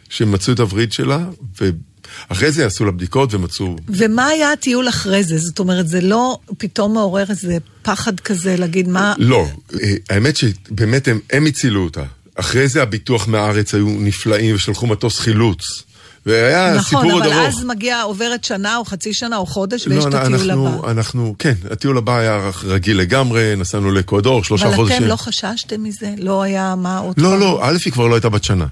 שהם 0.08 0.32
מצאו 0.32 0.52
את 0.52 0.60
הווריד 0.60 0.92
שלה, 0.92 1.24
ואחרי 1.60 2.52
זה 2.52 2.66
עשו 2.66 2.84
לה 2.84 2.90
בדיקות 2.90 3.34
ומצאו... 3.34 3.76
ומה 3.88 4.26
היה 4.26 4.52
הטיול 4.52 4.88
אחרי 4.88 5.24
זה? 5.24 5.38
זאת 5.38 5.58
אומרת, 5.58 5.88
זה 5.88 6.00
לא 6.00 6.38
פתאום 6.58 6.94
מעורר 6.94 7.24
איזה 7.30 7.58
פחד 7.82 8.20
כזה 8.20 8.56
להגיד 8.56 8.88
מה... 8.88 9.14
לא, 9.18 9.46
אה, 9.82 9.94
האמת 10.10 10.36
שבאמת 10.36 11.08
הם, 11.08 11.20
הם 11.32 11.46
הצילו 11.46 11.84
אותה. 11.84 12.04
אחרי 12.34 12.68
זה 12.68 12.82
הביטוח 12.82 13.28
מהארץ 13.28 13.74
היו 13.74 13.86
נפלאים 13.88 14.54
ושלחו 14.54 14.86
מטוס 14.86 15.18
חילוץ. 15.18 15.82
והיה 16.26 16.74
נכון, 16.74 16.82
סיפור 16.82 17.12
עוד 17.12 17.22
אבל 17.22 17.32
ארוך. 17.32 17.48
אז 17.48 17.64
מגיע, 17.64 18.02
עוברת 18.02 18.44
שנה 18.44 18.76
או 18.76 18.84
חצי 18.84 19.14
שנה 19.14 19.36
או 19.36 19.46
חודש, 19.46 19.86
ויש 19.86 20.04
לא, 20.04 20.08
את 20.08 20.14
הטיול 20.14 20.50
אנחנו, 20.50 20.78
הבא. 20.78 20.90
אנחנו, 20.90 21.34
כן, 21.38 21.54
הטיול 21.70 21.98
הבא 21.98 22.18
היה 22.18 22.50
רגיל 22.64 22.98
לגמרי, 22.98 23.56
נסענו 23.56 23.90
לאקוודור, 23.90 24.44
שלושה 24.44 24.66
אבל 24.66 24.74
חודשים. 24.74 24.96
אתם 24.96 25.06
לא 25.06 25.16
חששתם 25.16 25.82
מזה? 25.82 26.14
לא 26.18 26.42
היה 26.42 26.74
מה 26.74 26.98
עוד 26.98 27.20
לא, 27.20 27.28
פעם? 27.28 27.40
לא, 27.40 27.60
א', 27.62 27.76
היא 27.84 27.92
כבר 27.92 28.06
לא 28.06 28.14
הייתה 28.14 28.28
בת 28.28 28.44
שנה. 28.44 28.66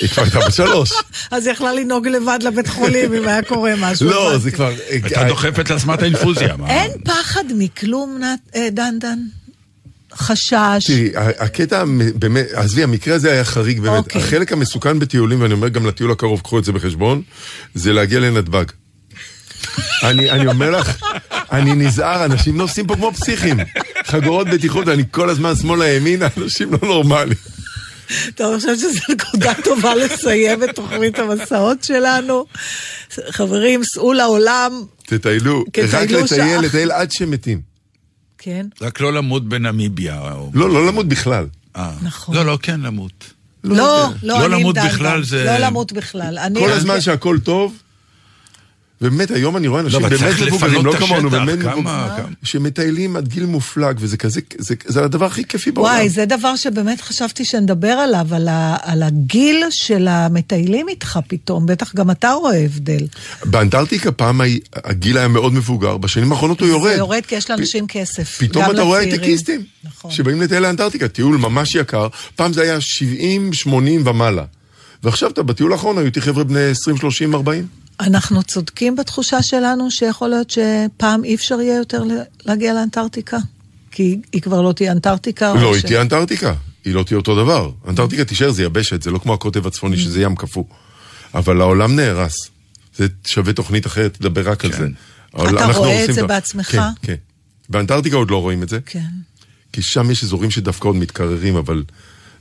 היא 0.00 0.08
כבר 0.08 0.22
הייתה 0.22 0.38
בת 0.38 0.54
שלוש. 0.54 0.92
אז 1.30 1.46
היא 1.46 1.52
יכלה 1.52 1.72
לנהוג 1.72 2.08
לבד 2.08 2.38
לבית 2.42 2.68
חולים 2.68 3.14
אם 3.14 3.28
היה 3.28 3.42
קורה 3.42 3.72
משהו. 3.78 4.10
לא. 4.10 4.38
זה 4.38 4.50
כבר... 4.50 4.72
הייתה 4.88 5.24
דוחפת 5.24 5.70
לעצמה 5.70 5.94
את 5.94 6.02
האינפוזיה. 6.02 6.56
אין 6.68 6.90
פחד 7.04 7.44
מכלום, 7.58 8.20
אה, 8.54 8.68
דנדן? 8.72 9.18
חשש? 10.14 10.84
תראי, 10.86 11.10
הקטע, 11.14 11.84
באמת, 12.14 12.46
עזבי, 12.52 12.82
המקרה 12.82 13.14
הזה 13.14 13.32
היה 13.32 13.44
חריג 13.44 13.80
באמת. 13.80 13.98
אוקיי. 13.98 14.22
החלק 14.22 14.52
המסוכן 14.52 14.98
בטיולים, 14.98 15.42
ואני 15.42 15.54
אומר 15.54 15.68
גם 15.68 15.86
לטיול 15.86 16.10
הקרוב, 16.10 16.40
קחו 16.40 16.58
את 16.58 16.64
זה 16.64 16.72
בחשבון, 16.72 17.22
זה 17.74 17.92
להגיע 17.92 18.20
לנתב"ג. 18.20 18.64
אני, 20.08 20.30
אני 20.30 20.46
אומר 20.46 20.70
לך, 20.70 21.02
אני 21.52 21.74
נזהר, 21.74 22.24
אנשים 22.24 22.56
נוסעים 22.56 22.86
פה 22.86 22.94
כמו 22.94 23.12
פסיכים. 23.12 23.56
חגורות 24.06 24.46
בטיחות, 24.48 24.88
אני 24.88 25.02
כל 25.10 25.30
הזמן 25.30 25.56
שמאלה 25.56 25.88
ימינה, 25.88 26.26
אנשים 26.36 26.72
לא 26.72 26.78
נורמליים. 26.82 27.38
טוב, 28.34 28.50
אני 28.52 28.60
חושבת 28.60 28.78
שזו 28.78 29.00
נקודה 29.08 29.52
טובה 29.64 29.94
לסיים 29.94 30.64
את 30.64 30.70
תוכנית 30.74 31.18
המסעות 31.18 31.84
שלנו. 31.84 32.44
חברים, 33.30 33.84
סעו 33.84 34.12
לעולם, 34.12 34.82
תטיילו, 35.06 35.64
רק 35.92 36.10
לטייל. 36.10 36.60
לטייל 36.60 36.90
עד 36.90 37.12
שמתים. 37.12 37.69
כן, 38.42 38.66
רק 38.82 39.00
לא 39.00 39.12
למות 39.12 39.48
בנמיביה. 39.48 40.20
או- 40.32 40.50
לא, 40.54 40.70
לא 40.70 40.86
למות 40.86 41.06
בכלל. 41.08 41.46
אה. 41.76 41.92
נכון. 42.02 42.34
לא, 42.34 42.44
לא, 42.46 42.58
כן 42.62 42.80
למות. 42.80 43.24
לא. 43.64 43.76
לא, 44.22 44.38
לא 44.40 44.50
למות. 44.50 44.76
בכלל 44.86 45.22
זה- 45.24 45.44
לא 45.44 45.58
למות 45.58 45.92
בכלל. 45.92 46.38
אני- 46.38 46.60
כל 46.60 46.70
הזמן 46.72 47.00
שהכל 47.00 47.38
טוב, 47.44 47.74
ובאמת, 49.02 49.30
היום 49.30 49.56
אני 49.56 49.68
רואה 49.68 49.80
אנשים 49.80 50.00
לא, 50.02 50.08
באמת 50.08 50.34
מבוגרים, 50.46 50.84
לא 50.86 50.90
את 50.92 50.96
כמונו, 50.96 51.30
באמת 51.30 51.58
מבוגרים, 51.58 51.84
שמטיילים 52.42 53.16
עד 53.16 53.28
גיל 53.28 53.46
מופלג, 53.46 53.96
וזה 54.00 54.16
כזה, 54.16 54.40
זה- 54.58 54.74
זה 54.86 55.04
הדבר 55.04 55.24
הכי 55.26 55.44
כיפי 55.44 55.70
בעולם. 55.70 55.92
וואי, 55.94 56.08
זה 56.08 56.26
דבר 56.26 56.56
שבאמת 56.56 57.00
חשבתי 57.00 57.44
שנדבר 57.44 57.88
עליו, 57.88 58.26
על, 58.34 58.48
ה, 58.48 58.76
על 58.82 59.02
הגיל 59.02 59.64
של 59.70 60.08
המטיילים 60.08 60.88
איתך 60.88 61.18
פתאום. 61.28 61.66
בטח 61.66 61.94
גם 61.94 62.10
אתה 62.10 62.30
רואה 62.32 62.64
הבדל. 62.64 63.06
באנטארקטיקה 63.44 64.12
פעם 64.12 64.40
הגיל 64.84 65.18
היה 65.18 65.28
מאוד 65.28 65.52
מבוגר, 65.52 65.96
בשנים 65.96 66.32
האחרונות 66.32 66.60
הוא 66.60 66.68
יורד. 66.68 66.90
זה 66.92 66.96
יורד 66.98 67.22
כי 67.28 67.34
יש 67.34 67.50
לאנשים 67.50 67.86
כסף. 67.86 68.38
פתאום 68.38 68.64
אתה 68.70 68.82
רואה. 68.82 68.98
הייטקיסטים, 69.00 69.60
נכון. 69.84 70.10
שבאים 70.10 70.40
לטייל 70.40 70.62
לאנטארקטיקה, 70.62 71.08
טיול 71.08 71.36
ממש 71.36 71.74
יקר, 71.74 72.08
פעם 72.36 72.52
זה 72.52 72.62
היה 72.62 72.80
70, 72.80 73.52
80 73.52 74.06
ומעלה. 74.06 74.44
ועכשיו 75.02 75.30
אתה 75.30 75.42
בטיול 75.42 75.72
האחרון 75.72 75.98
היו 75.98 76.06
איתי 76.06 76.20
חבר'ה 76.20 76.44
בני 76.44 76.60
20, 76.70 76.96
30, 76.96 77.34
40. 77.34 77.66
אנחנו 78.00 78.42
צודקים 78.42 78.96
בתחושה 78.96 79.42
שלנו 79.42 79.90
שיכול 79.90 80.28
להיות 80.28 80.50
שפעם 80.50 81.24
אי 81.24 81.34
אפשר 81.34 81.60
יהיה 81.60 81.76
יותר 81.76 82.04
ל- 82.04 82.10
להגיע 82.46 82.74
לאנטארקטיקה? 82.74 83.38
כי 83.90 84.20
היא 84.32 84.42
כבר 84.42 84.62
לא 84.62 84.72
תהיה 84.72 84.92
אנטארקטיקה? 84.92 85.54
לא, 85.54 85.72
ש- 85.74 85.76
היא 85.76 85.82
תהיה 85.82 86.00
אנטארקטיקה, 86.00 86.54
היא 86.84 86.94
לא 86.94 87.02
תהיה 87.02 87.16
אותו 87.18 87.36
דבר. 87.36 87.70
אנטארקטיקה 87.88 88.24
תישאר, 88.24 88.50
זה 88.50 88.62
יבשת, 88.62 89.02
זה 89.02 89.10
לא 89.10 89.18
כמו 89.18 89.34
הקוטב 89.34 89.66
הצפוני 89.66 89.96
שזה 89.98 90.22
ים 90.22 90.36
קפוא. 90.36 90.64
אבל 91.34 91.60
העולם 91.60 91.96
נהרס. 91.96 92.34
זה 92.96 93.06
שווה 93.26 93.52
תוכנית 93.52 93.86
אחרת, 93.86 94.14
תדבר 94.14 94.50
רק 94.50 94.64
על 94.64 94.72
זה. 94.72 94.86
אתה 95.34 95.42
רואה 95.42 95.70
את 95.70 95.76
הורסים 95.76 96.12
זה 96.14 96.22
ה- 96.22 96.26
בעצמך? 96.26 96.70
כן, 96.70 96.80
כן. 97.02 97.14
באנטארקטיקה 97.68 98.16
עוד 98.16 98.30
לא 98.30 98.40
רואים 98.42 98.62
את 98.62 98.68
זה, 98.68 98.78
כן. 98.86 99.04
כי 99.72 99.82
שם 99.82 100.10
יש 100.10 100.24
אזורים 100.24 100.50
שדווקא 100.50 100.88
עוד 100.88 100.96
מתקררים, 100.96 101.56
אבל 101.56 101.84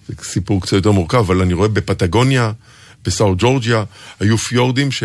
זה 0.08 0.14
סיפור 0.24 0.62
קצת 0.62 0.74
יותר 0.74 0.92
מורכב, 0.92 1.18
אבל 1.18 1.42
אני 1.42 1.54
רואה 1.54 1.68
בפטגוניה, 1.68 2.52
בסאו 3.06 3.36
ג'ורג'יה, 3.38 3.84
היו 4.20 4.38
פיורדים 4.38 4.92
ש... 4.92 5.04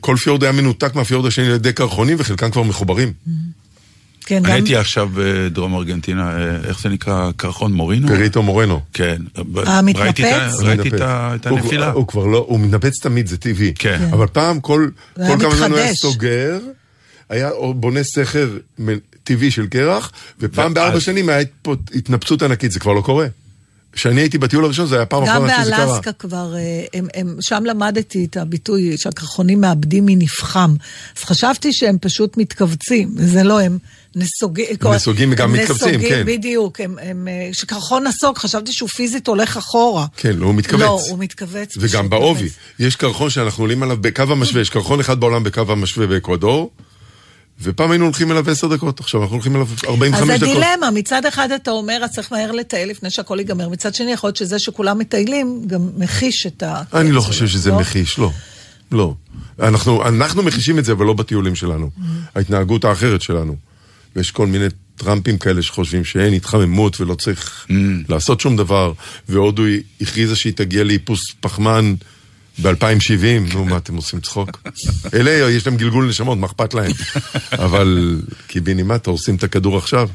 כל 0.00 0.16
פיורד 0.16 0.42
היה 0.42 0.52
מנותק 0.52 0.94
מהפיורד 0.94 1.26
השני 1.26 1.46
על 1.46 1.54
ידי 1.54 1.72
קרחונים, 1.72 2.16
וחלקם 2.20 2.50
כבר 2.50 2.62
מחוברים. 2.62 3.12
כן, 4.26 4.36
אני 4.36 4.44
גם... 4.44 4.52
הייתי 4.52 4.76
עכשיו 4.76 5.08
בדרום 5.14 5.74
ארגנטינה, 5.74 6.30
אה, 6.38 6.56
איך 6.68 6.80
זה 6.80 6.88
נקרא? 6.88 7.30
קרחון 7.36 7.72
מורינו? 7.72 8.08
פריטו 8.08 8.42
מורנו. 8.42 8.80
כן. 8.92 9.22
המתנפץ? 9.66 10.00
ראיתי 10.02 10.22
את 10.22 10.32
ה- 10.32 10.50
הוא 10.52 10.68
ראיתי 10.68 10.88
את 10.96 11.46
הנפילה. 11.46 11.90
הוא 11.90 12.06
כבר 12.06 12.26
לא, 12.26 12.44
הוא 12.48 12.60
מתנפץ 12.60 13.00
תמיד, 13.02 13.26
זה 13.26 13.36
טבעי. 13.36 13.72
כן. 13.78 14.08
אבל 14.12 14.26
פעם 14.26 14.60
כל, 14.60 14.88
כמה 15.14 15.56
זמן 15.56 15.70
הוא 15.70 15.78
היה. 15.78 15.94
סוגר, 15.94 16.58
היה 17.28 17.50
בונה 17.74 18.02
סכר 18.02 18.48
טבעי 19.24 19.50
של 19.50 19.66
קרח, 19.66 20.12
ופעם 20.40 20.64
ואז- 20.66 20.74
בארבע 20.74 21.00
שנים 21.00 21.28
היה 21.28 21.44
פה 21.62 21.74
התנפצות 21.94 22.42
ענקית, 22.42 22.72
זה 22.72 22.80
כבר 22.80 22.92
לא 22.92 23.00
קורה. 23.00 23.26
כשאני 23.96 24.20
הייתי 24.20 24.38
בטיול 24.38 24.64
הראשון, 24.64 24.86
זה 24.86 24.96
היה 24.96 25.06
פעם 25.06 25.26
גם 25.26 25.28
אחרונה 25.28 25.62
שזה 25.62 25.70
קרה. 25.70 25.86
באלסקה 25.86 26.12
כבר, 26.12 26.54
אה, 26.56 26.84
הם, 26.94 27.08
הם, 27.14 27.36
שם 27.40 27.64
למדתי 27.64 28.24
את 28.24 28.36
הביטוי 28.36 28.96
שהקרחונים 28.96 29.60
מאבדים 29.60 30.06
מנפחם. 30.06 30.74
אז 31.16 31.24
חשבתי 31.24 31.72
שהם 31.72 31.96
פשוט 32.00 32.36
מתכווצים, 32.36 33.14
וזה 33.16 33.42
לא, 33.42 33.60
הם 33.60 33.78
נסוגים. 34.16 34.66
נסוגים 34.94 35.32
הם 35.38 35.52
מתכווצים, 35.52 35.88
נסוגים, 35.88 36.00
כן. 36.08 36.22
בדיוק. 36.26 36.80
הם, 36.80 36.96
הם, 37.02 37.28
אה, 37.28 37.48
שקרחון 37.52 38.06
נסוג, 38.06 38.38
חשבתי 38.38 38.72
שהוא 38.72 38.88
פיזית 38.88 39.26
הולך 39.26 39.56
אחורה. 39.56 40.06
כן, 40.16 40.38
הוא 40.38 40.54
מתכווץ. 40.54 40.80
לא, 40.80 41.00
הוא 41.08 41.18
מתכווץ. 41.18 41.74
וגם 41.80 42.10
בעובי. 42.10 42.48
יש 42.78 42.96
קרחון 42.96 43.30
שאנחנו 43.30 43.64
עולים 43.64 43.82
עליו 43.82 43.96
בקו 44.00 44.22
המשווה, 44.22 44.60
יש 44.60 44.70
קרחון 44.70 45.00
אחד 45.00 45.20
בעולם 45.20 45.44
בקו 45.44 45.62
המשווה 45.68 46.06
באקוודור, 46.06 46.70
ופעם 47.62 47.90
היינו 47.90 48.04
הולכים 48.04 48.32
אליו 48.32 48.50
עשר 48.50 48.66
דקות, 48.66 49.00
עכשיו 49.00 49.22
אנחנו 49.22 49.34
הולכים 49.34 49.56
אליו 49.56 49.66
45 49.86 50.30
אז 50.30 50.40
דקות. 50.40 50.54
זה 50.54 50.60
דילמה, 50.60 50.90
מצד 50.90 51.26
אחד 51.26 51.50
אתה 51.50 51.70
אומר, 51.70 52.00
אז 52.04 52.10
צריך 52.10 52.32
מהר 52.32 52.52
לטייל 52.52 52.90
לפני 52.90 53.10
שהכל 53.10 53.36
ייגמר, 53.38 53.68
מצד 53.68 53.94
שני 53.94 54.12
יכול 54.12 54.28
להיות 54.28 54.36
שזה 54.36 54.58
שכולם 54.58 54.98
מטיילים, 54.98 55.62
גם 55.66 55.90
מחיש 55.96 56.46
את 56.46 56.62
ה... 56.62 56.82
אני 56.94 57.12
לא 57.12 57.20
זה, 57.20 57.26
חושב 57.26 57.46
שזה 57.46 57.70
לא? 57.70 57.80
מחיש, 57.80 58.18
לא. 58.18 58.30
לא. 58.92 59.14
אנחנו, 59.60 60.08
אנחנו 60.08 60.42
מכחישים 60.42 60.78
את 60.78 60.84
זה, 60.84 60.92
אבל 60.92 61.06
לא 61.06 61.12
בטיולים 61.12 61.54
שלנו. 61.54 61.90
ההתנהגות 62.34 62.84
האחרת 62.84 63.22
שלנו. 63.22 63.56
ויש 64.16 64.30
כל 64.30 64.46
מיני 64.46 64.64
טראמפים 64.96 65.38
כאלה 65.38 65.62
שחושבים 65.62 66.04
שאין 66.04 66.32
התחממות 66.32 67.00
ולא 67.00 67.14
צריך 67.14 67.66
לעשות 68.08 68.40
שום 68.40 68.56
דבר, 68.56 68.92
והודו 69.28 69.62
הכריזה 70.00 70.36
שהיא 70.36 70.52
תגיע 70.52 70.84
לאיפוס 70.84 71.20
פחמן 71.40 71.94
ב-2070, 72.62 73.54
נו 73.54 73.64
מה, 73.64 73.76
אתם 73.76 73.96
עושים 73.96 74.20
צחוק? 74.20 74.62
אלה, 75.14 75.50
יש 75.50 75.66
להם 75.66 75.76
גלגול 75.76 76.08
נשמות, 76.08 76.38
מה 76.38 76.46
אכפת 76.46 76.74
להם? 76.74 76.92
אבל 77.64 78.20
קיבינימט, 78.46 79.06
הורסים 79.06 79.36
את 79.36 79.42
הכדור 79.42 79.78
עכשיו. 79.78 80.08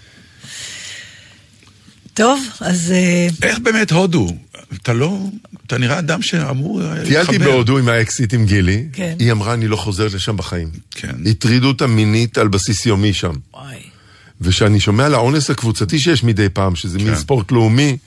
טוב, 2.14 2.44
אז 2.60 2.92
אה, 2.92 3.28
איך 3.44 3.60
באמת 3.60 3.92
הודו? 3.92 4.28
אתה 4.76 4.94
לא... 4.94 5.20
אתה 5.68 5.78
נראה 5.78 6.00
אדם 6.00 6.22
שאמור 6.22 6.82
אה, 6.82 6.96
טיילתי 7.06 7.32
להתחבר. 7.32 7.52
בהודו 7.52 7.78
עם 7.78 7.90
האקסיט 7.90 8.34
עם 8.34 8.46
גילי, 8.46 8.86
כן. 8.94 9.16
היא 9.20 9.32
אמרה, 9.32 9.54
אני 9.54 9.68
לא 9.68 9.76
חוזרת 9.76 10.14
לשם 10.14 10.38
בחיים. 10.38 10.70
כן. 10.92 11.16
הטרידו 11.26 11.68
אותה 11.68 11.88
מינית 11.88 12.38
על 12.38 12.48
בסיס 12.48 12.86
יומי 12.86 13.14
שם. 13.14 13.34
וואי. 13.54 13.78
וכשאני 14.42 14.80
שומע 14.80 15.06
על 15.06 15.14
האונס 15.14 15.50
הקבוצתי 15.50 16.00
שיש 16.00 16.24
מדי 16.24 16.50
פעם, 16.50 16.76
שזה 16.76 16.98
מין 16.98 17.08
כן. 17.08 17.16
ספורט 17.16 17.52
לאומי, 17.52 17.98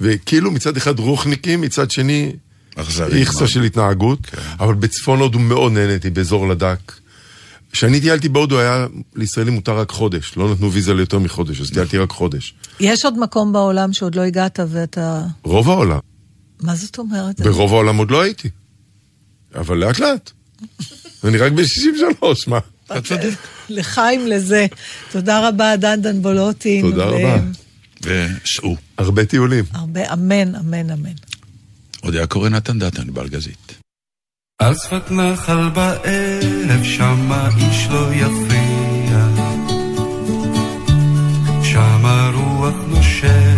וכאילו 0.00 0.50
מצד 0.50 0.76
אחד 0.76 0.98
רוחניקים, 0.98 1.60
מצד 1.60 1.90
שני. 1.90 2.32
איכסה 3.12 3.48
של 3.48 3.62
התנהגות, 3.62 4.26
כן. 4.26 4.38
אבל 4.60 4.74
בצפון 4.74 5.20
הודו 5.20 5.38
מאוד 5.38 5.72
נהניתי, 5.72 6.10
באזור 6.10 6.48
לדק. 6.48 6.92
כשאני 7.72 8.00
טיילתי 8.00 8.28
בהודו 8.28 8.58
היה 8.60 8.86
לישראלים 9.16 9.54
מותר 9.54 9.78
רק 9.78 9.90
חודש, 9.90 10.36
לא 10.36 10.52
נתנו 10.52 10.72
ויזה 10.72 10.94
ליותר 10.94 11.18
מחודש, 11.18 11.60
אז 11.60 11.70
טיילתי 11.70 11.98
רק 11.98 12.10
חודש. 12.10 12.54
יש 12.80 13.04
עוד 13.04 13.18
מקום 13.18 13.52
בעולם 13.52 13.92
שעוד 13.92 14.14
לא 14.14 14.22
הגעת 14.22 14.60
ואתה... 14.68 15.22
רוב 15.42 15.68
העולם, 15.70 15.98
מה 16.62 16.74
זאת 16.74 16.98
אומרת? 16.98 17.40
ברוב 17.40 17.72
העולם 17.72 17.96
עוד 17.96 18.10
לא 18.10 18.20
הייתי. 18.22 18.48
אבל 19.54 19.76
לאט 19.76 19.98
לאט. 19.98 20.30
אני 21.24 21.38
רק 21.38 21.52
ב-63, 21.52 22.24
מה? 22.46 22.58
אתה 22.86 23.00
צודק. 23.00 23.36
לחיים 23.68 24.26
לזה. 24.26 24.66
תודה 25.12 25.48
רבה, 25.48 25.76
דנדן 25.76 26.22
בולוטין. 26.22 26.80
תודה 26.80 27.04
רבה. 27.04 27.36
ושעו. 28.02 28.76
הרבה 28.98 29.24
טיולים. 29.24 29.64
הרבה, 29.72 30.12
אמן, 30.12 30.54
אמן, 30.54 30.90
אמן. 30.90 31.12
עוד 32.02 32.14
היה 32.14 32.26
קורא 32.26 32.48
נתן 32.48 32.78
דטן 32.78 33.12
בלגזית. 33.12 33.78
על 34.60 34.74
שפת 34.74 35.10
נחל 35.10 35.68
בערב 35.68 36.84
שמה 36.84 37.48
איש 37.56 37.86
לא 37.90 38.12
יפריע 38.12 39.26
שמה 41.62 42.30
רוח 42.34 42.74
נושבת 42.88 43.49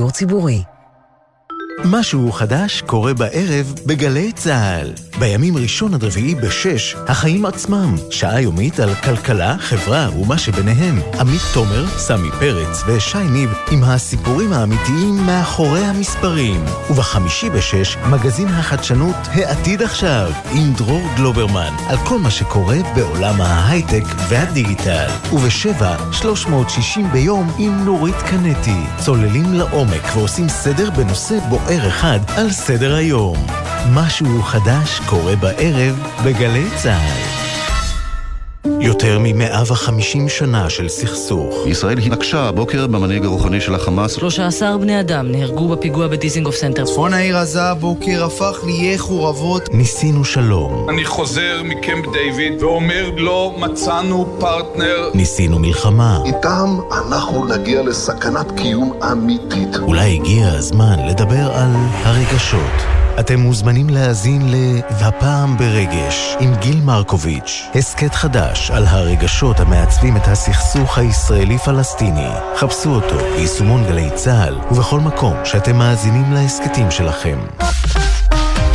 שידור 0.00 0.10
ציבורי. 0.10 0.49
משהו 2.10 2.32
חדש 2.32 2.82
קורה 2.86 3.14
בערב 3.14 3.74
בגלי 3.86 4.32
צה"ל. 4.32 4.92
בימים 5.18 5.56
ראשון 5.56 5.94
עד 5.94 6.04
רביעי 6.04 6.34
בשש, 6.34 6.96
החיים 7.08 7.46
עצמם. 7.46 7.96
שעה 8.10 8.40
יומית 8.40 8.80
על 8.80 8.94
כלכלה, 8.94 9.56
חברה 9.58 10.08
ומה 10.20 10.38
שביניהם. 10.38 11.00
עמית 11.20 11.40
תומר, 11.54 11.86
סמי 11.88 12.30
פרץ 12.30 12.82
ושי 12.86 13.18
ניב 13.18 13.52
עם 13.70 13.84
הסיפורים 13.84 14.52
האמיתיים 14.52 15.16
מאחורי 15.26 15.80
המספרים. 15.80 16.64
ובחמישי 16.90 17.50
בשש, 17.50 17.96
מגזין 18.10 18.48
החדשנות 18.48 19.16
העתיד 19.26 19.82
עכשיו, 19.82 20.32
עם 20.52 20.72
דרור 20.72 21.02
גלוברמן, 21.16 21.74
על 21.88 21.96
כל 21.96 22.18
מה 22.18 22.30
שקורה 22.30 22.76
בעולם 22.94 23.40
ההייטק 23.40 24.04
והדיגיטל. 24.28 25.08
ובשבע, 25.32 25.96
360 26.12 27.10
ביום 27.12 27.50
עם 27.58 27.84
נורית 27.84 28.22
קנטי. 28.30 28.80
צוללים 29.04 29.54
לעומק 29.54 30.16
ועושים 30.16 30.48
סדר 30.48 30.90
בנושא 30.90 31.38
בוער 31.48 31.90
אחד 32.00 32.20
על 32.36 32.50
סדר 32.50 32.94
היום. 32.94 33.36
משהו 33.94 34.42
חדש 34.42 35.00
קורה 35.06 35.36
בערב 35.36 36.02
בגלי 36.24 36.64
צה"ל. 36.76 37.49
יותר 38.64 39.18
מ-150 39.18 40.28
שנה 40.28 40.70
של 40.70 40.88
סכסוך. 40.88 41.66
ישראל 41.66 41.98
התנקשה 41.98 42.38
הבוקר 42.38 42.86
במנהיג 42.86 43.24
הרוחני 43.24 43.60
של 43.60 43.74
החמאס. 43.74 44.12
13 44.12 44.78
בני 44.78 45.00
אדם 45.00 45.32
נהרגו 45.32 45.68
בפיגוע 45.68 46.08
בדיזינגוף 46.08 46.54
סנטר. 46.56 46.84
צפון 46.84 47.14
העיר 47.14 47.36
עזה 47.36 47.62
הבוקר 47.62 48.24
הפך 48.24 48.60
לעיי 48.64 48.98
חורבות. 48.98 49.74
ניסינו 49.74 50.24
שלום. 50.24 50.86
אני 50.90 51.04
חוזר 51.04 51.62
מקמפ 51.64 52.06
דיוויד 52.12 52.62
ואומר 52.62 53.10
לא 53.16 53.54
מצאנו 53.58 54.36
פרטנר. 54.40 55.10
ניסינו 55.14 55.58
מלחמה. 55.58 56.18
איתם 56.24 56.78
אנחנו 57.08 57.44
נגיע 57.44 57.82
לסכנת 57.82 58.52
קיום 58.56 58.92
אמיתית. 59.12 59.76
אולי 59.82 60.14
הגיע 60.14 60.48
הזמן 60.48 60.96
לדבר 61.08 61.52
על 61.52 61.70
הרגשות. 62.04 63.09
אתם 63.20 63.40
מוזמנים 63.40 63.90
להאזין 63.90 64.42
ל 64.50 64.54
"והפעם 64.90 65.56
ברגש" 65.56 66.36
עם 66.40 66.54
גיל 66.54 66.80
מרקוביץ', 66.84 67.68
הסכת 67.74 68.14
חדש 68.14 68.70
על 68.70 68.86
הרגשות 68.86 69.60
המעצבים 69.60 70.16
את 70.16 70.28
הסכסוך 70.28 70.98
הישראלי-פלסטיני. 70.98 72.28
חפשו 72.56 72.90
אותו 72.90 73.16
ביישומון 73.36 73.84
גלי 73.84 74.10
צה"ל 74.14 74.58
ובכל 74.70 75.00
מקום 75.00 75.34
שאתם 75.44 75.76
מאזינים 75.76 76.32
להסכתים 76.32 76.90
שלכם. 76.90 77.38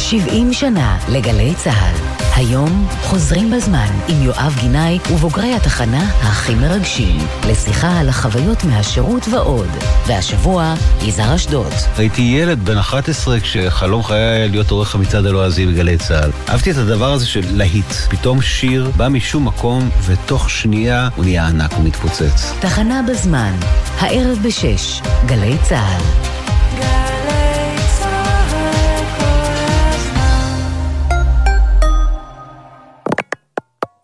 70 0.10 0.54
שנה 0.54 0.98
לגלי 1.10 1.54
צה"ל. 1.58 1.96
היום 2.36 2.88
חוזרים 3.02 3.52
בזמן 3.52 3.88
עם 4.08 4.24
יואב 4.24 4.56
גינאי 4.60 5.00
ובוגרי 5.14 5.54
התחנה 5.54 6.10
הכי 6.22 6.56
מרגשים 6.56 7.18
לשיחה 7.48 8.00
על 8.00 8.10
החוויות 8.10 8.64
מהשירות 8.64 9.28
ועוד. 9.32 9.68
והשבוע, 10.08 10.74
יזהר 11.02 11.36
אשדוד. 11.36 11.74
הייתי 11.98 12.22
ילד 12.22 12.66
בן 12.66 12.78
11 12.78 13.40
כשחלום 13.40 14.04
חיי 14.04 14.18
היה 14.18 14.48
להיות 14.48 14.72
עורך 14.72 14.96
המצעד 14.96 15.26
הלועזי 15.26 15.66
בגלי 15.66 15.98
צה"ל. 15.98 16.32
אהבתי 16.50 16.72
את 16.72 16.78
הדבר 16.78 17.14
הזה 17.14 17.28
של 17.28 17.44
להיט. 17.52 17.92
פתאום 18.10 18.42
שיר 18.42 18.92
בא 18.98 19.08
משום 19.08 19.48
מקום 19.48 19.90
ותוך 20.06 20.50
שנייה 20.50 21.10
הוא 21.16 21.26
נהיה 21.26 21.48
ענק 21.48 21.80
ומתפוצץ. 21.80 22.54
תחנה 22.60 23.02
בזמן, 23.10 23.54
הערב 24.00 24.40
בשש, 24.44 25.02
גלי 25.26 25.58
צה"ל. 25.64 27.05